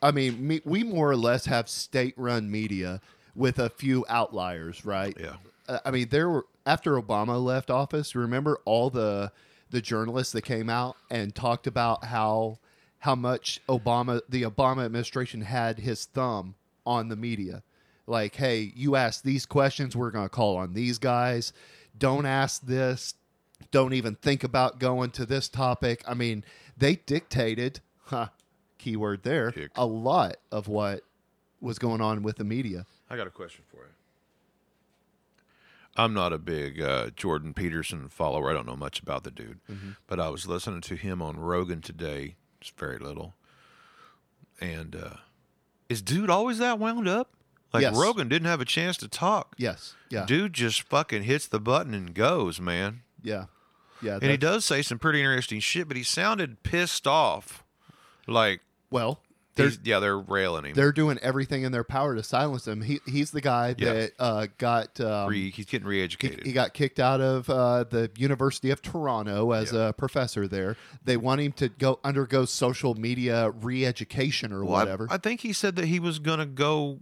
I 0.00 0.10
mean, 0.10 0.46
me, 0.46 0.62
we 0.64 0.82
more 0.82 1.10
or 1.10 1.16
less 1.16 1.44
have 1.44 1.68
state-run 1.68 2.50
media 2.50 3.02
with 3.34 3.58
a 3.58 3.68
few 3.68 4.06
outliers, 4.08 4.84
right? 4.86 5.14
Yeah. 5.20 5.34
Uh, 5.68 5.80
I 5.84 5.90
mean, 5.90 6.08
there 6.08 6.30
were 6.30 6.46
after 6.64 7.00
Obama 7.00 7.42
left 7.42 7.70
office. 7.70 8.14
Remember 8.14 8.58
all 8.64 8.88
the 8.88 9.30
the 9.70 9.80
journalists 9.80 10.32
that 10.34 10.42
came 10.42 10.68
out 10.70 10.96
and 11.10 11.34
talked 11.34 11.66
about 11.66 12.04
how 12.04 12.58
how 13.00 13.14
much 13.14 13.60
Obama 13.68 14.20
the 14.28 14.42
Obama 14.42 14.84
administration 14.84 15.40
had 15.42 15.78
his 15.78 16.04
thumb 16.06 16.54
on 16.86 17.08
the 17.08 17.16
media. 17.16 17.62
Like, 18.06 18.36
hey, 18.36 18.72
you 18.74 18.96
ask 18.96 19.22
these 19.22 19.46
questions, 19.46 19.96
we're 19.96 20.10
going 20.10 20.26
to 20.26 20.28
call 20.28 20.56
on 20.56 20.74
these 20.74 20.98
guys. 20.98 21.52
Don't 21.96 22.26
ask 22.26 22.62
this. 22.66 23.14
Don't 23.70 23.92
even 23.92 24.16
think 24.16 24.42
about 24.42 24.80
going 24.80 25.10
to 25.12 25.24
this 25.24 25.48
topic. 25.48 26.02
I 26.06 26.14
mean, 26.14 26.44
they 26.76 26.96
dictated, 26.96 27.80
huh, 28.06 28.28
keyword 28.82 29.22
there, 29.22 29.52
a 29.76 29.86
lot 29.86 30.36
of 30.50 30.68
what 30.68 31.02
was 31.60 31.78
going 31.78 32.00
on 32.00 32.22
with 32.22 32.36
the 32.36 32.44
media. 32.44 32.84
I 33.08 33.16
got 33.16 33.26
a 33.26 33.30
question 33.30 33.64
for 33.70 33.76
you. 33.78 33.92
I'm 35.96 36.14
not 36.14 36.32
a 36.32 36.38
big 36.38 36.80
uh, 36.80 37.10
Jordan 37.14 37.52
Peterson 37.52 38.08
follower. 38.08 38.50
I 38.50 38.54
don't 38.54 38.66
know 38.66 38.76
much 38.76 39.00
about 39.00 39.24
the 39.24 39.30
dude, 39.30 39.60
but 40.06 40.18
I 40.18 40.30
was 40.30 40.46
listening 40.46 40.80
to 40.82 40.94
him 40.96 41.20
on 41.20 41.38
Rogan 41.38 41.82
today. 41.82 42.36
It's 42.60 42.70
very 42.70 42.98
little. 42.98 43.34
And 44.60 44.96
uh, 44.96 45.16
is 45.88 46.00
dude 46.00 46.30
always 46.30 46.58
that 46.58 46.78
wound 46.78 47.08
up? 47.08 47.28
Like 47.74 47.82
Yes. 47.82 47.96
Rogan 47.96 48.28
didn't 48.28 48.48
have 48.48 48.60
a 48.60 48.64
chance 48.66 48.96
to 48.98 49.08
talk. 49.08 49.54
Yes. 49.58 49.94
Yeah. 50.08 50.24
Dude 50.26 50.52
just 50.54 50.82
fucking 50.82 51.24
hits 51.24 51.46
the 51.46 51.60
button 51.60 51.92
and 51.94 52.14
goes, 52.14 52.60
man. 52.60 53.02
Yeah. 53.22 53.46
Yeah. 54.02 54.14
And 54.20 54.30
he 54.30 54.36
does 54.36 54.64
say 54.64 54.82
some 54.82 54.98
pretty 54.98 55.20
interesting 55.20 55.60
shit, 55.60 55.88
but 55.88 55.96
he 55.96 56.02
sounded 56.02 56.62
pissed 56.62 57.06
off. 57.06 57.64
Like, 58.26 58.60
well, 58.92 59.20
he's- 59.56 59.78
yeah, 59.84 59.98
they're 59.98 60.18
railing 60.18 60.64
him. 60.66 60.74
they're 60.74 60.92
doing 60.92 61.18
everything 61.22 61.62
in 61.62 61.72
their 61.72 61.84
power 61.84 62.14
to 62.14 62.22
silence 62.22 62.66
him. 62.68 62.82
He 62.82 63.00
he's 63.06 63.30
the 63.32 63.40
guy 63.40 63.72
that 63.74 64.12
uh, 64.18 64.46
got 64.58 65.00
um, 65.00 65.28
Re, 65.28 65.50
he's 65.50 65.66
getting 65.66 65.86
he, 65.86 65.90
re-educated. 65.96 66.46
he 66.46 66.52
got 66.52 66.72
kicked 66.74 67.00
out 67.00 67.20
of 67.20 67.50
uh, 67.50 67.84
the 67.84 68.10
University 68.16 68.70
of 68.70 68.80
Toronto 68.82 69.50
as 69.52 69.72
a 69.72 69.94
professor 69.98 70.46
there. 70.46 70.76
They 71.04 71.16
want 71.16 71.40
him 71.40 71.52
to 71.52 71.68
go 71.68 71.98
undergo 72.04 72.44
social 72.44 72.94
media 72.94 73.50
re-education 73.50 74.52
or 74.52 74.64
Well, 74.64 74.76
I- 74.76 74.78
whatever. 74.80 75.06
I, 75.10 75.18
think 75.18 75.40
he 75.40 75.52
said 75.52 75.76
that 75.76 75.86
he 75.86 75.98
was 76.00 76.18
going 76.18 76.38
to 76.38 76.46
go 76.46 77.00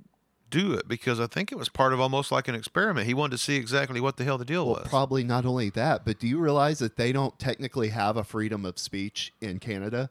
do 0.49 0.73
it 0.73 0.89
because 0.89 1.21
I 1.21 1.29
think 1.29 1.53
it 1.53 1.55
was 1.59 1.69
part 1.69 1.93
of 1.93 2.01
almost 2.01 2.33
like 2.33 2.49
an 2.49 2.57
experiment. 2.57 3.07
He 3.07 3.15
wanted 3.15 3.33
to 3.37 3.39
see 3.39 3.55
exactly 3.55 4.01
what 4.01 4.17
the 4.17 4.25
hell 4.25 4.37
the 4.37 4.45
deal 4.45 4.67
well, 4.67 4.77
was. 4.81 4.89
probably 4.89 5.23
not 5.23 5.47
only 5.47 5.71
that, 5.71 6.05
but 6.05 6.19
do 6.19 6.27
you 6.27 6.39
realize 6.41 6.81
that 6.81 6.97
they 6.97 7.13
don't 7.13 7.39
technically 7.39 7.91
have 7.91 8.17
a 8.17 8.25
freedom 8.25 8.65
of 8.67 8.77
speech 8.77 9.33
in 9.41 9.61
Canada? 9.61 10.11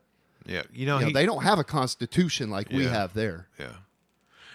Yeah, 0.50 0.64
you 0.74 0.86
know, 0.86 0.96
You 0.96 1.02
know, 1.02 1.08
he, 1.08 1.14
they 1.14 1.26
don't 1.26 1.44
have 1.44 1.60
a 1.60 1.64
constitution 1.64 2.50
like 2.50 2.70
we 2.70 2.86
have 2.86 3.14
there. 3.14 3.48
yeah. 3.60 3.72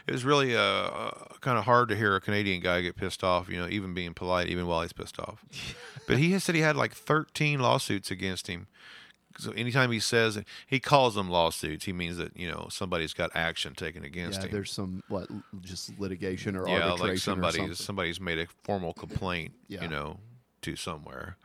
It 0.07 0.13
was 0.13 0.23
really 0.23 0.55
uh, 0.55 0.61
uh, 0.61 1.11
kind 1.41 1.57
of 1.57 1.65
hard 1.65 1.89
to 1.89 1.97
hear 1.97 2.15
a 2.15 2.21
Canadian 2.21 2.61
guy 2.61 2.83
get 2.83 2.95
pissed 2.95 3.25
off, 3.25 3.49
you 3.49 3.57
know, 3.59 3.67
even 3.69 3.95
being 3.95 4.13
polite, 4.13 4.49
even 4.49 4.67
while 4.67 4.83
he's 4.83 4.93
pissed 4.93 5.19
off. 5.19 5.43
but 6.07 6.19
he 6.19 6.33
has 6.33 6.45
said 6.45 6.55
he 6.55 6.61
had 6.61 6.77
like 6.77 6.93
13 6.93 7.59
lawsuits 7.59 8.11
against 8.11 8.47
him. 8.47 8.67
So 9.39 9.51
anytime 9.53 9.91
he 9.91 9.99
says 10.01 10.39
he 10.67 10.79
calls 10.79 11.15
them 11.15 11.31
lawsuits, 11.31 11.87
he 11.87 11.93
means 11.95 12.19
that, 12.19 12.37
you 12.37 12.49
know, 12.51 12.69
somebody's 12.71 13.15
got 13.15 13.31
action 13.35 13.75
taken 13.75 14.05
against 14.05 14.41
Yeah, 14.41 14.47
him. 14.47 14.53
there's 14.53 14.71
some 14.73 15.03
what 15.09 15.27
just 15.63 15.99
litigation 15.99 16.55
or 16.55 16.69
yeah, 16.69 16.91
arbitration 16.91 17.41
like 17.41 17.49
or 17.49 17.53
somebody's 17.57 17.79
somebody's 17.81 18.21
made 18.21 18.39
a 18.39 18.47
formal 18.63 18.93
complaint, 18.93 19.53
Yeah. 19.69 19.83
you 19.83 19.89
know, 19.89 20.19
to 20.63 20.77
somewhere. 20.77 21.37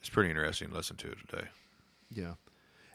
It's 0.00 0.10
pretty 0.10 0.30
interesting 0.30 0.68
to 0.70 0.74
listen 0.74 0.96
to 0.96 1.12
it 1.12 1.18
today. 1.28 1.46
Yeah. 2.12 2.32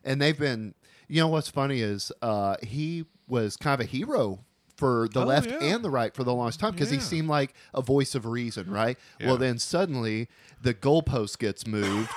And 0.05 0.21
they've 0.21 0.37
been, 0.39 0.73
you 1.09 1.19
know, 1.21 1.27
what's 1.27 1.49
funny 1.49 1.81
is 1.81 2.11
uh, 2.21 2.55
he 2.63 3.05
was 3.27 3.57
kind 3.57 3.73
of 3.73 3.85
a 3.85 3.89
hero 3.89 4.39
for 4.77 5.07
the 5.13 5.21
Oh, 5.21 5.25
left 5.25 5.49
yeah. 5.49 5.59
and 5.61 5.83
the 5.83 5.89
right 5.89 6.13
for 6.13 6.23
the 6.23 6.33
longest 6.33 6.59
time 6.59 6.71
because 6.73 6.89
he 6.89 6.99
seemed 6.99 7.27
like 7.27 7.53
a 7.73 7.81
voice 7.81 8.13
of 8.15 8.25
reason, 8.25 8.69
right? 8.69 8.97
Yeah. 9.19 9.27
Well, 9.27 9.37
then 9.37 9.57
suddenly 9.57 10.27
the 10.61 10.73
goalpost 10.73 11.39
gets 11.39 11.65
moved 11.65 12.11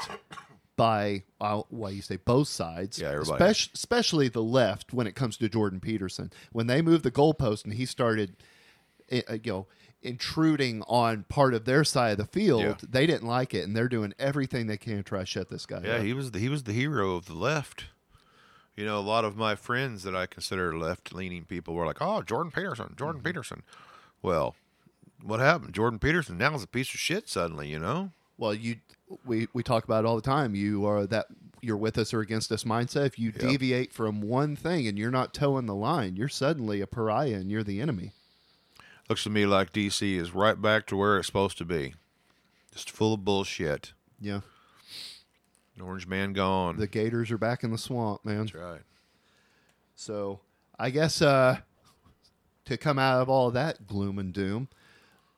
by, 0.76 1.22
uh, 1.40 1.62
what 1.70 1.94
you 1.94 2.02
say, 2.02 2.16
both 2.16 2.48
sides. 2.48 3.00
Yeah, 3.00 3.08
everybody. 3.08 3.32
especially, 3.44 3.70
especially 3.74 4.28
the 4.28 4.42
left 4.42 4.92
when 4.92 5.06
it 5.06 5.14
comes 5.14 5.36
to 5.38 5.48
Jordan 5.48 5.80
Peterson. 5.80 6.32
When 6.52 6.66
they 6.66 6.82
moved 6.82 7.04
the 7.04 7.10
goalpost 7.10 7.64
and 7.64 7.74
he 7.74 7.84
started, 7.86 8.36
uh, 9.10 9.34
you 9.42 9.52
know, 9.52 9.66
intruding 10.02 10.82
on 10.82 11.24
part 11.24 11.54
of 11.54 11.64
their 11.64 11.84
side 11.84 12.12
of 12.12 12.18
the 12.18 12.26
field, 12.26 12.62
Yeah. 12.62 12.74
they 12.88 13.06
didn't 13.06 13.26
like 13.26 13.52
it, 13.54 13.64
and 13.64 13.76
they're 13.76 13.88
doing 13.88 14.14
everything 14.18 14.66
they 14.66 14.76
can 14.76 14.96
to 14.98 15.02
try 15.02 15.20
to 15.20 15.26
shut 15.26 15.50
this 15.50 15.66
guy 15.66 15.82
Yeah, 15.84 15.96
up. 15.96 16.02
he 16.02 16.12
was 16.12 16.30
the, 16.30 16.38
he 16.38 16.48
was 16.48 16.64
the 16.64 16.72
hero 16.72 17.16
of 17.16 17.26
the 17.26 17.34
left. 17.34 17.86
You 18.76 18.84
know, 18.84 18.98
a 18.98 19.00
lot 19.00 19.24
of 19.24 19.36
my 19.36 19.56
friends 19.56 20.04
that 20.04 20.14
I 20.14 20.26
consider 20.26 20.76
left-leaning 20.78 21.46
people 21.46 21.74
were 21.74 21.84
like, 21.84 22.00
"Oh, 22.00 22.22
Jordan 22.22 22.52
Peterson, 22.52 22.94
Jordan 22.96 23.20
mm-hmm. 23.20 23.26
Peterson." 23.26 23.62
Well, 24.22 24.54
what 25.20 25.40
happened? 25.40 25.74
Jordan 25.74 25.98
Peterson 25.98 26.38
now 26.38 26.54
is 26.54 26.62
a 26.62 26.68
piece 26.68 26.94
of 26.94 27.00
shit 27.00 27.28
suddenly. 27.28 27.68
You 27.68 27.80
know? 27.80 28.12
Well, 28.36 28.54
you 28.54 28.76
we 29.24 29.48
we 29.52 29.64
talk 29.64 29.82
about 29.82 30.04
it 30.04 30.06
all 30.06 30.14
the 30.14 30.22
time. 30.22 30.54
You 30.54 30.86
are 30.86 31.06
that 31.08 31.26
you're 31.60 31.76
with 31.76 31.98
us 31.98 32.14
or 32.14 32.20
against 32.20 32.52
us 32.52 32.62
mindset. 32.62 33.06
If 33.06 33.18
you 33.18 33.32
deviate 33.32 33.92
from 33.92 34.20
one 34.20 34.54
thing 34.54 34.86
and 34.86 34.96
you're 34.96 35.10
not 35.10 35.34
toeing 35.34 35.66
the 35.66 35.74
line, 35.74 36.14
you're 36.14 36.28
suddenly 36.28 36.80
a 36.80 36.86
pariah 36.86 37.34
and 37.34 37.50
you're 37.50 37.64
the 37.64 37.80
enemy. 37.80 38.12
Looks 39.08 39.22
to 39.24 39.30
me 39.30 39.46
like 39.46 39.72
DC 39.72 40.16
is 40.16 40.34
right 40.34 40.60
back 40.60 40.86
to 40.88 40.96
where 40.96 41.16
it's 41.16 41.26
supposed 41.26 41.56
to 41.58 41.64
be, 41.64 41.94
just 42.72 42.90
full 42.90 43.14
of 43.14 43.24
bullshit. 43.24 43.92
Yeah. 44.20 44.40
Orange 45.80 46.06
man 46.06 46.32
gone. 46.32 46.76
The 46.76 46.86
gators 46.86 47.30
are 47.30 47.38
back 47.38 47.62
in 47.62 47.70
the 47.70 47.78
swamp, 47.78 48.24
man. 48.24 48.40
That's 48.40 48.54
right. 48.54 48.80
So 49.94 50.40
I 50.78 50.90
guess 50.90 51.22
uh 51.22 51.58
to 52.66 52.76
come 52.76 52.98
out 52.98 53.22
of 53.22 53.28
all 53.28 53.48
of 53.48 53.54
that 53.54 53.86
gloom 53.86 54.18
and 54.18 54.32
doom, 54.32 54.68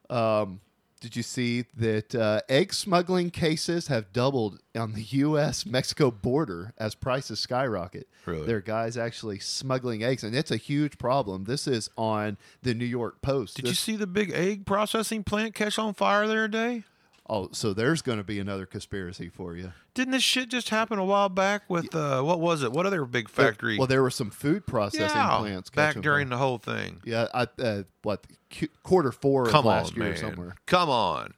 um, 0.09 0.61
did 1.01 1.17
you 1.17 1.23
see 1.23 1.65
that 1.77 2.15
uh, 2.15 2.43
egg 2.49 2.75
smuggling 2.75 3.31
cases 3.31 3.87
have 3.87 4.13
doubled 4.13 4.61
on 4.77 4.93
the 4.93 5.03
U.S. 5.03 5.65
Mexico 5.65 6.11
border 6.11 6.75
as 6.77 6.95
prices 6.95 7.41
skyrocket? 7.41 8.07
Really? 8.27 8.47
There 8.47 8.59
are 8.59 8.61
guys 8.61 8.99
actually 8.99 9.39
smuggling 9.39 10.03
eggs, 10.05 10.23
and 10.23 10.37
it's 10.37 10.51
a 10.51 10.59
huge 10.59 10.99
problem. 10.99 11.45
This 11.45 11.67
is 11.67 11.89
on 11.97 12.37
the 12.63 12.75
New 12.75 12.85
York 12.85 13.23
Post. 13.23 13.57
Did 13.57 13.69
you 13.69 13.75
see 13.75 13.97
the 13.97 14.07
big 14.07 14.31
egg 14.33 14.67
processing 14.67 15.25
plant 15.25 15.55
catch 15.55 15.79
on 15.79 15.95
fire 15.95 16.27
there 16.27 16.47
today? 16.47 16.85
Oh, 17.33 17.49
so 17.53 17.73
there's 17.73 18.03
going 18.03 18.19
to 18.19 18.25
be 18.25 18.41
another 18.41 18.67
conspiracy 18.67 19.29
for 19.29 19.55
you. 19.55 19.73
Didn't 19.95 20.11
this 20.11 20.23
shit 20.25 20.49
just 20.49 20.71
happen 20.71 20.99
a 20.99 21.05
while 21.05 21.29
back 21.29 21.63
with 21.71 21.95
uh, 21.95 22.23
what 22.23 22.41
was 22.41 22.65
it? 22.65 22.73
What 22.73 22.87
other 22.87 23.05
big 23.05 23.29
factory? 23.29 23.79
Well, 23.79 23.87
there 23.87 24.03
were 24.03 24.11
some 24.11 24.31
food 24.31 24.67
processing 24.67 25.17
yeah, 25.17 25.39
plants 25.39 25.71
back 25.71 25.95
during 26.01 26.29
the 26.29 26.37
whole 26.39 26.59
thing. 26.59 27.01
Yeah, 27.05 27.29
I, 27.33 27.47
uh, 27.63 27.83
what 28.03 28.27
Q- 28.49 28.69
quarter 28.83 29.13
four 29.13 29.47
Come 29.47 29.61
of 29.61 29.65
last 29.67 29.93
on, 29.93 30.01
year 30.01 30.09
man. 30.09 30.17
somewhere. 30.19 30.57
Come 30.67 30.91
on. 30.91 31.35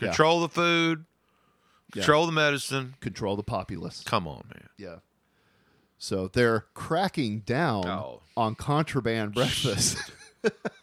Yeah. 0.00 0.08
Control 0.10 0.42
the 0.42 0.48
food. 0.48 1.04
Yeah. 1.92 2.02
Control 2.02 2.26
the 2.26 2.32
medicine. 2.32 2.94
Control 3.00 3.34
the 3.34 3.42
populace. 3.42 4.04
Come 4.06 4.28
on, 4.28 4.44
man. 4.54 4.68
Yeah. 4.78 4.96
So 5.98 6.28
they're 6.28 6.66
cracking 6.74 7.40
down 7.40 7.84
Oh. 7.88 8.22
on 8.36 8.54
contraband 8.54 9.34
breakfast. 9.34 9.98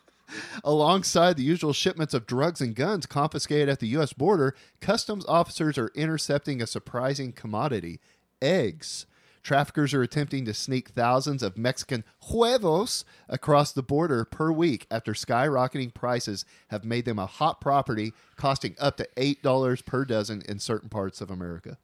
Alongside 0.63 1.37
the 1.37 1.43
usual 1.43 1.73
shipments 1.73 2.13
of 2.13 2.27
drugs 2.27 2.61
and 2.61 2.75
guns 2.75 3.05
confiscated 3.05 3.69
at 3.69 3.79
the 3.79 3.87
U.S. 3.89 4.13
border, 4.13 4.55
customs 4.81 5.25
officers 5.27 5.77
are 5.77 5.91
intercepting 5.95 6.61
a 6.61 6.67
surprising 6.67 7.31
commodity 7.31 7.99
eggs. 8.41 9.05
Traffickers 9.47 9.93
are 9.93 10.01
attempting 10.01 10.43
to 10.43 10.53
sneak 10.53 10.89
thousands 10.89 11.41
of 11.41 11.57
Mexican 11.57 12.03
huevos 12.25 13.05
across 13.29 13.71
the 13.71 13.81
border 13.81 14.25
per 14.25 14.51
week 14.51 14.85
after 14.91 15.13
skyrocketing 15.13 15.93
prices 15.93 16.43
have 16.67 16.83
made 16.83 17.05
them 17.05 17.17
a 17.17 17.25
hot 17.25 17.61
property, 17.61 18.11
costing 18.35 18.75
up 18.77 18.97
to 18.97 19.07
$8 19.15 19.85
per 19.85 20.03
dozen 20.03 20.41
in 20.49 20.59
certain 20.59 20.89
parts 20.89 21.21
of 21.21 21.31
America. 21.31 21.77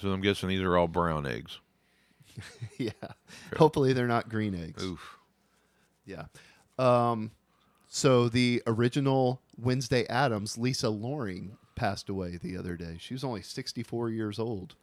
So 0.00 0.10
I'm 0.10 0.20
guessing 0.20 0.48
these 0.48 0.62
are 0.62 0.76
all 0.76 0.88
brown 0.88 1.26
eggs. 1.26 1.60
yeah. 2.76 2.90
Hopefully 3.56 3.92
they're 3.92 4.08
not 4.08 4.28
green 4.28 4.54
eggs. 4.54 4.82
Oof. 4.82 5.18
Yeah. 6.04 6.24
Um, 6.78 7.30
so 7.88 8.28
the 8.28 8.62
original 8.66 9.40
Wednesday 9.58 10.06
Addams, 10.08 10.58
Lisa 10.58 10.90
Loring, 10.90 11.56
passed 11.74 12.08
away 12.08 12.38
the 12.42 12.56
other 12.56 12.76
day. 12.76 12.96
She 12.98 13.14
was 13.14 13.22
only 13.24 13.42
64 13.42 14.10
years 14.10 14.38
old. 14.38 14.74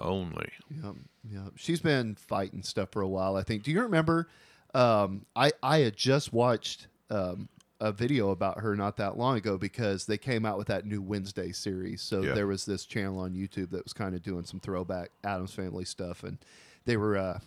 Only. 0.00 0.48
Yeah, 0.70 0.92
yeah. 1.30 1.48
She's 1.56 1.80
been 1.80 2.14
fighting 2.16 2.62
stuff 2.62 2.90
for 2.92 3.00
a 3.02 3.08
while, 3.08 3.36
I 3.36 3.42
think. 3.42 3.62
Do 3.62 3.70
you 3.70 3.80
remember? 3.82 4.28
Um, 4.74 5.24
I 5.34 5.52
I 5.62 5.78
had 5.78 5.96
just 5.96 6.32
watched 6.34 6.86
um, 7.10 7.48
a 7.80 7.92
video 7.92 8.30
about 8.30 8.60
her 8.60 8.76
not 8.76 8.98
that 8.98 9.16
long 9.16 9.38
ago 9.38 9.56
because 9.56 10.04
they 10.04 10.18
came 10.18 10.44
out 10.44 10.58
with 10.58 10.66
that 10.66 10.84
new 10.84 11.00
Wednesday 11.00 11.50
series. 11.52 12.02
So 12.02 12.20
Yeah. 12.22 12.34
there 12.34 12.46
was 12.46 12.66
this 12.66 12.84
channel 12.84 13.20
on 13.20 13.32
YouTube 13.32 13.70
that 13.70 13.84
was 13.84 13.94
kind 13.94 14.14
of 14.14 14.22
doing 14.22 14.44
some 14.44 14.60
throwback 14.60 15.10
Addams 15.24 15.54
Family 15.54 15.86
stuff, 15.86 16.24
and 16.24 16.36
they 16.84 16.98
were 16.98 17.16
uh, 17.16 17.38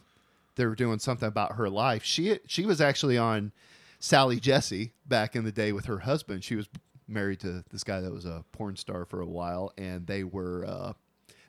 they 0.59 0.65
were 0.65 0.75
doing 0.75 0.99
something 0.99 1.27
about 1.27 1.53
her 1.53 1.69
life. 1.69 2.03
She 2.03 2.37
she 2.45 2.65
was 2.65 2.81
actually 2.81 3.17
on 3.17 3.53
Sally 3.99 4.41
Jessy 4.41 4.91
back 5.07 5.35
in 5.35 5.45
the 5.45 5.53
day 5.53 5.71
with 5.71 5.85
her 5.85 5.99
husband. 5.99 6.43
She 6.43 6.57
was 6.57 6.67
married 7.07 7.39
to 7.39 7.63
this 7.71 7.85
guy 7.85 8.01
that 8.01 8.11
was 8.11 8.25
a 8.25 8.43
porn 8.51 8.75
star 8.75 9.05
for 9.05 9.21
a 9.21 9.25
while, 9.25 9.71
and 9.77 10.05
they 10.05 10.25
were 10.25 10.65
uh, 10.65 10.93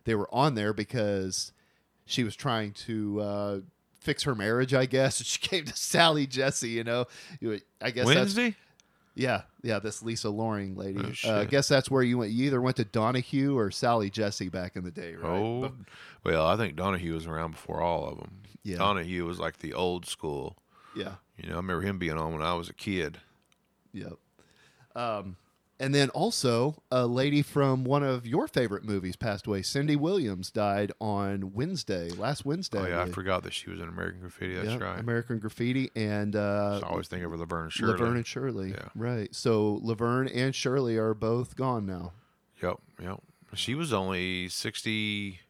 they 0.05 0.15
were 0.15 0.33
on 0.33 0.55
there 0.55 0.73
because 0.73 1.53
she 2.07 2.23
was 2.23 2.37
trying 2.37 2.73
to 2.73 3.21
uh, 3.21 3.61
fix 3.99 4.23
her 4.23 4.37
marriage, 4.37 4.75
I 4.75 4.87
guess. 4.87 5.19
And 5.19 5.27
she 5.27 5.41
came 5.41 5.65
to 5.65 5.77
Sally 5.77 6.29
Jessy, 6.29 6.71
you 6.71 6.85
know. 6.85 7.07
I 7.83 7.91
guess 7.91 8.07
that's 8.07 8.17
Wednesday? 8.17 8.55
Yeah, 9.21 9.43
yeah. 9.63 9.79
This 9.81 10.03
Lisa 10.03 10.31
Loring 10.31 10.77
lady. 10.77 11.15
Oh, 11.27 11.31
uh, 11.37 11.41
I 11.41 11.45
guess 11.45 11.69
that's 11.69 11.91
where 11.91 12.03
you 12.03 12.17
went. 12.19 12.33
You 12.33 12.47
either 12.47 12.61
went 12.61 12.77
to 12.79 12.85
Donahue 12.87 13.55
or 13.59 13.71
Sally 13.71 14.09
Jessy 14.09 14.49
back 14.49 14.77
in 14.77 14.85
the 14.85 14.91
day, 14.91 15.15
right? 15.15 15.29
Oh, 15.31 15.61
But- 15.61 15.73
well, 16.25 16.47
I 16.47 16.57
think 16.57 16.75
Donahue 16.75 17.13
was 17.13 17.27
around 17.27 17.51
before 17.51 17.83
all 17.83 18.09
of 18.09 18.17
them. 18.19 18.31
Yeah. 18.63 18.79
Donahue 18.79 19.27
was 19.27 19.39
like 19.39 19.59
the 19.59 19.75
old 19.75 20.07
school, 20.07 20.57
yeah, 20.97 21.17
You 21.37 21.49
know, 21.51 21.55
I 21.55 21.57
remember 21.59 21.83
him 21.83 21.99
being 21.99 22.17
on 22.17 22.33
when 22.33 22.41
I 22.43 22.55
was 22.55 22.69
a 22.71 22.75
kid. 22.75 23.19
Yep. 23.93 24.15
Um, 24.95 25.37
and 25.81 25.93
then 25.95 26.11
also 26.11 26.81
a 26.93 27.07
lady 27.07 27.43
from 27.43 27.83
one 27.85 28.05
of 28.05 28.27
your 28.27 28.47
favorite 28.47 28.85
movies 28.85 29.17
passed 29.17 29.47
away. 29.47 29.63
Cindy 29.63 29.97
Williams 29.97 30.51
died 30.51 30.93
on 31.01 31.53
Wednesday, 31.53 32.11
last 32.11 32.45
Wednesday. 32.45 32.79
Oh 32.79 32.87
yeah, 32.87 33.03
I 33.03 33.11
forgot 33.11 33.43
that 33.43 33.53
she 33.53 33.71
was 33.71 33.81
in 33.81 33.89
American 33.89 34.21
Graffiti. 34.21 34.55
That's 34.55 34.69
Yep, 34.69 34.81
right. 34.83 34.99
American 35.01 35.39
Graffiti 35.41 35.91
and 35.97 36.37
uh, 36.37 36.81
I 36.85 36.87
always 36.89 37.09
think 37.09 37.25
of 37.25 37.33
Laverne 37.33 37.65
and 37.65 37.73
Shirley. 37.73 37.93
Laverne 37.93 38.17
and 38.17 38.27
Shirley. 38.27 38.71
Yeah. 38.71 38.89
Right. 38.95 39.35
So 39.35 39.81
Laverne 39.83 40.29
and 40.29 40.55
Shirley 40.55 40.97
are 40.97 41.15
both 41.15 41.57
gone 41.57 41.87
now. 41.87 42.13
Yep, 42.63 42.77
yep. 43.03 43.21
She 43.55 43.75
was 43.75 43.93
only 43.93 44.49
sixty. 44.49 45.41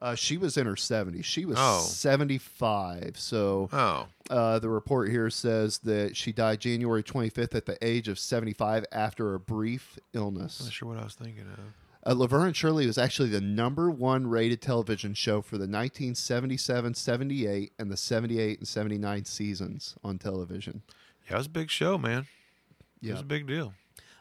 Uh, 0.00 0.14
she 0.14 0.36
was 0.36 0.56
in 0.56 0.66
her 0.66 0.74
70s. 0.76 1.24
She 1.24 1.44
was 1.44 1.56
Oh. 1.58 1.80
75. 1.80 3.18
So 3.18 3.68
Oh, 3.72 4.06
uh, 4.30 4.58
the 4.60 4.68
report 4.68 5.10
here 5.10 5.28
says 5.30 5.78
that 5.80 6.16
she 6.16 6.32
died 6.32 6.60
January 6.60 7.02
25th 7.02 7.54
at 7.54 7.66
the 7.66 7.76
age 7.84 8.06
of 8.08 8.18
75 8.18 8.84
after 8.92 9.34
a 9.34 9.40
brief 9.40 9.98
illness. 10.12 10.62
not 10.62 10.72
sure 10.72 10.88
what 10.88 10.98
I 10.98 11.04
was 11.04 11.14
thinking 11.14 11.46
of. 11.52 11.58
Uh, 12.06 12.14
Laverne 12.14 12.46
and 12.46 12.56
Shirley 12.56 12.86
was 12.86 12.96
actually 12.96 13.28
the 13.28 13.40
number 13.40 13.90
one 13.90 14.28
rated 14.28 14.62
television 14.62 15.14
show 15.14 15.42
for 15.42 15.58
the 15.58 15.66
1977, 15.66 16.94
78, 16.94 17.72
and 17.78 17.90
the 17.90 17.96
78 17.96 18.58
and 18.60 18.68
79 18.68 19.24
seasons 19.24 19.96
on 20.04 20.16
television. 20.18 20.82
Yeah, 21.28 21.34
it 21.34 21.38
was 21.38 21.46
a 21.46 21.50
big 21.50 21.70
show, 21.70 21.98
man. 21.98 22.26
Yeah. 23.00 23.10
It 23.10 23.12
was 23.14 23.20
a 23.22 23.26
big 23.26 23.46
deal. 23.46 23.74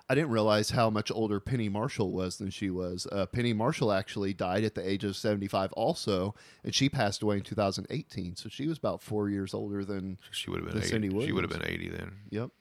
I 0.10 0.16
didn't 0.16 0.30
realize 0.30 0.70
how 0.70 0.90
much 0.90 1.12
older 1.12 1.40
Penny 1.42 1.68
Marshall 1.68 2.12
was 2.12 2.38
than 2.38 2.50
she 2.50 2.70
was. 2.70 3.08
Uh, 3.12 3.26
Penny 3.26 3.52
Marshall 3.52 3.92
actually 3.92 4.34
died 4.34 4.64
at 4.64 4.74
the 4.74 4.88
age 4.90 5.04
of 5.04 5.18
75 5.18 5.74
also, 5.74 6.34
and 6.64 6.74
she 6.74 6.88
passed 6.88 7.22
away 7.22 7.38
in 7.38 7.44
2018. 7.44 8.38
So 8.38 8.48
she 8.48 8.68
was 8.68 8.78
about 8.78 9.02
four 9.02 9.30
years 9.30 9.54
older 9.54 9.84
than. 9.84 10.18
She 10.32 10.50
would 10.50 10.62
have 10.62 10.70
been 10.70 10.78
80. 10.78 10.88
Cindy 10.88 11.26
She 11.26 11.34
would 11.34 11.44
have 11.44 11.52
been 11.52 11.70
eighty 11.70 11.90
then. 11.90 12.14
Yep. 12.30 12.52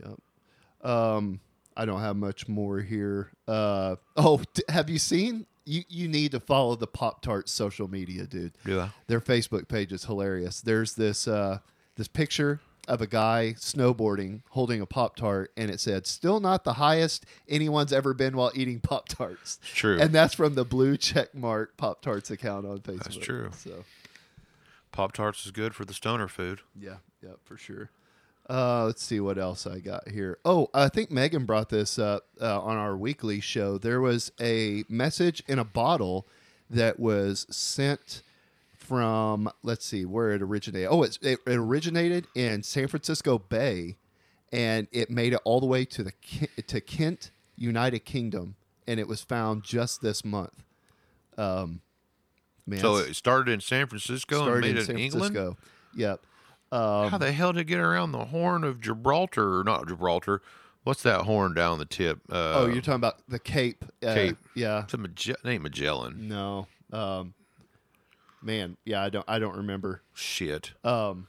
Yep. 0.00 0.90
Um, 0.90 1.40
I 1.76 1.86
don't 1.86 2.00
have 2.00 2.16
much 2.16 2.46
more 2.46 2.80
here. 2.80 3.30
Uh, 3.48 3.96
oh, 4.16 4.42
d- 4.52 4.64
have 4.68 4.90
you 4.90 4.98
seen? 4.98 5.46
You, 5.64 5.82
you 5.88 6.08
need 6.08 6.32
to 6.32 6.40
follow 6.40 6.74
the 6.76 6.86
Pop 6.86 7.22
Tart 7.22 7.48
social 7.48 7.88
media, 7.88 8.26
dude. 8.26 8.52
Yeah. 8.66 8.90
Their 9.06 9.20
Facebook 9.20 9.66
page 9.66 9.92
is 9.92 10.04
hilarious. 10.04 10.60
There's 10.60 10.94
this 10.94 11.26
uh, 11.26 11.60
this 11.96 12.06
picture 12.06 12.60
of 12.88 13.00
a 13.00 13.06
guy 13.06 13.54
snowboarding 13.58 14.42
holding 14.50 14.80
a 14.80 14.86
Pop 14.86 15.16
Tart, 15.16 15.50
and 15.56 15.70
it 15.70 15.80
said, 15.80 16.06
"Still 16.06 16.40
not 16.40 16.64
the 16.64 16.74
highest 16.74 17.24
anyone's 17.48 17.92
ever 17.92 18.14
been 18.14 18.36
while 18.36 18.52
eating 18.54 18.80
Pop 18.80 19.08
Tarts." 19.08 19.58
True. 19.74 19.98
And 20.00 20.12
that's 20.12 20.34
from 20.34 20.54
the 20.54 20.64
blue 20.64 20.96
check 20.96 21.34
mark 21.34 21.76
Pop 21.76 22.02
Tarts 22.02 22.30
account 22.30 22.66
on 22.66 22.78
Facebook. 22.80 23.02
That's 23.04 23.16
true. 23.16 23.50
So 23.56 23.84
Pop 24.92 25.12
Tarts 25.12 25.44
is 25.44 25.50
good 25.52 25.74
for 25.74 25.84
the 25.84 25.94
stoner 25.94 26.28
food. 26.28 26.60
yeah, 26.78 26.96
yeah, 27.22 27.32
for 27.44 27.56
sure. 27.56 27.90
Uh, 28.48 28.84
let's 28.84 29.02
see 29.02 29.20
what 29.20 29.38
else 29.38 29.66
I 29.66 29.78
got 29.78 30.08
here. 30.08 30.38
Oh, 30.44 30.68
I 30.74 30.90
think 30.90 31.10
Megan 31.10 31.46
brought 31.46 31.70
this 31.70 31.98
up 31.98 32.26
uh, 32.40 32.60
on 32.60 32.76
our 32.76 32.94
weekly 32.94 33.40
show. 33.40 33.78
There 33.78 34.02
was 34.02 34.32
a 34.38 34.84
message 34.86 35.42
in 35.48 35.58
a 35.58 35.64
bottle 35.64 36.26
that 36.68 37.00
was 37.00 37.46
sent 37.48 38.22
from, 38.84 39.50
let's 39.62 39.84
see, 39.84 40.04
where 40.04 40.30
it 40.30 40.42
originated. 40.42 40.88
Oh, 40.90 41.02
it's, 41.02 41.18
it, 41.22 41.38
it 41.46 41.56
originated 41.56 42.26
in 42.34 42.62
San 42.62 42.88
Francisco 42.88 43.38
Bay, 43.38 43.96
and 44.52 44.86
it 44.92 45.10
made 45.10 45.32
it 45.32 45.40
all 45.44 45.60
the 45.60 45.66
way 45.66 45.84
to 45.86 46.02
the 46.04 46.12
to 46.66 46.80
Kent, 46.80 47.30
United 47.56 48.00
Kingdom, 48.04 48.56
and 48.86 49.00
it 49.00 49.08
was 49.08 49.22
found 49.22 49.62
just 49.64 50.02
this 50.02 50.24
month. 50.24 50.62
Um, 51.36 51.80
man, 52.66 52.80
So 52.80 52.96
it 52.96 53.14
started 53.16 53.50
in 53.52 53.60
San 53.60 53.86
Francisco 53.86 54.50
and 54.52 54.60
made 54.60 54.70
in 54.72 54.76
it 54.78 54.84
San 54.86 54.96
in 54.96 55.02
England. 55.02 55.34
Francisco. 55.34 55.56
Yep. 55.96 56.20
Um, 56.72 57.08
How 57.10 57.18
the 57.18 57.32
hell 57.32 57.52
did 57.52 57.60
it 57.60 57.64
get 57.64 57.78
around 57.80 58.12
the 58.12 58.26
Horn 58.26 58.64
of 58.64 58.80
Gibraltar? 58.80 59.60
Or 59.60 59.64
not 59.64 59.86
Gibraltar. 59.88 60.42
What's 60.82 61.02
that 61.04 61.22
horn 61.22 61.54
down 61.54 61.78
the 61.78 61.86
tip? 61.86 62.20
Uh, 62.30 62.52
Oh, 62.56 62.66
you're 62.66 62.82
talking 62.82 62.94
about 62.96 63.26
the 63.28 63.38
Cape. 63.38 63.84
Uh, 64.06 64.12
Cape. 64.14 64.36
Yeah. 64.54 64.82
It's 64.82 64.92
a 64.92 64.98
Mage- 64.98 65.30
it 65.30 65.38
ain't 65.46 65.62
Magellan. 65.62 66.28
No. 66.28 66.66
Um, 66.92 67.32
man, 68.44 68.76
yeah, 68.84 69.02
I 69.02 69.08
don't. 69.10 69.24
I 69.28 69.38
don't 69.38 69.56
remember. 69.56 70.02
Shit. 70.14 70.72
Um, 70.84 71.28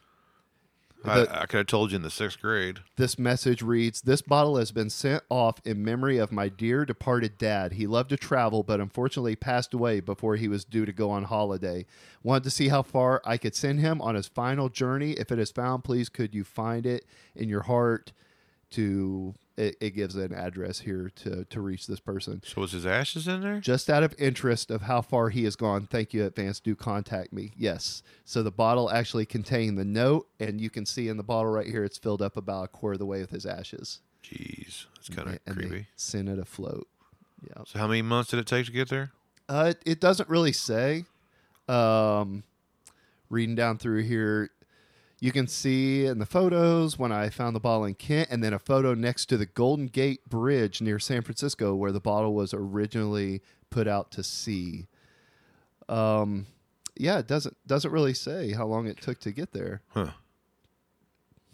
I, 1.07 1.21
I 1.21 1.45
could 1.45 1.57
have 1.57 1.67
told 1.67 1.91
you 1.91 1.97
in 1.97 2.01
the 2.01 2.09
sixth 2.09 2.41
grade. 2.41 2.79
this 2.95 3.19
message 3.19 3.61
reads: 3.61 4.01
This 4.01 4.21
bottle 4.21 4.57
has 4.57 4.71
been 4.71 4.89
sent 4.89 5.23
off 5.29 5.61
in 5.65 5.83
memory 5.83 6.17
of 6.17 6.31
my 6.31 6.49
dear 6.49 6.85
departed 6.85 7.37
dad. 7.37 7.73
He 7.73 7.87
loved 7.87 8.09
to 8.09 8.17
travel, 8.17 8.63
but 8.63 8.79
unfortunately 8.79 9.35
passed 9.35 9.73
away 9.73 9.99
before 9.99 10.35
he 10.35 10.47
was 10.47 10.65
due 10.65 10.85
to 10.85 10.93
go 10.93 11.11
on 11.11 11.25
holiday. 11.25 11.85
Wanted 12.23 12.43
to 12.45 12.49
see 12.49 12.69
how 12.69 12.81
far 12.81 13.21
I 13.25 13.37
could 13.37 13.55
send 13.55 13.79
him 13.79 14.01
on 14.01 14.15
his 14.15 14.27
final 14.27 14.69
journey. 14.69 15.11
If 15.11 15.31
it 15.31 15.39
is 15.39 15.51
found, 15.51 15.83
please 15.83 16.09
could 16.09 16.33
you 16.33 16.43
find 16.43 16.85
it 16.85 17.05
in 17.35 17.49
your 17.49 17.63
heart 17.63 18.11
to. 18.75 19.35
It, 19.57 19.77
it 19.79 19.89
gives 19.91 20.17
an 20.17 20.33
address 20.33 20.79
here 20.79 21.09
to 21.15 21.45
to 21.45 21.61
reach 21.61 21.87
this 21.87 22.01
person. 22.01 22.41
So 22.45 22.61
was 22.61 22.73
his 22.73 22.85
ashes 22.85 23.27
in 23.27 23.39
there? 23.41 23.59
Just 23.61 23.89
out 23.89 24.03
of 24.03 24.13
interest 24.17 24.69
of 24.69 24.81
how 24.81 25.01
far 25.01 25.29
he 25.29 25.45
has 25.45 25.55
gone, 25.55 25.87
thank 25.87 26.13
you, 26.13 26.25
Advance. 26.25 26.59
Do 26.59 26.75
contact 26.75 27.31
me. 27.31 27.53
Yes. 27.55 28.03
So 28.25 28.43
the 28.43 28.51
bottle 28.51 28.91
actually 28.91 29.25
contained 29.25 29.77
the 29.77 29.85
note, 29.85 30.27
and 30.41 30.59
you 30.59 30.69
can 30.69 30.85
see 30.85 31.07
in 31.07 31.15
the 31.15 31.23
bottle 31.23 31.51
right 31.51 31.67
here, 31.67 31.85
it's 31.85 31.97
filled 31.97 32.21
up 32.21 32.35
about 32.35 32.65
a 32.65 32.67
quarter 32.67 32.93
of 32.93 32.99
the 32.99 33.05
way 33.05 33.21
with 33.21 33.31
his 33.31 33.45
ashes. 33.45 34.01
Jeez, 34.23 34.87
that's 34.95 35.09
kind 35.09 35.29
of 35.29 35.55
creepy. 35.55 35.87
sent 35.95 36.27
it 36.27 36.39
afloat. 36.39 36.87
Yeah. 37.47 37.63
So 37.65 37.79
how 37.79 37.87
many 37.87 38.01
months 38.01 38.31
did 38.31 38.39
it 38.39 38.47
take 38.47 38.65
to 38.65 38.71
get 38.71 38.89
there? 38.89 39.11
Uh, 39.47 39.73
it, 39.75 39.91
it 39.91 40.01
doesn't 40.01 40.27
really 40.27 40.51
say. 40.51 41.05
Um, 41.67 42.43
reading 43.29 43.55
down 43.55 43.77
through 43.77 44.03
here, 44.03 44.49
you 45.25 45.31
can 45.31 45.47
see 45.47 46.05
in 46.05 46.19
the 46.19 46.25
photos 46.27 46.99
when 46.99 47.11
I 47.11 47.29
found 47.29 47.55
the 47.55 47.59
bottle 47.59 47.85
in 47.85 47.95
Kent, 47.95 48.29
and 48.29 48.43
then 48.43 48.53
a 48.53 48.59
photo 48.59 48.93
next 48.93 49.25
to 49.29 49.37
the 49.37 49.47
Golden 49.47 49.87
Gate 49.87 50.23
Bridge 50.29 50.81
near 50.81 50.99
San 50.99 51.23
Francisco, 51.23 51.73
where 51.73 51.91
the 51.91 51.99
bottle 51.99 52.35
was 52.35 52.53
originally 52.53 53.41
put 53.71 53.87
out 53.87 54.11
to 54.11 54.23
sea. 54.23 54.85
Um, 55.89 56.45
yeah, 56.95 57.17
it 57.17 57.25
doesn't 57.27 57.57
doesn't 57.65 57.91
really 57.91 58.13
say 58.13 58.51
how 58.51 58.67
long 58.67 58.85
it 58.85 59.01
took 59.01 59.19
to 59.21 59.31
get 59.31 59.51
there. 59.51 59.81
Huh. 59.95 60.11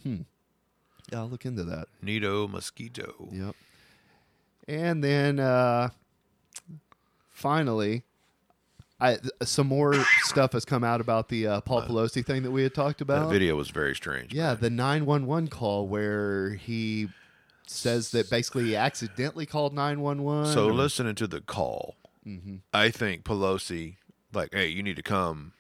Hmm. 0.04 0.24
Yeah, 1.10 1.20
I'll 1.20 1.30
look 1.30 1.46
into 1.46 1.64
that. 1.64 1.88
Nito 2.02 2.50
mosquito. 2.50 3.30
Yep. 3.32 3.56
And 4.68 5.02
then 5.02 5.40
uh, 5.40 5.92
finally, 7.30 8.04
I 9.02 9.18
some 9.43 9.68
more 9.68 9.95
stuff 10.22 10.54
has 10.54 10.64
come 10.64 10.84
out 10.84 11.02
about 11.02 11.28
the 11.30 11.47
uh, 11.47 11.62
Paul 11.62 11.82
Pelosi 11.82 12.26
thing 12.26 12.43
that 12.43 12.52
we 12.52 12.64
had 12.64 12.74
talked 12.76 13.02
about. 13.02 13.16
That 13.16 13.22
about. 13.24 13.32
video 13.34 13.56
was 13.56 13.70
very 13.72 13.95
strange. 13.95 14.34
Yeah, 14.34 14.49
man. 14.49 14.58
the 14.62 14.70
nine 14.70 15.06
one 15.06 15.26
one 15.26 15.47
call 15.47 15.88
where 15.88 16.52
he 16.52 17.10
says 17.68 18.12
that 18.12 18.30
basically 18.30 18.66
he 18.66 18.76
accidentally 18.76 19.45
called 19.45 19.74
nine 19.74 20.02
one 20.02 20.24
one. 20.24 20.45
So 20.47 20.68
listening 20.68 21.16
to 21.16 21.28
the 21.28 21.41
call, 21.41 21.95
Mm-hmm. 22.28 22.58
I 22.72 22.91
think 22.91 23.24
Pelosi, 23.24 23.95
like, 24.32 24.54
hey, 24.54 24.68
you 24.68 24.84
need 24.84 24.95
to 24.95 25.02
come 25.02 25.54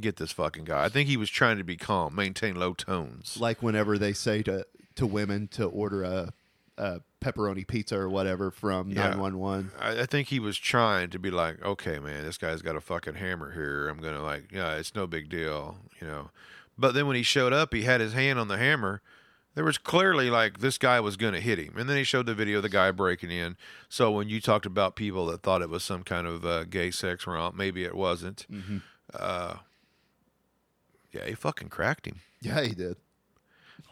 get 0.00 0.16
this 0.16 0.32
fucking 0.32 0.64
guy. 0.64 0.84
I 0.84 0.88
think 0.88 1.08
he 1.08 1.16
was 1.16 1.30
trying 1.30 1.58
to 1.58 1.64
be 1.64 1.76
calm, 1.76 2.14
maintain 2.14 2.56
low 2.56 2.74
tones. 2.74 3.36
like 3.38 3.62
whenever 3.62 3.98
they 3.98 4.12
say 4.12 4.42
to 4.42 4.66
to 4.96 5.06
women 5.06 5.48
to 5.48 5.64
order 5.64 6.02
a, 6.02 6.32
a 6.78 7.00
pepperoni 7.20 7.66
pizza 7.66 7.96
or 7.98 8.08
whatever 8.08 8.50
from 8.50 8.90
Yeah. 8.90 9.10
nine 9.10 9.18
one 9.20 9.38
one. 9.38 9.70
I, 9.78 10.00
I 10.00 10.06
think 10.06 10.28
he 10.28 10.40
was 10.40 10.56
trying 10.58 11.10
to 11.10 11.18
be 11.18 11.30
like, 11.30 11.62
okay, 11.64 11.98
man, 11.98 12.24
this 12.24 12.38
guy's 12.38 12.62
got 12.62 12.76
a 12.76 12.80
fucking 12.80 13.14
hammer 13.14 13.52
here. 13.52 13.88
I'm 13.88 13.98
gonna 13.98 14.22
like, 14.22 14.50
yeah, 14.52 14.74
it's 14.76 14.94
no 14.94 15.06
big 15.06 15.28
deal, 15.28 15.78
you 16.00 16.06
know. 16.06 16.30
But 16.78 16.94
then 16.94 17.06
when 17.06 17.16
he 17.16 17.22
showed 17.22 17.52
up, 17.52 17.74
he 17.74 17.82
had 17.82 18.00
his 18.00 18.14
hand 18.14 18.38
on 18.38 18.48
the 18.48 18.56
hammer. 18.56 19.02
There 19.54 19.64
was 19.64 19.76
clearly 19.76 20.30
like 20.30 20.60
this 20.60 20.78
guy 20.78 20.98
was 21.00 21.18
gonna 21.18 21.40
hit 21.40 21.58
him, 21.58 21.76
and 21.76 21.88
then 21.88 21.98
he 21.98 22.04
showed 22.04 22.24
the 22.24 22.34
video 22.34 22.56
of 22.56 22.62
the 22.62 22.70
guy 22.70 22.90
breaking 22.90 23.30
in. 23.30 23.56
So 23.90 24.10
when 24.10 24.30
you 24.30 24.40
talked 24.40 24.64
about 24.64 24.96
people 24.96 25.26
that 25.26 25.42
thought 25.42 25.60
it 25.60 25.68
was 25.68 25.84
some 25.84 26.02
kind 26.04 26.26
of 26.26 26.44
uh, 26.46 26.64
gay 26.64 26.90
sex 26.90 27.26
romp, 27.26 27.54
maybe 27.54 27.84
it 27.84 27.94
wasn't. 27.94 28.46
Mm-hmm. 28.50 28.78
Uh, 29.12 29.56
yeah, 31.12 31.26
he 31.26 31.34
fucking 31.34 31.68
cracked 31.68 32.06
him 32.06 32.20
Yeah, 32.40 32.62
he 32.62 32.72
did. 32.74 32.96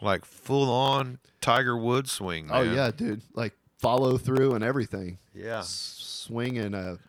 Like 0.01 0.25
full 0.25 0.69
on 0.69 1.19
Tiger 1.41 1.77
Woods 1.77 2.11
swing. 2.11 2.47
Man. 2.47 2.57
Oh 2.57 2.61
yeah, 2.61 2.91
dude. 2.91 3.21
Like 3.33 3.53
follow 3.77 4.17
through 4.17 4.53
and 4.53 4.63
everything. 4.63 5.17
yeah. 5.33 5.59
S- 5.59 5.97
swing 6.27 6.57
and 6.57 6.75
a 6.75 6.99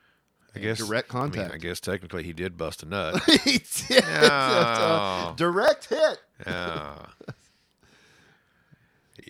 I 0.54 0.58
guess 0.58 0.78
direct 0.78 1.14
I, 1.14 1.18
mean, 1.18 1.30
contact. 1.30 1.54
I 1.54 1.58
guess 1.58 1.80
technically 1.80 2.24
he 2.24 2.32
did 2.32 2.56
bust 2.56 2.82
a 2.82 2.86
nut. 2.86 3.22
he 3.44 3.58
did. 3.88 4.04
Yeah. 4.04 5.32
direct 5.36 5.86
hit. 5.88 6.18
Yeah. 6.46 7.06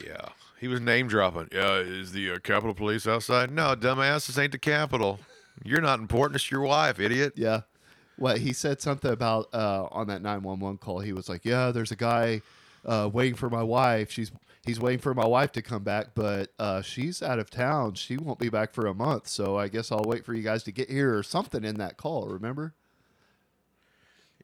yeah. 0.05 0.29
He 0.59 0.69
was 0.69 0.81
name 0.81 1.09
dropping. 1.09 1.49
Yeah, 1.53 1.77
is 1.77 2.13
the 2.13 2.33
uh, 2.33 2.39
Capitol 2.39 2.75
Police 2.75 3.07
outside? 3.07 3.51
No, 3.51 3.75
dumbass, 3.75 4.29
this 4.29 4.39
ain't 4.39 4.53
the 4.53 4.59
Capitol. 4.59 5.19
You're 5.65 5.81
not 5.81 5.99
important. 5.99 6.37
It's 6.37 6.51
your 6.51 6.61
wife, 6.61 7.01
idiot. 7.01 7.35
Yeah. 7.37 7.63
What 8.17 8.39
he 8.39 8.53
said 8.53 8.81
something 8.81 9.11
about 9.11 9.49
uh, 9.53 9.89
on 9.91 10.07
that 10.09 10.23
nine 10.23 10.43
one 10.43 10.61
one 10.61 10.79
call. 10.79 11.01
He 11.01 11.13
was 11.13 11.29
like, 11.29 11.45
"Yeah, 11.45 11.73
there's 11.73 11.91
a 11.91 11.97
guy 11.97 12.43
uh, 12.85 13.09
waiting 13.13 13.35
for 13.35 13.51
my 13.51 13.63
wife. 13.63 14.11
She's 14.11 14.33
he's 14.65 14.81
waiting 14.81 15.01
for 15.01 15.15
my 15.15 15.27
wife 15.27 15.53
to 15.53 15.63
come 15.63 15.83
back, 15.83 16.09
but 16.15 16.53
uh, 16.59 16.83
she's 16.83 17.23
out 17.23 17.39
of 17.39 17.51
town. 17.51 17.95
She 17.95 18.17
won't 18.17 18.39
be 18.39 18.49
back 18.49 18.73
for 18.73 18.87
a 18.87 18.95
month. 18.95 19.29
So 19.29 19.57
I 19.57 19.69
guess 19.69 19.93
I'll 19.93 20.05
wait 20.05 20.25
for 20.25 20.35
you 20.35 20.43
guys 20.43 20.63
to 20.65 20.73
get 20.73 20.91
here 20.91 21.17
or 21.17 21.23
something 21.23 21.65
in 21.65 21.77
that 21.77 21.97
call. 21.97 22.29
Remember? 22.29 22.75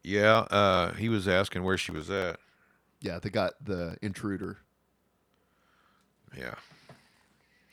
Yeah, 0.02 0.46
uh, 0.50 0.92
he 0.94 1.08
was 1.08 1.26
asking 1.26 1.64
where 1.64 1.76
she 1.76 1.92
was 1.92 2.10
at. 2.10 2.38
Yeah, 3.00 3.18
they 3.18 3.30
got 3.30 3.54
the 3.64 3.96
intruder. 4.02 4.58
Yeah. 6.36 6.54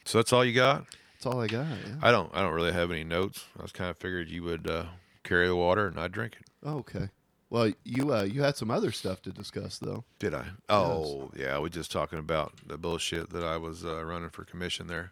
So 0.05 0.20
that's 0.20 0.32
all 0.34 0.45
you 0.45 0.53
got. 0.53 0.86
That's 1.13 1.26
all 1.26 1.41
I 1.41 1.47
got. 1.47 1.66
Yeah. 1.68 1.95
I 2.01 2.11
don't. 2.11 2.30
I 2.34 2.41
don't 2.41 2.53
really 2.53 2.74
have 2.74 2.91
any 2.91 3.03
notes. 3.03 3.45
I 3.57 3.63
was 3.63 3.72
kind 3.72 3.89
of 3.89 3.97
figured 3.97 4.30
you 4.30 4.43
would 4.43 4.70
uh, 4.70 4.86
carry 5.24 5.47
the 5.47 5.55
water 5.55 5.88
and 5.88 5.99
I'd 5.99 6.11
drink 6.11 6.38
it. 6.39 6.47
Oh, 6.63 6.78
okay. 6.78 7.09
Well, 7.49 7.71
you 7.83 8.13
uh, 8.13 8.23
you 8.23 8.41
had 8.41 8.57
some 8.57 8.71
other 8.71 8.91
stuff 8.91 9.21
to 9.23 9.31
discuss 9.31 9.77
though. 9.77 10.03
Did 10.19 10.33
I? 10.33 10.45
Oh, 10.67 11.31
yeah. 11.35 11.59
We 11.59 11.69
just 11.69 11.91
talking 11.91 12.19
about 12.19 12.53
the 12.65 12.77
bullshit 12.77 13.29
that 13.31 13.43
I 13.43 13.57
was 13.57 13.85
uh, 13.85 14.03
running 14.03 14.29
for 14.31 14.43
commission 14.43 14.87
there, 14.87 15.11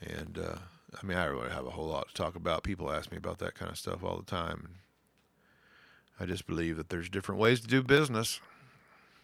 and 0.00 0.38
uh, 0.38 0.56
I 1.00 1.06
mean, 1.06 1.18
I 1.18 1.26
really 1.26 1.50
have 1.50 1.66
a 1.66 1.70
whole 1.70 1.88
lot 1.88 2.08
to 2.08 2.14
talk 2.14 2.34
about. 2.34 2.62
People 2.62 2.90
ask 2.90 3.10
me 3.10 3.18
about 3.18 3.38
that 3.38 3.54
kind 3.54 3.70
of 3.70 3.78
stuff 3.78 4.02
all 4.02 4.16
the 4.16 4.24
time. 4.24 4.76
I 6.18 6.24
just 6.24 6.46
believe 6.46 6.76
that 6.78 6.88
there's 6.88 7.08
different 7.08 7.40
ways 7.40 7.60
to 7.60 7.68
do 7.68 7.82
business, 7.82 8.40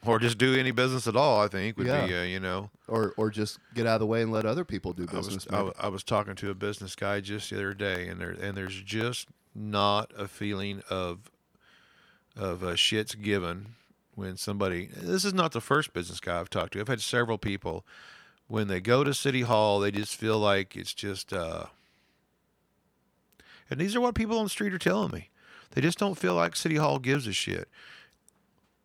or 0.05 0.19
just 0.19 0.39
do 0.39 0.55
any 0.55 0.71
business 0.71 1.09
at 1.09 1.17
all. 1.17 1.41
I 1.41 1.49
think 1.49 1.77
would 1.79 1.87
be, 1.87 1.91
uh, 1.91 2.23
you 2.23 2.39
know, 2.39 2.71
Or 2.87 3.15
or 3.17 3.31
just 3.31 3.59
get 3.75 3.87
out 3.87 3.95
of 3.95 4.01
the 4.01 4.07
way 4.07 4.23
and 4.23 4.31
let 4.31 4.45
other 4.45 4.65
people 4.65 4.93
do 4.93 5.07
I 5.11 5.17
was, 5.17 5.29
business. 5.29 5.47
I, 5.51 5.73
I 5.81 5.89
was 5.89 6.05
talking 6.05 6.35
to 6.37 6.51
a 6.51 6.55
business 6.55 6.95
guy 6.95 7.21
just 7.21 7.49
the 7.51 7.57
other 7.57 7.75
day, 7.75 8.07
and 8.09 8.21
there 8.21 8.31
and 8.31 8.57
there's 8.57 8.81
just 8.83 9.29
not 9.55 10.13
a 10.17 10.29
feeling 10.29 10.83
of 10.91 11.31
of 12.37 12.63
uh, 12.63 12.73
shits 12.73 13.21
given 13.21 13.75
when 14.15 14.37
somebody. 14.37 14.87
This 14.87 15.25
is 15.25 15.35
not 15.35 15.53
the 15.53 15.61
first 15.61 15.93
business 15.93 16.21
guy 16.21 16.41
I've 16.41 16.51
talked 16.51 16.73
to. 16.75 16.81
I've 16.81 16.89
had 16.89 17.01
several 17.01 17.39
people 17.39 17.85
when 18.47 18.69
they 18.69 18.81
go 18.81 19.05
to 19.05 19.15
city 19.15 19.43
hall, 19.43 19.81
they 19.81 19.91
just 19.91 20.17
feel 20.17 20.39
like 20.39 20.77
it's 20.77 20.95
just. 20.95 21.33
Uh, 21.33 21.67
and 23.71 23.81
these 23.81 23.97
are 23.97 24.01
what 24.01 24.15
people 24.15 24.39
on 24.39 24.45
the 24.45 24.51
street 24.51 24.75
are 24.75 24.79
telling 24.79 25.11
me. 25.11 25.31
They 25.71 25.81
just 25.81 25.99
don't 25.99 26.19
feel 26.19 26.35
like 26.35 26.55
city 26.55 26.77
hall 26.77 26.99
gives 26.99 27.27
a 27.27 27.33
shit 27.33 27.69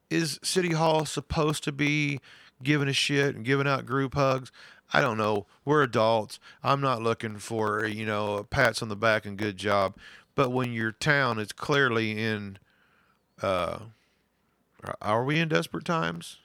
is 0.09 0.39
City 0.43 0.73
Hall 0.73 1.05
supposed 1.05 1.63
to 1.63 1.71
be 1.71 2.19
giving 2.63 2.87
a 2.87 2.93
shit 2.93 3.35
and 3.35 3.45
giving 3.45 3.67
out 3.67 3.85
group 3.85 4.15
hugs? 4.15 4.51
I 4.91 5.01
don't 5.01 5.17
know. 5.17 5.45
We're 5.65 5.83
adults. 5.83 6.39
I'm 6.63 6.81
not 6.81 7.01
looking 7.01 7.37
for, 7.37 7.85
you 7.85 8.05
know, 8.05 8.45
pats 8.49 8.81
on 8.81 8.89
the 8.89 8.95
back 8.95 9.25
and 9.25 9.37
good 9.37 9.57
job. 9.57 9.95
But 10.33 10.51
when 10.51 10.73
your 10.73 10.91
town 10.91 11.37
is 11.37 11.51
clearly 11.51 12.19
in, 12.19 12.57
uh, 13.41 13.79
are 15.01 15.23
we 15.23 15.39
in 15.39 15.49
desperate 15.49 15.85
times? 15.85 16.37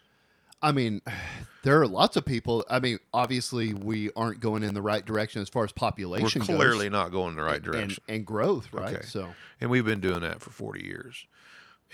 I 0.62 0.72
mean, 0.72 1.02
there 1.62 1.80
are 1.80 1.86
lots 1.86 2.16
of 2.16 2.24
people. 2.24 2.64
I 2.68 2.80
mean, 2.80 2.98
obviously, 3.12 3.74
we 3.74 4.10
aren't 4.16 4.40
going 4.40 4.62
in 4.62 4.74
the 4.74 4.82
right 4.82 5.04
direction 5.04 5.42
as 5.42 5.48
far 5.48 5.64
as 5.64 5.72
population. 5.72 6.40
We're 6.40 6.56
clearly 6.56 6.86
goes, 6.86 6.92
not 6.92 7.12
going 7.12 7.30
in 7.30 7.36
the 7.36 7.42
right 7.42 7.56
and, 7.56 7.64
direction. 7.64 8.02
and 8.08 8.26
growth, 8.26 8.72
right? 8.72 8.94
Okay. 8.94 9.06
So, 9.06 9.28
and 9.60 9.70
we've 9.70 9.84
been 9.84 10.00
doing 10.00 10.20
that 10.20 10.40
for 10.40 10.50
40 10.50 10.84
years 10.84 11.26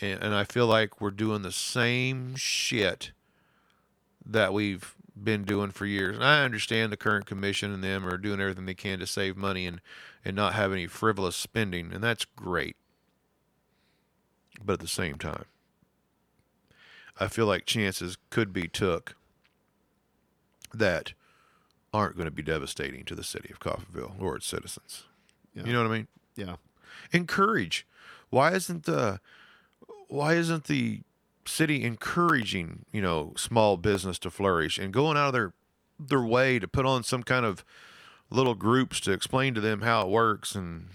and, 0.01 0.23
and 0.23 0.35
i 0.35 0.45
feel 0.45 0.67
like 0.67 1.01
we're 1.01 1.11
doing 1.11 1.43
the 1.43 1.53
same 1.53 2.35
shit 2.37 3.13
that 4.25 4.53
we've 4.53 4.95
been 5.23 5.45
doing 5.45 5.71
for 5.71 5.87
years 5.87 6.17
and 6.17 6.25
i 6.25 6.43
understand 6.45 6.93
the 6.93 6.97
current 6.97 7.27
commission 7.27 7.73
and 7.73 7.85
them 7.85 8.07
are 8.07 8.17
doing 8.17 8.41
everything 8.41 8.67
they 8.67 8.75
can 8.75 8.99
to 8.99 9.07
save 9.07 9.37
money 9.37 9.67
and 9.67 9.81
and 10.25 10.37
not 10.37 10.55
have 10.55 10.73
any 10.73 10.87
frivolous 10.87 11.37
spending 11.37 11.93
and 11.93 12.03
that's 12.03 12.25
great 12.25 12.77
but 14.65 14.75
at 14.75 14.81
the 14.81 14.89
same 14.89 15.17
time 15.17 15.45
i 17.19 17.27
feel 17.29 17.47
like 17.47 17.65
chances 17.67 18.17
could 18.31 18.53
be 18.53 18.69
took 18.69 19.17
that 20.73 21.13
aren't 21.93 22.15
going 22.17 22.27
to 22.27 22.31
be 22.31 22.43
devastating 22.43 23.05
to 23.05 23.15
the 23.15 23.25
city 23.25 23.51
of 23.51 23.59
Coffeyville 23.59 24.15
or 24.21 24.37
its 24.37 24.47
citizens 24.47 25.05
Yeah. 25.55 25.65
you 25.65 25.73
know 25.73 25.83
what 25.83 25.91
i 25.91 25.97
mean 25.97 26.09
yeah, 26.37 26.57
encourage 27.13 27.87
why 28.31 28.53
isn't 28.53 28.85
the 28.85 29.21
why 30.09 30.35
isn't 30.35 30.65
the 30.65 31.01
city 31.45 31.83
encouraging 31.85 32.85
you 32.93 33.03
know 33.03 33.33
small 33.37 33.77
business 33.77 34.19
to 34.21 34.31
flourish 34.31 34.79
and 34.79 34.93
going 34.93 35.17
out 35.17 35.29
of 35.29 35.33
their 35.33 35.53
their 35.99 36.23
way 36.23 36.59
to 36.59 36.67
put 36.69 36.87
on 36.87 37.03
some 37.03 37.23
kind 37.23 37.45
of 37.45 37.65
little 38.31 38.55
groups 38.55 39.01
to 39.01 39.11
explain 39.13 39.53
to 39.55 39.61
them 39.61 39.81
how 39.83 40.03
it 40.03 40.09
works 40.09 40.55
and 40.55 40.87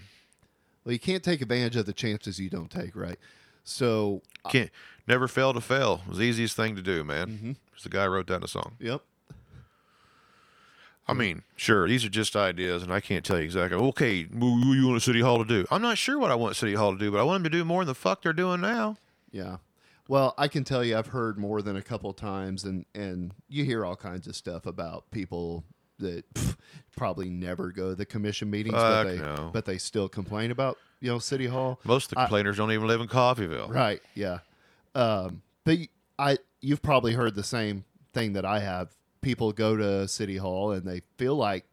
well, 0.84 0.92
you 0.92 0.98
can't 0.98 1.22
take 1.22 1.40
advantage 1.42 1.76
of 1.76 1.84
the 1.84 1.92
chances 1.92 2.38
you 2.38 2.48
don't 2.48 2.70
take, 2.70 2.94
right? 2.94 3.18
So, 3.68 4.22
can't 4.50 4.70
never 5.06 5.28
fail 5.28 5.52
to 5.52 5.60
fail 5.60 6.02
it 6.06 6.08
was 6.08 6.18
the 6.18 6.24
easiest 6.24 6.56
thing 6.56 6.76
to 6.76 6.82
do 6.82 7.02
man 7.04 7.28
Mm-hmm. 7.28 7.52
It's 7.74 7.82
the 7.82 7.88
guy 7.88 8.04
who 8.04 8.10
wrote 8.10 8.26
that 8.28 8.36
in 8.36 8.44
a 8.44 8.48
song 8.48 8.76
yep. 8.78 9.02
i 11.08 11.12
mean 11.12 11.42
sure 11.56 11.88
these 11.88 12.04
are 12.04 12.08
just 12.08 12.36
ideas 12.36 12.82
and 12.82 12.92
i 12.92 13.00
can't 13.00 13.24
tell 13.24 13.38
you 13.38 13.44
exactly 13.44 13.76
okay 13.76 14.22
what 14.24 14.60
do 14.62 14.74
you 14.74 14.88
want 14.88 15.02
city 15.02 15.20
hall 15.20 15.38
to 15.38 15.44
do 15.44 15.66
i'm 15.70 15.82
not 15.82 15.98
sure 15.98 16.18
what 16.18 16.30
i 16.30 16.34
want 16.34 16.56
city 16.56 16.74
hall 16.74 16.92
to 16.92 16.98
do 16.98 17.10
but 17.10 17.20
i 17.20 17.22
want 17.22 17.42
them 17.42 17.50
to 17.50 17.58
do 17.58 17.64
more 17.64 17.84
than 17.84 17.88
the 17.88 17.94
fuck 17.94 18.22
they're 18.22 18.32
doing 18.32 18.60
now 18.60 18.96
Yeah. 19.32 19.58
Well, 20.08 20.34
I 20.38 20.48
can 20.48 20.62
tell 20.64 20.84
you, 20.84 20.96
I've 20.96 21.08
heard 21.08 21.36
more 21.36 21.62
than 21.62 21.76
a 21.76 21.82
couple 21.82 22.12
times, 22.12 22.64
and 22.64 22.84
and 22.94 23.32
you 23.48 23.64
hear 23.64 23.84
all 23.84 23.96
kinds 23.96 24.26
of 24.26 24.36
stuff 24.36 24.64
about 24.64 25.10
people 25.10 25.64
that 25.98 26.32
pff, 26.34 26.56
probably 26.96 27.28
never 27.28 27.72
go 27.72 27.90
to 27.90 27.94
the 27.96 28.06
commission 28.06 28.48
meetings, 28.48 28.74
but 28.74 29.04
they 29.04 29.18
no. 29.18 29.50
but 29.52 29.64
they 29.64 29.78
still 29.78 30.08
complain 30.08 30.50
about 30.50 30.78
you 31.00 31.10
know 31.10 31.18
city 31.18 31.46
hall. 31.46 31.78
most 31.84 32.06
of 32.06 32.10
the 32.16 32.20
I- 32.20 32.24
complainers 32.24 32.56
don't 32.56 32.72
even 32.72 32.86
live 32.86 33.00
in 33.00 33.08
Coffeyville 33.08 33.72
Right. 33.72 34.02
Yeah. 34.14 34.38
Um, 34.94 35.42
but 35.64 35.78
I, 36.18 36.38
you've 36.60 36.82
probably 36.82 37.12
heard 37.12 37.34
the 37.34 37.44
same 37.44 37.84
thing 38.14 38.32
that 38.32 38.44
I 38.46 38.60
have. 38.60 38.88
People 39.20 39.52
go 39.52 39.76
to 39.76 40.08
City 40.08 40.36
Hall 40.38 40.72
and 40.72 40.86
they 40.86 41.02
feel 41.18 41.34
like 41.34 41.64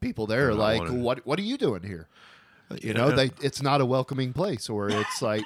people 0.00 0.26
there 0.26 0.48
are 0.48 0.54
like, 0.54 0.78
wanted. 0.80 1.00
"What? 1.00 1.26
What 1.26 1.38
are 1.38 1.42
you 1.42 1.58
doing 1.58 1.82
here?" 1.82 2.08
You 2.80 2.94
know, 2.94 3.10
know, 3.10 3.16
they 3.16 3.30
it's 3.42 3.60
not 3.62 3.80
a 3.80 3.86
welcoming 3.86 4.32
place, 4.32 4.68
or 4.68 4.88
it's 4.88 5.20
like 5.20 5.44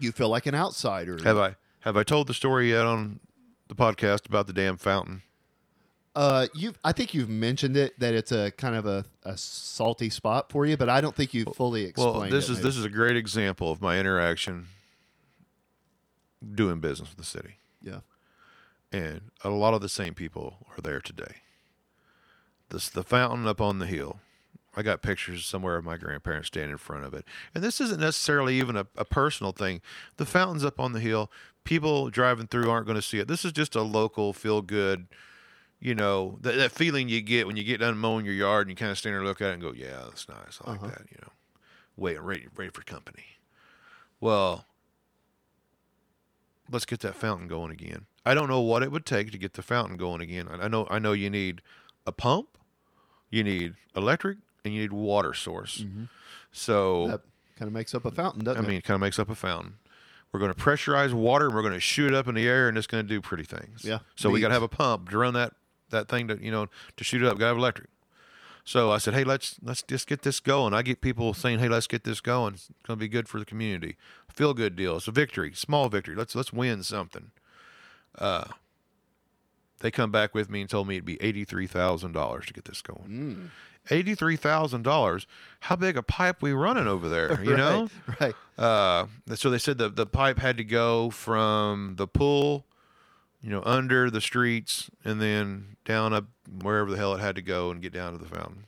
you 0.00 0.12
feel 0.12 0.28
like 0.28 0.46
an 0.46 0.54
outsider. 0.54 1.18
Have 1.24 1.38
I 1.38 1.56
have 1.80 1.96
I 1.96 2.02
told 2.02 2.26
the 2.26 2.34
story 2.34 2.70
yet 2.70 2.84
on 2.86 3.20
the 3.68 3.74
podcast 3.74 4.26
about 4.26 4.46
the 4.46 4.52
damn 4.52 4.76
fountain? 4.76 5.22
Uh, 6.14 6.46
you, 6.54 6.74
I 6.84 6.92
think 6.92 7.14
you've 7.14 7.30
mentioned 7.30 7.76
it 7.76 7.98
that 7.98 8.12
it's 8.12 8.32
a 8.32 8.50
kind 8.50 8.76
of 8.76 8.84
a, 8.84 9.06
a 9.24 9.36
salty 9.36 10.10
spot 10.10 10.52
for 10.52 10.66
you, 10.66 10.76
but 10.76 10.90
I 10.90 11.00
don't 11.00 11.14
think 11.14 11.32
you 11.32 11.44
fully 11.44 11.84
explained. 11.84 12.16
Well, 12.16 12.30
this 12.30 12.48
it, 12.48 12.52
is 12.52 12.58
maybe. 12.58 12.68
this 12.68 12.76
is 12.76 12.84
a 12.84 12.90
great 12.90 13.16
example 13.16 13.70
of 13.70 13.80
my 13.80 13.98
interaction 13.98 14.66
doing 16.54 16.80
business 16.80 17.08
with 17.08 17.18
the 17.18 17.24
city, 17.24 17.56
yeah, 17.80 18.00
and 18.92 19.22
a 19.42 19.48
lot 19.48 19.72
of 19.72 19.80
the 19.80 19.88
same 19.88 20.12
people 20.12 20.66
are 20.76 20.82
there 20.82 21.00
today. 21.00 21.36
This 22.68 22.90
the 22.90 23.02
fountain 23.02 23.46
up 23.46 23.60
on 23.60 23.78
the 23.78 23.86
hill. 23.86 24.20
I 24.74 24.80
got 24.80 25.02
pictures 25.02 25.44
somewhere 25.44 25.76
of 25.76 25.84
my 25.84 25.98
grandparents 25.98 26.48
standing 26.48 26.72
in 26.72 26.78
front 26.78 27.04
of 27.04 27.14
it, 27.14 27.24
and 27.54 27.64
this 27.64 27.80
isn't 27.80 28.00
necessarily 28.00 28.58
even 28.58 28.76
a, 28.76 28.86
a 28.96 29.04
personal 29.04 29.52
thing. 29.52 29.80
The 30.16 30.26
fountain's 30.26 30.64
up 30.64 30.78
on 30.78 30.92
the 30.92 31.00
hill. 31.00 31.30
People 31.64 32.10
driving 32.10 32.48
through 32.48 32.70
aren't 32.70 32.86
going 32.86 32.96
to 32.96 33.02
see 33.02 33.18
it. 33.18 33.28
This 33.28 33.44
is 33.46 33.52
just 33.52 33.74
a 33.74 33.82
local 33.82 34.32
feel 34.32 34.60
good. 34.60 35.06
You 35.82 35.96
know 35.96 36.38
that, 36.42 36.54
that 36.56 36.70
feeling 36.70 37.08
you 37.08 37.20
get 37.20 37.48
when 37.48 37.56
you 37.56 37.64
get 37.64 37.80
done 37.80 37.98
mowing 37.98 38.24
your 38.24 38.34
yard 38.34 38.68
and 38.68 38.70
you 38.70 38.76
kind 38.76 38.92
of 38.92 38.98
stand 38.98 39.14
there 39.14 39.20
and 39.20 39.28
look 39.28 39.40
at 39.40 39.50
it 39.50 39.54
and 39.54 39.62
go, 39.62 39.72
"Yeah, 39.72 40.02
that's 40.04 40.28
nice. 40.28 40.60
I 40.64 40.70
like 40.70 40.80
uh-huh. 40.80 40.90
that." 40.90 41.06
You 41.10 41.18
know, 41.22 41.32
wait, 41.96 42.20
ready, 42.20 42.46
ready 42.56 42.70
for 42.70 42.82
company. 42.82 43.24
Well, 44.20 44.64
let's 46.70 46.86
get 46.86 47.00
that 47.00 47.16
fountain 47.16 47.48
going 47.48 47.72
again. 47.72 48.06
I 48.24 48.34
don't 48.34 48.48
know 48.48 48.60
what 48.60 48.84
it 48.84 48.92
would 48.92 49.04
take 49.04 49.32
to 49.32 49.38
get 49.38 49.54
the 49.54 49.62
fountain 49.62 49.96
going 49.96 50.20
again. 50.20 50.48
I 50.48 50.66
I 50.66 50.68
know, 50.68 50.86
I 50.88 51.00
know 51.00 51.12
you 51.12 51.28
need 51.28 51.62
a 52.06 52.12
pump, 52.12 52.56
you 53.28 53.42
need 53.42 53.74
electric, 53.96 54.38
and 54.64 54.72
you 54.72 54.82
need 54.82 54.92
water 54.92 55.34
source. 55.34 55.80
Mm-hmm. 55.80 56.04
So, 56.52 57.08
that 57.08 57.20
kind 57.58 57.66
of 57.66 57.72
makes 57.72 57.92
up 57.92 58.04
a 58.04 58.12
fountain, 58.12 58.44
doesn't 58.44 58.62
I 58.62 58.64
it? 58.64 58.68
mean, 58.68 58.78
it 58.78 58.84
kind 58.84 58.94
of 58.94 59.00
makes 59.00 59.18
up 59.18 59.28
a 59.28 59.34
fountain. 59.34 59.74
We're 60.30 60.40
going 60.40 60.54
to 60.54 60.58
pressurize 60.60 61.12
water 61.12 61.46
and 61.46 61.54
we're 61.54 61.62
going 61.62 61.74
to 61.74 61.80
shoot 61.80 62.12
it 62.12 62.14
up 62.14 62.26
in 62.26 62.36
the 62.36 62.46
air 62.46 62.68
and 62.68 62.78
it's 62.78 62.86
going 62.86 63.04
to 63.04 63.08
do 63.08 63.20
pretty 63.20 63.44
things. 63.44 63.84
Yeah. 63.84 63.98
So 64.14 64.30
we 64.30 64.40
got 64.40 64.48
to 64.48 64.54
have 64.54 64.62
a 64.62 64.68
pump 64.68 65.10
to 65.10 65.18
run 65.18 65.34
that 65.34 65.52
that 65.92 66.08
thing 66.08 66.28
to 66.28 66.42
you 66.42 66.50
know 66.50 66.66
to 66.96 67.04
shoot 67.04 67.22
it 67.22 67.28
up. 67.28 67.40
Have 67.40 67.56
electric. 67.56 67.88
So 68.64 68.92
I 68.92 68.98
said, 68.98 69.14
hey, 69.14 69.24
let's 69.24 69.56
let's 69.62 69.82
just 69.82 70.06
get 70.06 70.22
this 70.22 70.38
going. 70.40 70.72
I 70.72 70.82
get 70.82 71.00
people 71.00 71.34
saying, 71.34 71.58
hey, 71.58 71.68
let's 71.68 71.86
get 71.88 72.04
this 72.04 72.20
going. 72.20 72.54
It's 72.54 72.68
going 72.86 72.96
to 72.98 73.00
be 73.00 73.08
good 73.08 73.28
for 73.28 73.38
the 73.40 73.44
community. 73.44 73.96
Feel 74.28 74.54
good 74.54 74.76
deal. 74.76 74.96
It's 74.98 75.08
a 75.08 75.12
victory, 75.12 75.52
small 75.54 75.88
victory. 75.88 76.14
Let's 76.14 76.34
let's 76.34 76.52
win 76.52 76.82
something. 76.84 77.32
Uh, 78.16 78.44
they 79.80 79.90
come 79.90 80.12
back 80.12 80.32
with 80.34 80.48
me 80.48 80.60
and 80.60 80.70
told 80.70 80.86
me 80.86 80.94
it'd 80.94 81.04
be 81.04 81.20
eighty 81.20 81.44
three 81.44 81.66
thousand 81.66 82.12
dollars 82.12 82.46
to 82.46 82.52
get 82.52 82.64
this 82.66 82.82
going. 82.82 83.50
Eighty 83.90 84.14
three 84.14 84.36
thousand 84.36 84.82
dollars. 84.82 85.26
How 85.60 85.74
big 85.74 85.96
a 85.96 86.02
pipe 86.02 86.40
we 86.40 86.52
running 86.52 86.86
over 86.86 87.08
there? 87.08 87.42
You 87.42 87.56
know. 87.56 87.88
right? 88.20 88.34
Uh, 88.56 89.06
so 89.34 89.50
they 89.50 89.58
said 89.58 89.78
the 89.78 89.88
the 89.88 90.06
pipe 90.06 90.38
had 90.38 90.56
to 90.58 90.64
go 90.64 91.10
from 91.10 91.94
the 91.96 92.06
pool, 92.06 92.64
you 93.42 93.50
know, 93.50 93.62
under 93.64 94.10
the 94.10 94.20
streets, 94.20 94.90
and 95.04 95.20
then 95.20 95.76
down 95.84 96.12
up 96.12 96.26
wherever 96.62 96.90
the 96.90 96.96
hell 96.96 97.14
it 97.14 97.20
had 97.20 97.34
to 97.34 97.42
go 97.42 97.70
and 97.70 97.82
get 97.82 97.92
down 97.92 98.12
to 98.12 98.18
the 98.18 98.28
fountain. 98.28 98.66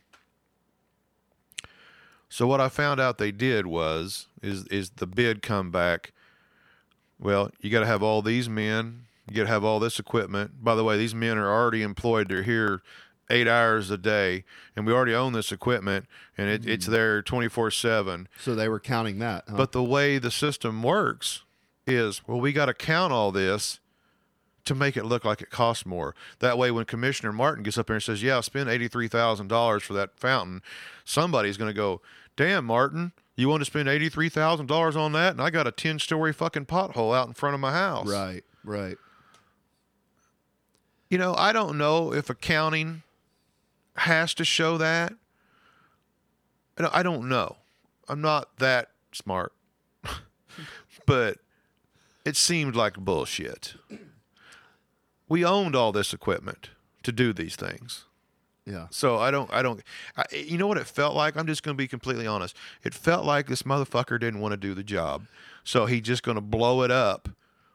So 2.29 2.49
what 2.49 2.61
I 2.61 2.69
found 2.69 3.01
out 3.01 3.19
they 3.19 3.31
did 3.31 3.67
was 3.67 4.27
is 4.43 4.67
is 4.67 4.91
the 4.91 5.07
bid 5.07 5.41
come 5.41 5.71
back. 5.71 6.13
Well, 7.21 7.51
you 7.61 7.71
got 7.71 7.81
to 7.81 7.87
have 7.87 8.03
all 8.03 8.23
these 8.23 8.49
men. 8.49 9.07
You 9.29 9.37
got 9.37 9.43
to 9.43 9.49
have 9.49 9.65
all 9.65 9.79
this 9.79 10.01
equipment. 10.01 10.65
By 10.65 10.75
the 10.75 10.83
way, 10.83 10.99
these 10.99 11.15
men 11.15 11.39
are 11.39 11.49
already 11.49 11.83
employed. 11.83 12.29
They're 12.29 12.43
here 12.43 12.83
eight 13.31 13.47
hours 13.47 13.91
a 13.91 13.97
day, 13.97 14.45
and 14.75 14.85
we 14.85 14.93
already 14.93 15.15
own 15.15 15.33
this 15.33 15.53
equipment, 15.53 16.07
and 16.37 16.51
it, 16.51 16.67
it's 16.69 16.87
mm. 16.87 16.91
there 16.91 17.23
twenty 17.23 17.49
four 17.49 17.71
seven. 17.71 18.29
So 18.41 18.57
they 18.57 18.69
were 18.69 18.81
counting 18.81 19.21
that. 19.21 19.45
Huh? 19.49 19.57
But 19.57 19.71
the 19.71 19.85
way 19.85 20.19
the 20.19 20.33
system 20.33 20.83
works 20.83 21.45
is, 21.87 22.27
well, 22.27 22.41
we 22.41 22.53
got 22.53 22.67
to 22.67 22.75
count 22.75 23.13
all 23.13 23.31
this 23.31 23.79
to 24.65 24.75
make 24.75 24.97
it 24.97 25.05
look 25.05 25.25
like 25.25 25.41
it 25.43 25.51
costs 25.51 25.85
more. 25.85 26.15
That 26.39 26.59
way, 26.59 26.71
when 26.71 26.85
Commissioner 26.85 27.33
Martin 27.33 27.63
gets 27.63 27.79
up 27.79 27.87
there 27.87 27.97
and 27.97 28.03
says, 28.03 28.23
"Yeah, 28.23 28.39
I 28.39 28.41
spent 28.41 28.69
eighty 28.69 28.89
three 28.89 29.09
thousand 29.09 29.49
dollars 29.49 29.83
for 29.83 29.93
that 29.95 30.19
fountain," 30.19 30.63
somebody's 31.05 31.57
going 31.57 31.71
to 31.71 31.77
go, 31.77 32.01
"Damn, 32.37 32.65
Martin." 32.65 33.13
You 33.37 33.49
want 33.49 33.63
to 33.63 33.65
spend 33.65 33.89
eighty 33.89 34.09
three 34.09 34.29
thousand 34.29 34.67
dollars 34.67 34.95
on 34.95 35.13
that, 35.13 35.33
and 35.33 35.43
I 35.43 35.51
got 35.51 35.67
a 35.67 35.73
ten 35.73 35.99
story 35.99 36.33
fucking 36.33 36.67
pothole 36.67 37.17
out 37.17 37.27
in 37.27 37.35
front 37.35 37.55
of 37.55 37.61
my 37.61 37.73
house. 37.73 38.07
Right, 38.07 38.45
right. 38.63 38.97
You 41.11 41.19
know, 41.19 41.35
I 41.35 41.53
don't 41.53 41.77
know 41.77 42.13
if 42.13 42.31
accounting 42.31 43.03
has 43.97 44.35
to 44.35 44.45
show 44.45 44.79
that. 44.79 45.15
I 46.79 47.03
don't 47.03 47.29
know. 47.29 47.57
I'm 48.09 48.21
not 48.21 48.59
that 48.59 48.91
smart. 49.13 49.53
but 51.07 51.39
it 52.25 52.37
seemed 52.37 52.75
like 52.75 52.97
bullshit. 52.97 53.75
We 55.35 55.45
owned 55.45 55.75
all 55.75 55.91
this 55.91 56.15
equipment 56.15 56.71
to 57.03 57.11
do 57.11 57.33
these 57.33 57.57
things. 57.57 58.05
Yeah. 58.65 58.87
So 58.91 59.19
I 59.19 59.33
don't, 59.33 59.53
I 59.53 59.63
don't, 59.63 59.83
I, 60.17 60.25
you 60.33 60.57
know 60.57 60.69
what 60.69 60.79
it 60.79 60.87
felt 60.87 61.17
like? 61.17 61.37
I'm 61.37 61.47
just 61.49 61.65
going 61.65 61.77
to 61.77 61.83
be 61.83 61.89
completely 61.89 62.25
honest. 62.25 62.57
It 62.85 62.95
felt 62.95 63.25
like 63.27 63.49
this 63.49 63.65
motherfucker 63.65 64.21
didn't 64.21 64.39
want 64.39 64.53
to 64.53 64.57
do 64.57 64.75
the 64.75 64.85
job. 64.85 65.27
So 65.65 65.87
he 65.87 66.01
just 66.01 66.23
going 66.23 66.37
to 66.37 66.41
blow 66.41 66.83
it 66.83 66.93
up 66.93 67.29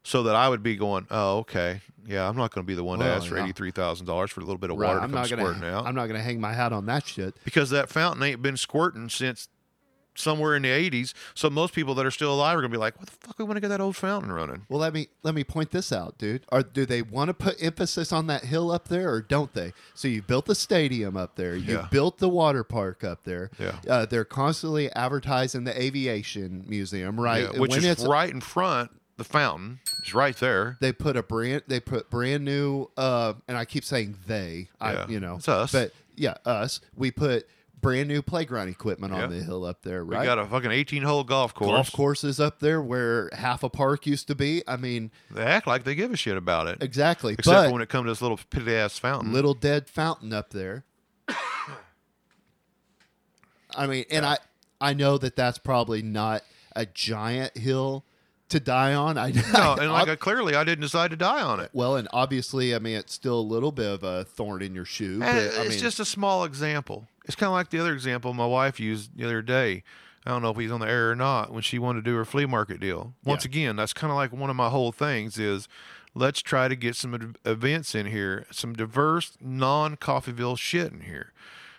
so 0.04 0.24
that 0.24 0.36
I 0.38 0.48
would 0.48 0.64
be 0.64 0.78
going, 0.78 1.06
oh, 1.12 1.40
okay. 1.40 1.82
Yeah, 2.08 2.30
I'm 2.30 2.38
not 2.38 2.52
going 2.54 2.66
to 2.66 2.68
be 2.68 2.76
the 2.76 2.84
one 2.86 3.00
to 3.00 3.06
Well, 3.06 3.18
ask 3.18 3.28
for 3.28 3.36
$83,000 3.36 4.30
for 4.30 4.40
a 4.40 4.44
little 4.46 4.58
bit 4.58 4.70
of 4.72 4.78
Right. 4.78 4.88
water 4.88 5.00
to 5.00 5.04
I'm 5.04 5.12
come 5.12 5.20
not 5.22 5.30
gonna. 5.30 5.42
squirting 5.42 5.64
out. 5.66 5.86
I'm 5.86 5.96
not 5.96 6.08
gonna 6.08 6.24
hang 6.24 6.40
my 6.40 6.54
hat 6.54 6.72
on 6.72 6.86
that 6.86 7.06
shit. 7.06 7.36
because 7.44 7.72
that 7.72 7.90
fountain 7.90 8.24
ain't 8.24 8.42
been 8.42 8.56
squirting 8.58 9.10
since 9.10 9.50
somewhere 10.20 10.56
in 10.56 10.64
the 10.64 10.70
80s. 10.70 11.14
So 11.34 11.50
most 11.50 11.74
people 11.74 11.96
that 11.96 12.06
are 12.06 12.12
still 12.12 12.34
alive 12.34 12.58
are 12.58 12.62
going 12.62 12.72
to 12.72 12.76
be 12.78 12.80
like, 12.80 12.98
what 13.00 13.08
the 13.10 13.16
fuck, 13.28 13.40
we 13.40 13.46
want 13.46 13.58
to 13.58 13.62
get 13.62 13.70
that 13.70 13.82
old 13.82 13.96
fountain 13.96 14.32
running? 14.32 14.66
Well, 14.70 14.80
let 14.80 14.94
me 14.94 15.08
let 15.24 15.34
me 15.34 15.44
point 15.44 15.72
this 15.72 15.92
out, 15.92 16.18
dude. 16.18 16.44
Are 16.50 16.62
do 16.64 16.86
they 16.86 17.02
want 17.02 17.30
to 17.30 17.34
put 17.34 17.62
emphasis 17.62 18.12
on 18.12 18.28
that 18.28 18.46
hill 18.46 18.72
up 18.72 18.88
there, 18.88 19.12
or 19.12 19.22
don't 19.22 19.54
they? 19.54 19.74
So 19.96 20.08
you 20.08 20.22
built 20.22 20.46
the 20.46 20.56
stadium 20.56 21.16
up 21.18 21.36
there. 21.36 21.56
You 21.56 21.76
Yeah. 21.76 21.88
built 21.90 22.18
the 22.20 22.30
water 22.30 22.64
park 22.64 23.04
up 23.04 23.24
there. 23.24 23.50
Yeah. 23.60 23.80
Uh, 23.88 24.06
they're 24.06 24.26
constantly 24.26 24.92
advertising 24.94 25.64
the 25.64 25.82
aviation 25.82 26.66
museum, 26.68 27.20
right? 27.20 27.44
Yeah, 27.54 27.60
which 27.60 27.72
When 27.72 27.80
is 27.80 27.86
it's- 27.86 28.08
right 28.08 28.30
in 28.30 28.42
front. 28.42 28.92
The 29.18 29.26
fountain 29.26 29.80
is 30.06 30.14
right 30.14 30.38
there. 30.38 30.78
They 30.80 30.94
put 30.94 31.18
a 31.18 31.24
brand. 31.24 31.64
They 31.68 31.82
put 31.82 32.10
brand 32.10 32.46
new. 32.46 32.90
Uh, 32.96 33.34
and 33.50 33.58
I 33.58 33.66
keep 33.66 33.84
saying 33.84 34.16
they. 34.28 34.70
I 34.80 34.94
Yeah. 34.94 35.08
you 35.10 35.20
know 35.20 35.36
It's 35.36 35.50
us. 35.50 35.74
But 35.74 35.92
yeah, 36.16 36.36
us. 36.46 36.80
We 36.96 37.12
put 37.12 37.46
brand 37.82 38.08
new 38.08 38.22
playground 38.22 38.70
equipment 38.70 39.14
on 39.14 39.30
the 39.30 39.44
hill 39.44 39.64
up 39.66 39.82
there, 39.84 40.04
We 40.06 40.16
got 40.16 40.38
a 40.40 40.46
fucking 40.46 40.72
18 40.72 41.04
hole 41.04 41.24
golf 41.24 41.54
course. 41.54 41.70
golf 41.70 41.92
courses 41.92 42.40
up 42.40 42.60
there 42.60 42.82
where 42.82 43.30
half 43.34 43.64
a 43.64 43.70
park 43.70 44.06
used 44.08 44.28
to 44.28 44.36
be. 44.36 44.62
I 44.68 44.76
mean, 44.78 45.12
They 45.32 45.44
act 45.44 45.68
like 45.68 45.84
they 45.84 45.96
give 45.96 46.12
a 46.12 46.18
shit 46.18 46.38
about 46.38 46.68
it. 46.68 46.82
exactly. 46.82 47.34
Except 47.34 47.68
but 47.68 47.72
when 47.74 47.82
it 47.82 47.90
comes 47.90 48.06
to 48.06 48.12
this 48.12 48.22
little 48.22 48.40
pitty 48.50 48.76
ass 48.76 48.98
fountain. 48.98 49.32
little 49.34 49.54
dead 49.54 49.90
fountain 49.90 50.34
up 50.34 50.50
there. 50.52 50.84
I 53.76 53.86
mean, 53.88 54.06
and 54.10 54.26
I 54.26 54.38
I 54.82 54.94
know 54.94 55.18
that 55.18 55.36
that's 55.36 55.58
probably 55.58 56.02
not 56.02 56.42
a 56.76 56.86
giant 56.86 57.58
hill 57.58 58.04
to 58.50 58.60
die 58.60 58.94
on. 58.96 59.18
I 59.18 59.30
no, 59.54 59.76
and 59.80 59.92
like 59.92 60.08
I, 60.08 60.14
uh, 60.14 60.16
clearly 60.16 60.56
I 60.56 60.64
didn't 60.64 60.82
decide 60.82 61.12
to 61.12 61.18
die 61.18 61.42
on 61.42 61.60
it. 61.60 61.70
well, 61.74 61.96
and 61.96 62.08
obviously, 62.12 62.74
I 62.74 62.80
mean, 62.80 62.98
it's 62.98 63.14
still 63.14 63.40
a 63.40 63.42
little 63.42 63.72
bit 63.72 63.86
of 63.92 64.04
a 64.04 64.24
thorn 64.26 64.62
in 64.64 64.74
your 64.74 64.86
shoe. 64.86 65.20
But 65.20 65.28
And 65.30 65.38
I 65.38 65.42
it's 65.62 65.70
mean, 65.70 65.80
just 65.80 66.00
a 66.00 66.06
small 66.06 66.44
example. 66.46 67.08
It's 67.30 67.36
kind 67.36 67.48
of 67.50 67.54
like 67.54 67.70
the 67.70 67.78
other 67.80 67.94
example 67.94 68.34
my 68.34 68.48
wife 68.48 68.80
used 68.80 69.16
the 69.16 69.24
other 69.24 69.44
day. 69.44 69.84
I 70.26 70.32
don't 70.32 70.42
know 70.42 70.50
if 70.50 70.58
he's 70.58 70.72
on 70.72 70.80
the 70.80 70.90
air 70.90 71.12
or 71.12 71.16
not 71.16 71.54
when 71.54 71.62
she 71.62 71.78
wanted 71.78 72.04
to 72.04 72.10
do 72.12 72.16
her 72.18 72.26
flea 72.26 72.48
market 72.48 72.80
deal. 72.80 73.14
Once 73.24 73.46
Yeah. 73.46 73.50
again, 73.50 73.76
that's 73.76 73.94
kind 73.94 74.10
of 74.10 74.18
like 74.18 74.34
one 74.34 74.50
of 74.50 74.56
my 74.56 74.70
whole 74.70 74.92
things 74.92 75.38
is 75.38 75.68
let's 76.16 76.42
try 76.42 76.68
to 76.68 76.76
get 76.76 76.96
some 76.96 77.14
ad- 77.14 77.38
events 77.46 77.94
in 77.94 78.08
here, 78.08 78.48
some 78.50 78.74
diverse 78.74 79.38
non-Coffeyville 79.40 80.58
shit 80.58 80.92
in 80.92 81.02
here. 81.02 81.32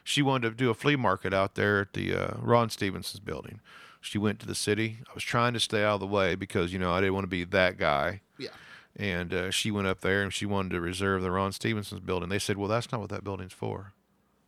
She 0.05 0.23
wanted 0.23 0.51
to 0.51 0.55
do 0.55 0.71
a 0.71 0.75
flea 0.75 0.95
market 0.95 1.35
out 1.35 1.57
there 1.57 1.81
at 1.81 1.95
the 1.95 2.15
uh, 2.15 2.35
Ron 2.39 2.71
Stevenson's 2.71 3.19
building. 3.21 3.59
She 4.01 4.19
went 4.19 4.39
to 4.41 4.47
the 4.47 4.55
city. 4.55 4.99
I 5.11 5.15
was 5.15 5.25
trying 5.25 5.53
to 5.55 5.61
stay 5.61 5.83
out 5.83 5.95
of 5.95 6.01
the 6.01 6.07
way 6.07 6.37
because 6.37 6.73
you 6.73 6.79
know 6.79 6.93
I 6.93 7.01
didn't 7.01 7.15
want 7.15 7.25
to 7.25 7.29
be 7.29 7.43
that 7.45 7.77
guy 7.77 8.21
yeah, 8.39 8.49
and 8.97 9.35
uh, 9.35 9.51
she 9.51 9.71
went 9.73 9.89
up 9.89 10.01
there 10.01 10.23
and 10.23 10.33
she 10.33 10.47
wanted 10.47 10.71
to 10.71 10.81
reserve 10.81 11.23
the 11.23 11.31
Ron 11.33 11.51
Stevenson's 11.53 12.01
building. 12.01 12.29
They 12.31 12.39
said, 12.39 12.57
"Well, 12.57 12.69
that's 12.69 12.91
not 12.93 13.01
what 13.01 13.11
that 13.11 13.25
building's 13.25 13.53
for." 13.53 13.93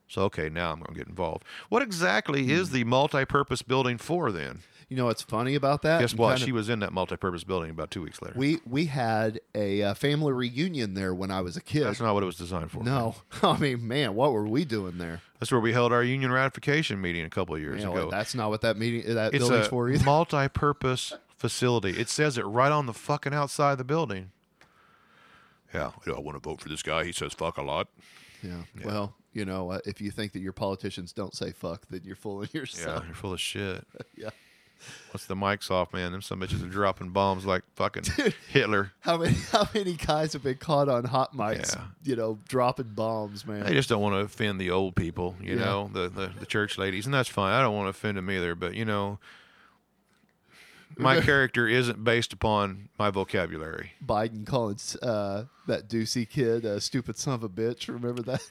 So 0.09 0.23
okay, 0.25 0.49
now 0.49 0.73
I'm 0.73 0.79
going 0.81 0.93
to 0.95 0.99
get 0.99 1.09
involved. 1.09 1.45
What 1.71 1.83
exactly 1.83 2.51
is 2.51 2.69
Hmm. 2.69 2.75
the 2.75 2.85
multi-purpose 2.85 3.63
building 3.63 3.99
for 3.99 4.31
then? 4.33 4.61
you 4.89 4.99
know 4.99 5.07
what's 5.07 5.23
funny 5.23 5.55
about 5.55 5.81
that? 5.81 6.01
Guess 6.03 6.13
what? 6.15 6.39
She 6.39 6.53
was 6.53 6.69
in 6.69 6.81
that 6.81 6.93
multi-purpose 6.93 7.45
building 7.45 7.71
about 7.71 7.91
two 7.91 8.03
weeks 8.03 8.21
later. 8.21 8.35
we 8.39 8.61
we 8.67 8.85
had 8.87 9.41
a 9.55 9.83
uh, 9.83 9.95
family 9.95 10.35
reunion 10.35 10.93
there 10.93 11.15
when 11.15 11.31
I 11.31 11.41
was 11.41 11.57
a 11.57 11.63
kid. 11.63 11.85
that's 11.85 11.99
not 12.01 12.13
what 12.13 12.23
it 12.23 12.27
was 12.27 12.37
designed 12.37 12.71
for. 12.71 12.83
no, 12.85 13.15
I 13.43 13.57
mean, 13.57 13.89
man, 13.89 14.15
what 14.15 14.33
were 14.33 14.47
we 14.47 14.67
doing 14.67 14.99
there? 14.99 15.23
that's 15.41 15.51
where 15.51 15.61
we 15.63 15.73
held 15.73 15.93
our 15.95 16.05
union 16.05 16.31
ratification 16.31 17.01
meeting 17.01 17.25
a 17.25 17.31
couple 17.31 17.55
of 17.55 17.61
years 17.63 17.81
You 17.81 17.87
know, 17.87 17.97
ago. 17.97 18.11
that's 18.11 18.35
not 18.35 18.51
what 18.51 18.61
that 18.61 18.77
meeting 18.77 19.15
that 19.15 19.33
it's 19.33 19.39
building's 19.43 19.67
a 19.67 19.71
for 19.71 19.89
either. 19.89 20.05
multi-purpose 20.05 21.15
facility. 21.39 21.99
It 21.99 22.11
says 22.11 22.37
it 22.37 22.43
right 22.45 22.71
on 22.71 22.85
the 22.85 22.93
fucking 22.93 23.33
outside 23.33 23.73
of 23.73 23.79
the 23.79 23.85
building. 23.85 24.31
Yeah, 25.73 25.93
I 26.07 26.21
want 26.21 26.37
to 26.37 26.47
vote 26.47 26.61
for 26.61 26.69
this 26.69 26.83
guy. 26.83 27.05
He 27.05 27.13
says 27.13 27.33
fuck 27.33 27.57
a 27.57 27.63
lot. 27.63 27.89
Yeah. 28.43 28.63
Well, 28.85 29.15
you 29.33 29.45
know, 29.45 29.71
uh, 29.73 29.79
if 29.87 30.01
you 30.01 30.11
think 30.11 30.33
that 30.33 30.41
your 30.41 30.53
politicians 30.53 31.13
don't 31.13 31.35
say 31.35 31.53
fuck, 31.53 31.87
then 31.91 32.03
you're 32.05 32.17
fooling 32.17 32.49
yourself. 32.53 33.01
Yeah, 33.03 33.07
you're 33.09 33.15
full 33.15 33.33
of 33.33 33.41
shit. 33.41 33.87
Yeah. 34.17 34.31
Once 35.15 35.27
the 35.27 35.37
mic's 35.37 35.71
off, 35.71 35.93
man, 35.93 36.11
them 36.11 36.23
some 36.23 36.41
bitches 36.41 36.61
are 36.65 36.69
dropping 36.69 37.11
bombs 37.11 37.47
like 37.47 37.63
fucking 37.77 38.03
Hitler. 38.49 38.91
How 38.99 39.17
many 39.17 39.35
how 39.53 39.69
many 39.73 39.93
guys 39.95 40.33
have 40.33 40.43
been 40.43 40.57
caught 40.57 40.89
on 40.89 41.05
hot 41.05 41.37
mics, 41.37 41.77
Yeah. 41.77 41.85
you 42.03 42.17
know, 42.17 42.41
dropping 42.49 42.89
bombs, 42.95 43.47
man? 43.47 43.65
They 43.65 43.75
just 43.75 43.89
don't 43.89 44.03
want 44.03 44.15
to 44.15 44.19
offend 44.21 44.61
the 44.61 44.71
old 44.73 44.97
people, 44.97 45.37
you 45.41 45.55
Yeah. 45.55 45.65
know, 45.65 45.91
the, 45.93 46.09
the 46.09 46.33
the 46.41 46.47
church 46.47 46.79
ladies, 46.79 47.05
and 47.07 47.15
that's 47.15 47.29
fine. 47.29 47.53
I 47.55 47.61
don't 47.61 47.77
want 47.77 47.87
to 47.87 47.91
offend 47.91 48.17
them 48.19 48.29
either, 48.29 48.57
but 48.57 48.75
you 48.75 48.85
know, 48.85 49.21
my 50.97 51.21
character 51.21 51.69
isn't 51.69 52.03
based 52.05 52.33
upon 52.33 52.89
my 52.99 53.11
vocabulary. 53.11 53.93
Biden 54.05 54.45
calling 54.45 54.79
uh, 55.01 55.45
that 55.69 55.89
Doocy 55.89 56.29
kid 56.29 56.65
a 56.65 56.81
stupid 56.81 57.17
son 57.17 57.35
of 57.35 57.45
a 57.45 57.49
bitch. 57.49 57.87
Remember 57.89 58.23
that? 58.23 58.43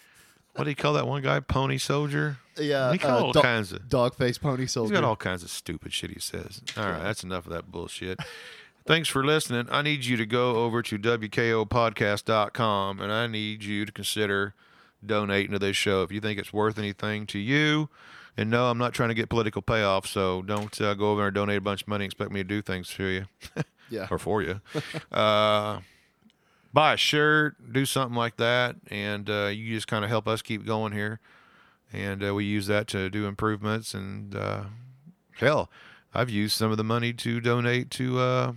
What 0.55 0.65
do 0.65 0.69
you 0.69 0.75
call 0.75 0.93
that 0.93 1.07
one 1.07 1.21
guy? 1.21 1.39
Pony 1.39 1.77
soldier. 1.77 2.37
Yeah. 2.57 2.91
he 2.91 2.97
called 2.97 3.21
uh, 3.21 3.25
all 3.27 3.31
dog- 3.31 3.43
kinds 3.43 3.71
of. 3.71 3.87
dog 3.87 4.15
face 4.15 4.37
pony 4.37 4.67
soldier. 4.67 4.93
He's 4.93 4.99
got 5.01 5.07
all 5.07 5.15
kinds 5.15 5.43
of 5.43 5.49
stupid 5.49 5.93
shit 5.93 6.11
he 6.11 6.19
says. 6.19 6.61
All 6.77 6.89
right, 6.89 7.01
that's 7.01 7.23
enough 7.23 7.45
of 7.45 7.53
that 7.53 7.71
bullshit. 7.71 8.19
Thanks 8.85 9.07
for 9.07 9.23
listening. 9.23 9.67
I 9.71 9.81
need 9.81 10.05
you 10.05 10.17
to 10.17 10.25
go 10.25 10.57
over 10.57 10.81
to 10.81 10.97
WKOpodcast.com 10.97 12.99
and 12.99 13.11
I 13.11 13.27
need 13.27 13.63
you 13.63 13.85
to 13.85 13.91
consider 13.91 14.53
donating 15.05 15.51
to 15.51 15.59
this 15.59 15.77
show 15.77 16.03
if 16.03 16.11
you 16.11 16.19
think 16.19 16.39
it's 16.39 16.51
worth 16.51 16.77
anything 16.77 17.25
to 17.27 17.39
you. 17.39 17.89
And 18.37 18.49
no, 18.49 18.69
I'm 18.69 18.77
not 18.77 18.93
trying 18.93 19.09
to 19.09 19.15
get 19.15 19.29
political 19.29 19.61
payoff, 19.61 20.07
so 20.07 20.41
don't 20.41 20.79
uh, 20.81 20.93
go 20.93 21.11
over 21.11 21.19
there 21.19 21.27
and 21.27 21.35
donate 21.35 21.57
a 21.57 21.61
bunch 21.61 21.83
of 21.83 21.87
money 21.89 22.05
and 22.05 22.11
expect 22.11 22.31
me 22.31 22.39
to 22.39 22.43
do 22.45 22.61
things 22.61 22.89
for 22.89 23.03
you 23.03 23.25
yeah. 23.89 24.07
or 24.09 24.17
for 24.17 24.41
you. 24.41 24.61
uh, 25.11 25.79
buy 26.73 26.93
a 26.93 26.97
shirt, 26.97 27.73
do 27.73 27.85
something 27.85 28.15
like 28.15 28.37
that, 28.37 28.75
and 28.87 29.29
uh, 29.29 29.47
you 29.47 29.73
just 29.73 29.87
kind 29.87 30.03
of 30.03 30.09
help 30.09 30.27
us 30.27 30.41
keep 30.41 30.65
going 30.65 30.93
here. 30.93 31.19
And 31.93 32.23
uh, 32.23 32.33
we 32.33 32.45
use 32.45 32.67
that 32.67 32.87
to 32.89 33.09
do 33.09 33.25
improvements. 33.25 33.93
And 33.93 34.33
uh, 34.35 34.63
hell, 35.37 35.69
I've 36.13 36.29
used 36.29 36.55
some 36.55 36.71
of 36.71 36.77
the 36.77 36.83
money 36.83 37.11
to 37.13 37.41
donate 37.41 37.89
to 37.91 38.19
uh, 38.19 38.53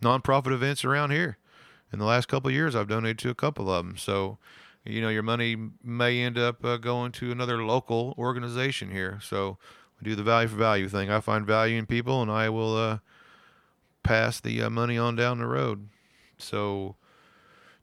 nonprofit 0.00 0.52
events 0.52 0.84
around 0.84 1.10
here. 1.10 1.38
In 1.92 1.98
the 1.98 2.04
last 2.04 2.28
couple 2.28 2.50
years, 2.50 2.76
I've 2.76 2.88
donated 2.88 3.18
to 3.20 3.30
a 3.30 3.34
couple 3.34 3.70
of 3.70 3.84
them. 3.84 3.96
So, 3.96 4.38
you 4.84 5.00
know, 5.00 5.08
your 5.08 5.22
money 5.22 5.56
may 5.82 6.20
end 6.20 6.38
up 6.38 6.64
uh, 6.64 6.76
going 6.76 7.12
to 7.12 7.32
another 7.32 7.64
local 7.64 8.14
organization 8.16 8.92
here. 8.92 9.18
So 9.22 9.58
we 10.00 10.04
do 10.04 10.14
the 10.14 10.22
value 10.22 10.48
for 10.48 10.56
value 10.56 10.88
thing. 10.88 11.10
I 11.10 11.20
find 11.20 11.46
value 11.46 11.78
in 11.78 11.86
people, 11.86 12.22
and 12.22 12.30
I 12.30 12.48
will 12.50 12.76
uh, 12.76 12.98
pass 14.04 14.38
the 14.38 14.68
money 14.68 14.98
on 14.98 15.16
down 15.16 15.38
the 15.38 15.46
road. 15.46 15.88
So 16.38 16.96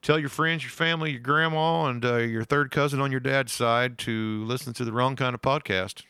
tell 0.01 0.19
your 0.19 0.29
friends, 0.29 0.63
your 0.63 0.71
family, 0.71 1.11
your 1.11 1.19
grandma, 1.19 1.85
and 1.85 2.03
uh, 2.03 2.17
your 2.17 2.43
third 2.43 2.71
cousin 2.71 2.99
on 2.99 3.11
your 3.11 3.19
dad's 3.19 3.51
side 3.51 3.97
to 3.99 4.43
listen 4.45 4.73
to 4.73 4.85
the 4.85 4.91
wrong 4.91 5.15
kind 5.15 5.33
of 5.33 5.41
podcast. 5.41 6.03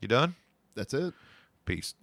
You 0.00 0.08
done? 0.08 0.34
That's 0.74 0.94
it. 0.94 1.14
Peace. 1.64 1.94